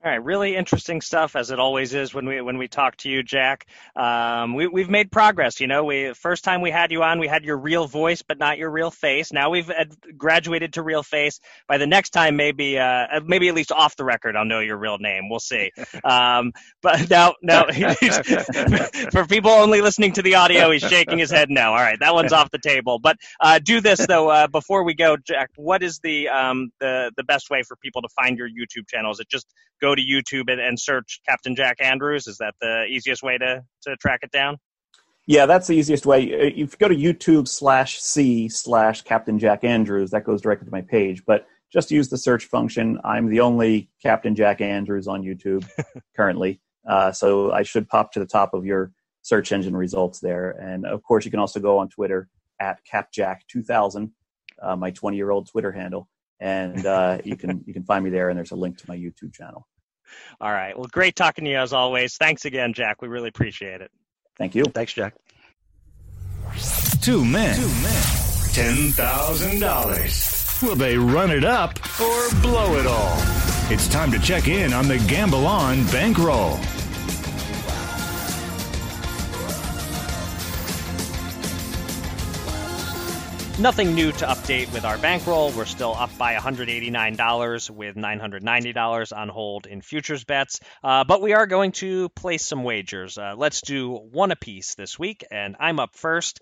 All 0.06 0.12
right, 0.12 0.24
really 0.24 0.56
interesting 0.56 1.02
stuff 1.02 1.36
as 1.36 1.50
it 1.50 1.60
always 1.60 1.96
is 1.96 2.14
when 2.14 2.28
we 2.28 2.40
when 2.40 2.60
we 2.60 2.68
talk 2.68 2.96
to 2.98 3.10
you, 3.10 3.24
Jack. 3.24 3.66
Um, 3.96 4.54
we, 4.54 4.68
we've 4.68 4.88
made 4.88 5.12
progress. 5.12 5.60
You 5.60 5.66
know, 5.66 5.84
we 5.84 6.14
first 6.14 6.44
time 6.44 6.62
we 6.62 6.70
had 6.70 6.92
you 6.92 7.02
on, 7.02 7.18
we 7.18 7.28
had 7.28 7.44
your 7.44 7.58
real 7.58 7.88
voice 7.88 8.22
but 8.22 8.38
not 8.38 8.60
your 8.60 8.70
real 8.70 8.92
face. 8.92 9.34
Now 9.34 9.50
we've 9.50 9.72
graduated 10.16 10.74
to 10.74 10.84
real 10.84 11.02
face. 11.02 11.40
By 11.68 11.80
the 11.80 11.88
next 11.88 12.12
time, 12.12 12.36
maybe 12.36 12.78
uh, 12.78 13.20
maybe 13.26 13.50
at 13.50 13.56
least 13.56 13.72
off 13.72 13.96
the 13.96 14.04
record, 14.04 14.36
I'll 14.36 14.46
know 14.46 14.60
your 14.60 14.78
real 14.78 15.00
name. 15.00 15.28
We'll 15.28 15.40
see. 15.40 15.72
Um, 16.04 16.52
but 16.84 17.10
now, 17.10 17.34
now 17.42 17.66
for 19.12 19.26
people 19.26 19.50
only 19.50 19.82
listening 19.82 20.12
to 20.14 20.22
the 20.22 20.36
audio, 20.36 20.70
he's 20.70 20.84
shaking 20.84 21.18
his 21.18 21.32
head 21.32 21.50
no. 21.50 21.70
All 21.70 21.76
right, 21.76 21.98
that 22.00 22.14
one's 22.14 22.32
off 22.32 22.52
the 22.52 22.60
table. 22.60 23.00
But 23.00 23.18
uh, 23.40 23.60
do 23.64 23.82
this 23.82 24.06
though 24.06 24.30
uh, 24.30 24.48
before 24.48 24.84
we 24.84 24.94
go, 24.94 25.18
Jack. 25.18 25.50
What 25.56 25.82
is 25.82 26.00
the 26.04 26.30
um, 26.30 26.70
the 26.80 27.12
the 27.18 27.24
best 27.24 27.50
way 27.50 27.64
for 27.64 27.76
people 27.78 28.04
to 28.04 28.10
find 28.10 28.38
your 28.38 28.48
YouTube 28.48 28.88
channel? 28.88 29.12
Is 29.12 29.20
it 29.20 29.30
just 29.30 29.48
go 29.82 29.95
to 29.96 30.02
YouTube 30.02 30.52
and, 30.52 30.62
and 30.62 30.80
search 30.80 31.22
Captain 31.28 31.56
Jack 31.56 31.78
Andrews? 31.80 32.28
Is 32.28 32.38
that 32.38 32.56
the 32.62 32.86
easiest 32.86 33.24
way 33.24 33.38
to, 33.38 33.64
to 33.84 33.96
track 33.98 34.20
it 34.22 34.32
down? 34.32 34.58
Yeah, 35.28 35.48
that's 35.48 35.68
the 35.68 35.74
easiest 35.74 36.06
way. 36.06 36.32
Uh, 36.34 36.52
if 36.56 36.74
you 36.74 36.78
go 36.80 36.88
to 36.88 36.96
YouTube 36.96 37.48
slash 37.48 38.00
C 38.00 38.48
slash 38.48 39.02
Captain 39.02 39.40
Jack 39.40 39.64
Andrews, 39.64 40.12
that 40.12 40.24
goes 40.24 40.42
directly 40.42 40.66
to 40.66 40.72
my 40.72 40.82
page. 40.82 41.24
But 41.26 41.48
just 41.74 41.92
use 41.92 42.10
the 42.10 42.18
search 42.18 42.46
function. 42.46 43.00
I'm 43.04 43.30
the 43.30 43.40
only 43.40 43.90
Captain 44.02 44.36
Jack 44.36 44.62
Andrews 44.62 45.08
on 45.08 45.24
YouTube 45.24 45.68
currently. 46.16 46.62
Uh, 46.88 47.12
so 47.12 47.52
I 47.52 47.64
should 47.64 47.90
pop 47.90 48.12
to 48.14 48.20
the 48.20 48.26
top 48.26 48.54
of 48.54 48.66
your 48.66 48.92
search 49.24 49.52
engine 49.52 49.76
results 49.76 50.20
there. 50.20 50.52
And 50.52 50.86
of 50.86 51.02
course, 51.02 51.26
you 51.26 51.32
can 51.32 51.40
also 51.40 51.60
go 51.60 51.80
on 51.80 51.90
Twitter 51.90 52.30
at 52.60 52.80
CapJack2000, 52.92 54.12
uh, 54.62 54.76
my 54.76 54.92
20 54.92 55.18
year 55.18 55.32
old 55.32 55.50
Twitter 55.50 55.72
handle. 55.72 56.08
And 56.40 56.86
uh, 56.86 57.20
you 57.24 57.36
can 57.36 57.64
you 57.66 57.74
can 57.74 57.84
find 57.86 58.04
me 58.04 58.10
there, 58.10 58.30
and 58.30 58.38
there's 58.38 58.52
a 58.52 58.58
link 58.58 58.78
to 58.80 58.86
my 58.88 58.98
YouTube 58.98 59.34
channel. 59.34 59.68
All 60.42 60.52
right. 60.52 60.78
Well, 60.78 60.88
great 60.92 61.16
talking 61.16 61.46
to 61.46 61.52
you 61.52 61.58
as 61.58 61.74
always. 61.74 62.18
Thanks 62.18 62.46
again, 62.46 62.74
Jack. 62.74 63.02
We 63.02 63.08
really 63.08 63.30
appreciate 63.30 63.82
it. 63.82 63.92
Thank 64.38 64.56
you. 64.56 64.66
Thanks, 64.66 64.94
Jack. 64.94 65.16
Two 67.02 67.24
men. 67.24 67.56
Two 67.56 67.68
men. 67.68 68.04
Ten 68.54 68.92
thousand 68.92 69.60
dollars. 69.60 70.60
Will 70.62 70.76
they 70.76 70.98
run 70.98 71.32
it 71.32 71.44
up 71.44 71.78
or 72.00 72.30
blow 72.42 72.78
it 72.80 72.88
all? 72.88 73.18
It's 73.70 73.88
time 73.88 74.12
to 74.12 74.20
check 74.20 74.48
in 74.48 74.74
on 74.74 74.88
the 74.88 74.98
Gamble 75.08 75.46
On 75.46 75.86
bankroll. 75.88 76.60
Nothing 83.58 83.96
new 83.96 84.12
to 84.12 84.26
update 84.26 84.74
with 84.74 84.84
our 84.84 84.98
bankroll. 84.98 85.50
We're 85.54 85.64
still 85.64 85.96
up 85.96 86.16
by 86.18 86.36
$189 86.36 87.70
with 87.70 87.96
$990 87.96 89.18
on 89.18 89.30
hold 89.30 89.66
in 89.66 89.82
futures 89.82 90.26
bets. 90.26 90.60
Uh, 90.84 91.06
but 91.06 91.22
we 91.22 91.32
are 91.32 91.48
going 91.48 91.72
to 91.74 92.10
place 92.10 92.46
some 92.46 92.66
wagers. 92.66 93.18
Uh, 93.18 93.34
let's 93.38 93.62
do 93.62 93.94
one 93.94 94.32
apiece 94.32 94.76
this 94.76 95.00
week, 95.00 95.24
and 95.32 95.56
I'm 95.58 95.80
up 95.80 95.96
first. 95.96 96.42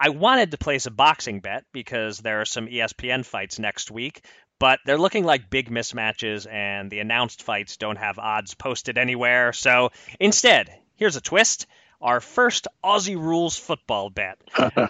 I 0.00 0.08
wanted 0.08 0.52
to 0.52 0.58
place 0.58 0.86
a 0.86 0.90
boxing 0.90 1.40
bet 1.40 1.64
because 1.70 2.16
there 2.16 2.40
are 2.40 2.46
some 2.46 2.66
ESPN 2.66 3.26
fights 3.26 3.58
next 3.58 3.90
week, 3.90 4.24
but 4.58 4.78
they're 4.86 4.96
looking 4.96 5.24
like 5.24 5.50
big 5.50 5.68
mismatches, 5.70 6.50
and 6.50 6.90
the 6.90 7.00
announced 7.00 7.42
fights 7.42 7.76
don't 7.76 7.98
have 7.98 8.18
odds 8.18 8.54
posted 8.54 8.96
anywhere. 8.96 9.52
So 9.52 9.90
instead, 10.18 10.70
here's 10.96 11.16
a 11.16 11.20
twist 11.20 11.66
our 12.00 12.20
first 12.20 12.68
Aussie 12.84 13.16
rules 13.16 13.56
football 13.56 14.10
bet. 14.10 14.38
uh, 14.56 14.86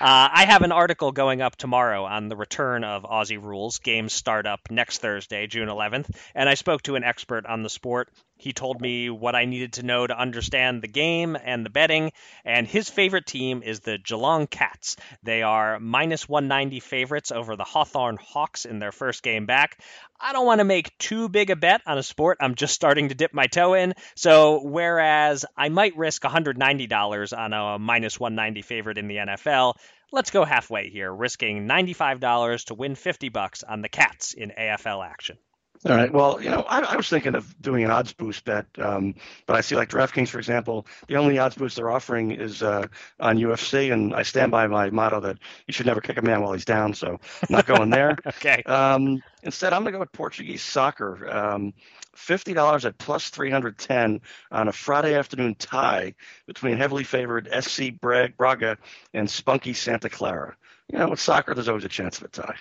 I 0.00 0.44
have 0.48 0.62
an 0.62 0.72
article 0.72 1.12
going 1.12 1.42
up 1.42 1.56
tomorrow 1.56 2.04
on 2.04 2.28
the 2.28 2.36
return 2.36 2.84
of 2.84 3.02
Aussie 3.02 3.42
rules. 3.42 3.78
Games 3.78 4.12
start 4.12 4.46
up 4.46 4.70
next 4.70 4.98
Thursday, 4.98 5.46
June 5.46 5.68
11th, 5.68 6.14
and 6.34 6.48
I 6.48 6.54
spoke 6.54 6.82
to 6.82 6.96
an 6.96 7.04
expert 7.04 7.46
on 7.46 7.62
the 7.62 7.70
sport 7.70 8.08
he 8.36 8.52
told 8.52 8.80
me 8.80 9.10
what 9.10 9.34
I 9.34 9.44
needed 9.44 9.74
to 9.74 9.82
know 9.84 10.06
to 10.06 10.18
understand 10.18 10.82
the 10.82 10.88
game 10.88 11.36
and 11.36 11.64
the 11.64 11.70
betting, 11.70 12.12
and 12.44 12.66
his 12.66 12.90
favorite 12.90 13.26
team 13.26 13.62
is 13.62 13.80
the 13.80 13.98
Geelong 13.98 14.46
Cats. 14.46 14.96
They 15.22 15.42
are 15.42 15.78
minus 15.78 16.28
190 16.28 16.80
favorites 16.80 17.32
over 17.32 17.56
the 17.56 17.64
Hawthorn 17.64 18.18
Hawks 18.20 18.64
in 18.64 18.78
their 18.78 18.92
first 18.92 19.22
game 19.22 19.46
back. 19.46 19.80
I 20.20 20.32
don't 20.32 20.46
want 20.46 20.58
to 20.58 20.64
make 20.64 20.96
too 20.98 21.28
big 21.28 21.50
a 21.50 21.56
bet 21.56 21.82
on 21.86 21.98
a 21.98 22.02
sport 22.02 22.38
I'm 22.40 22.54
just 22.54 22.74
starting 22.74 23.08
to 23.08 23.14
dip 23.14 23.32
my 23.32 23.46
toe 23.46 23.74
in, 23.74 23.94
so 24.16 24.60
whereas 24.62 25.44
I 25.56 25.68
might 25.68 25.96
risk 25.96 26.22
$190 26.22 27.38
on 27.38 27.52
a 27.52 27.78
minus 27.78 28.18
190 28.18 28.62
favorite 28.62 28.98
in 28.98 29.08
the 29.08 29.16
NFL, 29.16 29.74
let's 30.12 30.30
go 30.30 30.44
halfway 30.44 30.90
here, 30.90 31.12
risking 31.12 31.66
$95 31.68 32.66
to 32.66 32.74
win 32.74 32.94
50 32.94 33.28
bucks 33.28 33.62
on 33.62 33.82
the 33.82 33.88
Cats 33.88 34.34
in 34.34 34.50
AFL 34.50 35.04
action. 35.04 35.38
All 35.86 35.94
right. 35.94 36.10
Well, 36.10 36.42
you 36.42 36.48
know, 36.48 36.64
I, 36.66 36.80
I 36.80 36.96
was 36.96 37.10
thinking 37.10 37.34
of 37.34 37.60
doing 37.60 37.84
an 37.84 37.90
odds 37.90 38.14
boost 38.14 38.46
bet, 38.46 38.64
um, 38.78 39.14
but 39.44 39.54
I 39.54 39.60
see 39.60 39.76
like 39.76 39.90
DraftKings, 39.90 40.28
for 40.28 40.38
example, 40.38 40.86
the 41.08 41.16
only 41.16 41.38
odds 41.38 41.56
boost 41.56 41.76
they're 41.76 41.90
offering 41.90 42.30
is 42.30 42.62
uh, 42.62 42.86
on 43.20 43.36
UFC, 43.36 43.92
and 43.92 44.14
I 44.14 44.22
stand 44.22 44.50
by 44.50 44.66
my 44.66 44.88
motto 44.88 45.20
that 45.20 45.38
you 45.66 45.74
should 45.74 45.84
never 45.84 46.00
kick 46.00 46.16
a 46.16 46.22
man 46.22 46.40
while 46.40 46.54
he's 46.54 46.64
down. 46.64 46.94
So 46.94 47.08
I'm 47.08 47.48
not 47.50 47.66
going 47.66 47.90
there. 47.90 48.16
okay. 48.26 48.62
Um, 48.62 49.22
instead, 49.42 49.74
I'm 49.74 49.82
going 49.82 49.92
to 49.92 49.98
go 49.98 50.00
with 50.00 50.12
Portuguese 50.12 50.62
soccer. 50.62 51.28
Um, 51.28 51.74
Fifty 52.16 52.54
dollars 52.54 52.84
at 52.84 52.96
plus 52.96 53.28
three 53.28 53.50
hundred 53.50 53.76
ten 53.76 54.20
on 54.52 54.68
a 54.68 54.72
Friday 54.72 55.16
afternoon 55.16 55.56
tie 55.56 56.14
between 56.46 56.76
heavily 56.76 57.02
favored 57.02 57.48
SC 57.60 57.90
Braga 58.00 58.78
and 59.12 59.28
spunky 59.28 59.72
Santa 59.72 60.08
Clara. 60.08 60.56
You 60.92 61.00
know, 61.00 61.08
with 61.08 61.18
soccer, 61.18 61.54
there's 61.54 61.68
always 61.68 61.84
a 61.84 61.88
chance 61.88 62.18
of 62.18 62.24
a 62.24 62.28
tie. 62.28 62.54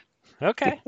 Okay. 0.44 0.82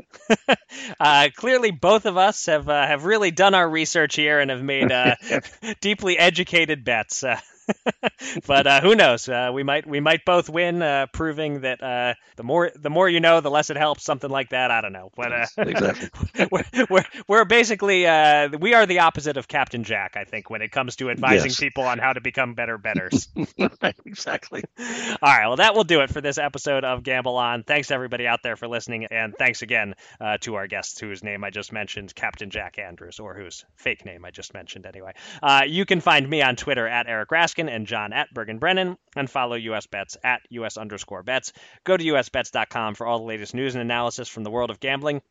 uh, 1.00 1.28
clearly, 1.34 1.70
both 1.70 2.06
of 2.06 2.16
us 2.16 2.46
have 2.46 2.68
uh, 2.68 2.86
have 2.86 3.04
really 3.04 3.30
done 3.30 3.54
our 3.54 3.68
research 3.68 4.14
here 4.16 4.40
and 4.40 4.50
have 4.50 4.62
made 4.62 4.92
uh, 4.92 5.14
deeply 5.80 6.18
educated 6.18 6.84
bets. 6.84 7.24
But 8.46 8.66
uh, 8.66 8.80
who 8.80 8.94
knows? 8.94 9.28
Uh, 9.28 9.50
we 9.52 9.62
might 9.62 9.86
we 9.86 10.00
might 10.00 10.24
both 10.24 10.48
win, 10.48 10.82
uh, 10.82 11.06
proving 11.12 11.60
that 11.62 11.82
uh, 11.82 12.14
the 12.36 12.42
more 12.42 12.70
the 12.74 12.90
more 12.90 13.08
you 13.08 13.20
know, 13.20 13.40
the 13.40 13.50
less 13.50 13.70
it 13.70 13.76
helps. 13.76 14.04
Something 14.04 14.30
like 14.30 14.50
that. 14.50 14.70
I 14.70 14.80
don't 14.80 14.92
know, 14.92 15.10
but 15.16 15.32
uh, 15.32 15.46
exactly. 15.58 16.46
we're, 16.50 16.64
we're, 16.90 17.04
we're 17.28 17.44
basically 17.44 18.06
uh, 18.06 18.48
we 18.58 18.74
are 18.74 18.84
the 18.86 19.00
opposite 19.00 19.36
of 19.36 19.48
Captain 19.48 19.84
Jack, 19.84 20.16
I 20.16 20.24
think, 20.24 20.50
when 20.50 20.60
it 20.62 20.70
comes 20.72 20.96
to 20.96 21.10
advising 21.10 21.50
Yes. 21.50 21.60
people 21.60 21.84
on 21.84 21.98
how 21.98 22.12
to 22.12 22.20
become 22.20 22.54
better 22.54 22.78
betters. 22.78 23.28
exactly. 24.04 24.64
All 24.78 24.86
right, 25.22 25.46
well, 25.46 25.56
that 25.56 25.74
will 25.74 25.84
do 25.84 26.00
it 26.00 26.10
for 26.10 26.20
this 26.20 26.38
episode 26.38 26.84
of 26.84 27.02
Gamble 27.02 27.36
On. 27.36 27.62
Thanks 27.62 27.90
everybody 27.90 28.26
out 28.26 28.42
there 28.42 28.56
for 28.56 28.68
listening, 28.68 29.06
and 29.10 29.34
thanks 29.38 29.62
again 29.62 29.94
uh, 30.20 30.38
to 30.42 30.56
our 30.56 30.66
guest, 30.66 31.00
whose 31.00 31.22
name 31.22 31.44
I 31.44 31.50
just 31.50 31.72
mentioned, 31.72 32.14
Captain 32.14 32.50
Jack 32.50 32.78
Andrews, 32.78 33.18
or 33.18 33.34
whose 33.34 33.64
fake 33.76 34.04
name 34.04 34.24
I 34.24 34.30
just 34.30 34.52
mentioned 34.54 34.86
anyway. 34.86 35.12
Uh, 35.42 35.62
you 35.66 35.84
can 35.84 36.00
find 36.00 36.28
me 36.28 36.42
on 36.42 36.56
Twitter 36.56 36.86
at 36.86 37.06
Eric 37.08 37.30
And 37.58 37.86
John 37.86 38.12
at 38.12 38.32
Bergen 38.32 38.58
Brennan, 38.58 38.98
and 39.16 39.30
follow 39.30 39.56
US 39.56 39.86
Bets 39.86 40.16
at 40.22 40.42
US 40.50 40.76
underscore 40.76 41.22
bets. 41.22 41.52
Go 41.84 41.96
to 41.96 42.04
usbets.com 42.04 42.94
for 42.94 43.06
all 43.06 43.18
the 43.18 43.24
latest 43.24 43.54
news 43.54 43.74
and 43.74 43.82
analysis 43.82 44.28
from 44.28 44.44
the 44.44 44.50
world 44.50 44.70
of 44.70 44.80
gambling. 44.80 45.22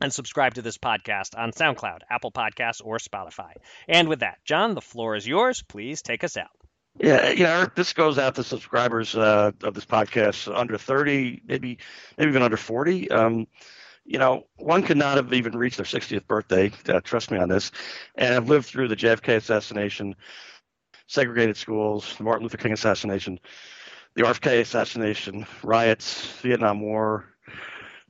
And 0.00 0.12
subscribe 0.12 0.54
to 0.54 0.62
this 0.62 0.78
podcast 0.78 1.38
on 1.38 1.52
SoundCloud, 1.52 2.00
Apple 2.10 2.32
Podcasts, 2.32 2.80
or 2.84 2.98
Spotify. 2.98 3.52
And 3.88 4.08
with 4.08 4.20
that, 4.20 4.38
John, 4.44 4.74
the 4.74 4.80
floor 4.80 5.14
is 5.14 5.26
yours. 5.26 5.62
Please 5.62 6.02
take 6.02 6.24
us 6.24 6.36
out. 6.36 6.50
Yeah, 6.98 7.30
you 7.30 7.42
know, 7.42 7.50
Eric, 7.50 7.74
this 7.74 7.92
goes 7.92 8.18
out 8.18 8.36
to 8.36 8.44
subscribers 8.44 9.16
uh, 9.16 9.50
of 9.62 9.74
this 9.74 9.84
podcast 9.84 10.52
under 10.54 10.78
30, 10.78 11.42
maybe 11.46 11.78
maybe 12.16 12.30
even 12.30 12.42
under 12.42 12.56
40. 12.56 13.10
Um, 13.10 13.46
you 14.04 14.18
know, 14.18 14.46
one 14.56 14.82
could 14.82 14.96
not 14.96 15.16
have 15.16 15.32
even 15.32 15.56
reached 15.56 15.78
their 15.78 15.86
60th 15.86 16.26
birthday. 16.26 16.70
Uh, 16.88 17.00
trust 17.00 17.30
me 17.30 17.38
on 17.38 17.48
this. 17.48 17.72
And 18.14 18.34
have 18.34 18.48
lived 18.48 18.66
through 18.66 18.88
the 18.88 18.96
JFK 18.96 19.36
assassination, 19.36 20.14
segregated 21.14 21.56
schools, 21.56 22.16
the 22.16 22.24
Martin 22.24 22.42
Luther 22.42 22.56
King 22.56 22.72
assassination, 22.72 23.38
the 24.14 24.24
RFK 24.24 24.60
assassination, 24.60 25.46
riots, 25.62 26.26
Vietnam 26.42 26.80
War, 26.80 27.24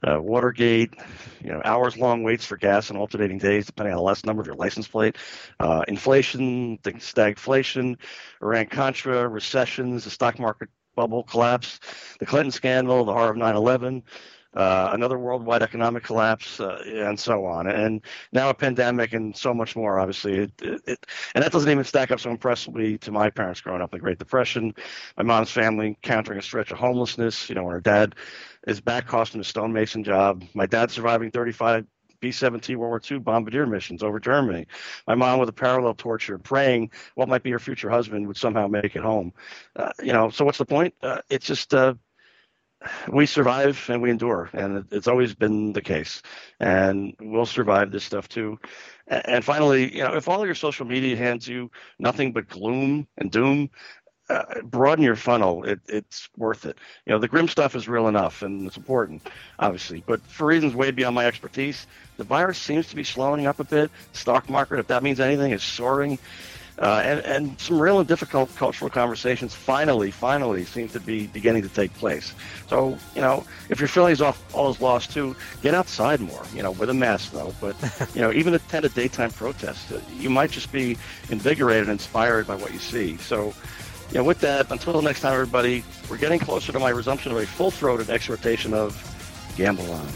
uh, 0.06 0.20
Watergate, 0.20 0.94
you 1.42 1.50
know, 1.50 1.60
hours 1.64 1.96
long 1.96 2.22
waits 2.22 2.44
for 2.44 2.56
gas 2.56 2.90
on 2.90 2.96
alternating 2.96 3.38
days, 3.38 3.66
depending 3.66 3.92
on 3.92 3.98
the 3.98 4.02
last 4.02 4.26
number 4.26 4.40
of 4.40 4.46
your 4.46 4.56
license 4.56 4.88
plate, 4.88 5.16
uh, 5.60 5.82
inflation, 5.86 6.78
stagflation, 6.78 7.96
Iran 8.42 8.66
Contra, 8.66 9.28
recessions, 9.28 10.04
the 10.04 10.10
stock 10.10 10.38
market 10.38 10.68
bubble 10.96 11.24
collapse, 11.24 11.80
the 12.20 12.26
Clinton 12.26 12.52
scandal, 12.52 13.04
the 13.04 13.12
horror 13.12 13.30
of 13.30 13.36
9 13.36 13.54
11. 13.54 14.02
Uh, 14.54 14.90
another 14.92 15.18
worldwide 15.18 15.62
economic 15.62 16.04
collapse, 16.04 16.60
uh, 16.60 16.82
and 16.86 17.18
so 17.18 17.44
on, 17.44 17.66
and 17.66 18.00
now 18.32 18.50
a 18.50 18.54
pandemic, 18.54 19.12
and 19.12 19.36
so 19.36 19.52
much 19.52 19.74
more. 19.74 19.98
Obviously, 19.98 20.38
it, 20.38 20.52
it, 20.62 20.80
it, 20.86 21.06
and 21.34 21.42
that 21.42 21.52
doesn't 21.52 21.70
even 21.70 21.84
stack 21.84 22.10
up 22.10 22.20
so 22.20 22.30
impressively 22.30 22.96
to 22.98 23.10
my 23.10 23.30
parents 23.30 23.60
growing 23.60 23.82
up 23.82 23.90
the 23.90 23.98
Great 23.98 24.18
Depression, 24.18 24.74
my 25.16 25.24
mom's 25.24 25.50
family 25.50 25.88
encountering 25.88 26.38
a 26.38 26.42
stretch 26.42 26.70
of 26.70 26.78
homelessness. 26.78 27.48
You 27.48 27.56
know, 27.56 27.64
when 27.64 27.72
her 27.72 27.80
dad 27.80 28.14
is 28.66 28.80
back 28.80 29.06
costing 29.06 29.40
a 29.40 29.44
stonemason 29.44 30.04
job, 30.04 30.44
my 30.54 30.66
dad 30.66 30.90
surviving 30.90 31.30
35 31.30 31.86
B-17 32.24 32.76
World 32.76 32.90
War 32.90 33.00
II 33.10 33.18
bombardier 33.18 33.66
missions 33.66 34.02
over 34.02 34.18
Germany. 34.18 34.66
My 35.06 35.14
mom 35.14 35.40
with 35.40 35.48
a 35.50 35.52
parallel 35.52 35.94
torture, 35.94 36.38
praying 36.38 36.90
what 37.16 37.28
might 37.28 37.42
be 37.42 37.50
her 37.50 37.58
future 37.58 37.90
husband 37.90 38.26
would 38.26 38.38
somehow 38.38 38.66
make 38.66 38.96
it 38.96 39.02
home. 39.02 39.32
Uh, 39.76 39.90
you 40.02 40.14
know, 40.14 40.30
so 40.30 40.44
what's 40.44 40.56
the 40.56 40.64
point? 40.64 40.94
Uh, 41.02 41.20
it's 41.28 41.44
just 41.44 41.74
uh, 41.74 41.92
we 43.08 43.26
survive 43.26 43.84
and 43.88 44.02
we 44.02 44.10
endure, 44.10 44.50
and 44.52 44.86
it's 44.90 45.08
always 45.08 45.34
been 45.34 45.72
the 45.72 45.82
case. 45.82 46.22
And 46.60 47.14
we'll 47.20 47.46
survive 47.46 47.90
this 47.90 48.04
stuff 48.04 48.28
too. 48.28 48.58
And 49.06 49.44
finally, 49.44 49.94
you 49.94 50.02
know, 50.02 50.14
if 50.14 50.28
all 50.28 50.46
your 50.46 50.54
social 50.54 50.86
media 50.86 51.16
hands 51.16 51.46
you 51.46 51.70
nothing 51.98 52.32
but 52.32 52.48
gloom 52.48 53.06
and 53.18 53.30
doom, 53.30 53.70
uh, 54.30 54.42
broaden 54.62 55.04
your 55.04 55.16
funnel. 55.16 55.64
It, 55.64 55.80
it's 55.86 56.28
worth 56.36 56.64
it. 56.64 56.78
You 57.04 57.12
know, 57.12 57.18
the 57.18 57.28
grim 57.28 57.48
stuff 57.48 57.74
is 57.74 57.88
real 57.88 58.08
enough 58.08 58.42
and 58.42 58.66
it's 58.66 58.76
important, 58.76 59.28
obviously. 59.58 60.02
But 60.06 60.22
for 60.22 60.46
reasons 60.46 60.74
way 60.74 60.90
beyond 60.90 61.14
my 61.14 61.26
expertise, 61.26 61.86
the 62.16 62.24
virus 62.24 62.58
seems 62.58 62.88
to 62.88 62.96
be 62.96 63.04
slowing 63.04 63.46
up 63.46 63.60
a 63.60 63.64
bit. 63.64 63.90
Stock 64.12 64.48
market, 64.48 64.78
if 64.78 64.86
that 64.86 65.02
means 65.02 65.20
anything, 65.20 65.52
is 65.52 65.62
soaring. 65.62 66.18
Uh, 66.76 67.00
and, 67.04 67.20
and 67.20 67.60
some 67.60 67.80
real 67.80 68.00
and 68.00 68.08
difficult 68.08 68.52
cultural 68.56 68.90
conversations 68.90 69.54
finally, 69.54 70.10
finally 70.10 70.64
seem 70.64 70.88
to 70.88 70.98
be 70.98 71.28
beginning 71.28 71.62
to 71.62 71.68
take 71.68 71.94
place. 71.94 72.34
So, 72.68 72.98
you 73.14 73.20
know, 73.20 73.44
if 73.68 73.78
your 73.78 73.86
feelings 73.86 74.20
off 74.20 74.42
all 74.52 74.70
is 74.70 74.80
lost 74.80 75.12
too, 75.12 75.36
get 75.62 75.72
outside 75.72 76.18
more, 76.18 76.42
you 76.52 76.64
know, 76.64 76.72
with 76.72 76.90
a 76.90 76.94
mask 76.94 77.30
though. 77.30 77.54
But, 77.60 77.76
you 78.12 78.20
know, 78.20 78.32
even 78.32 78.54
attend 78.54 78.84
a 78.84 78.88
daytime 78.88 79.30
protest. 79.30 79.92
Uh, 79.92 80.00
You 80.18 80.30
might 80.30 80.50
just 80.50 80.72
be 80.72 80.96
invigorated 81.30 81.84
and 81.84 81.92
inspired 81.92 82.48
by 82.48 82.56
what 82.56 82.72
you 82.72 82.80
see. 82.80 83.18
So, 83.18 83.54
you 84.10 84.18
know, 84.18 84.24
with 84.24 84.40
that, 84.40 84.70
until 84.72 85.00
next 85.00 85.20
time, 85.20 85.34
everybody, 85.34 85.84
we're 86.10 86.18
getting 86.18 86.40
closer 86.40 86.72
to 86.72 86.80
my 86.80 86.90
resumption 86.90 87.30
of 87.30 87.38
a 87.38 87.46
full-throated 87.46 88.10
exhortation 88.10 88.74
of 88.74 89.00
gamble 89.56 89.90
on. 89.92 90.08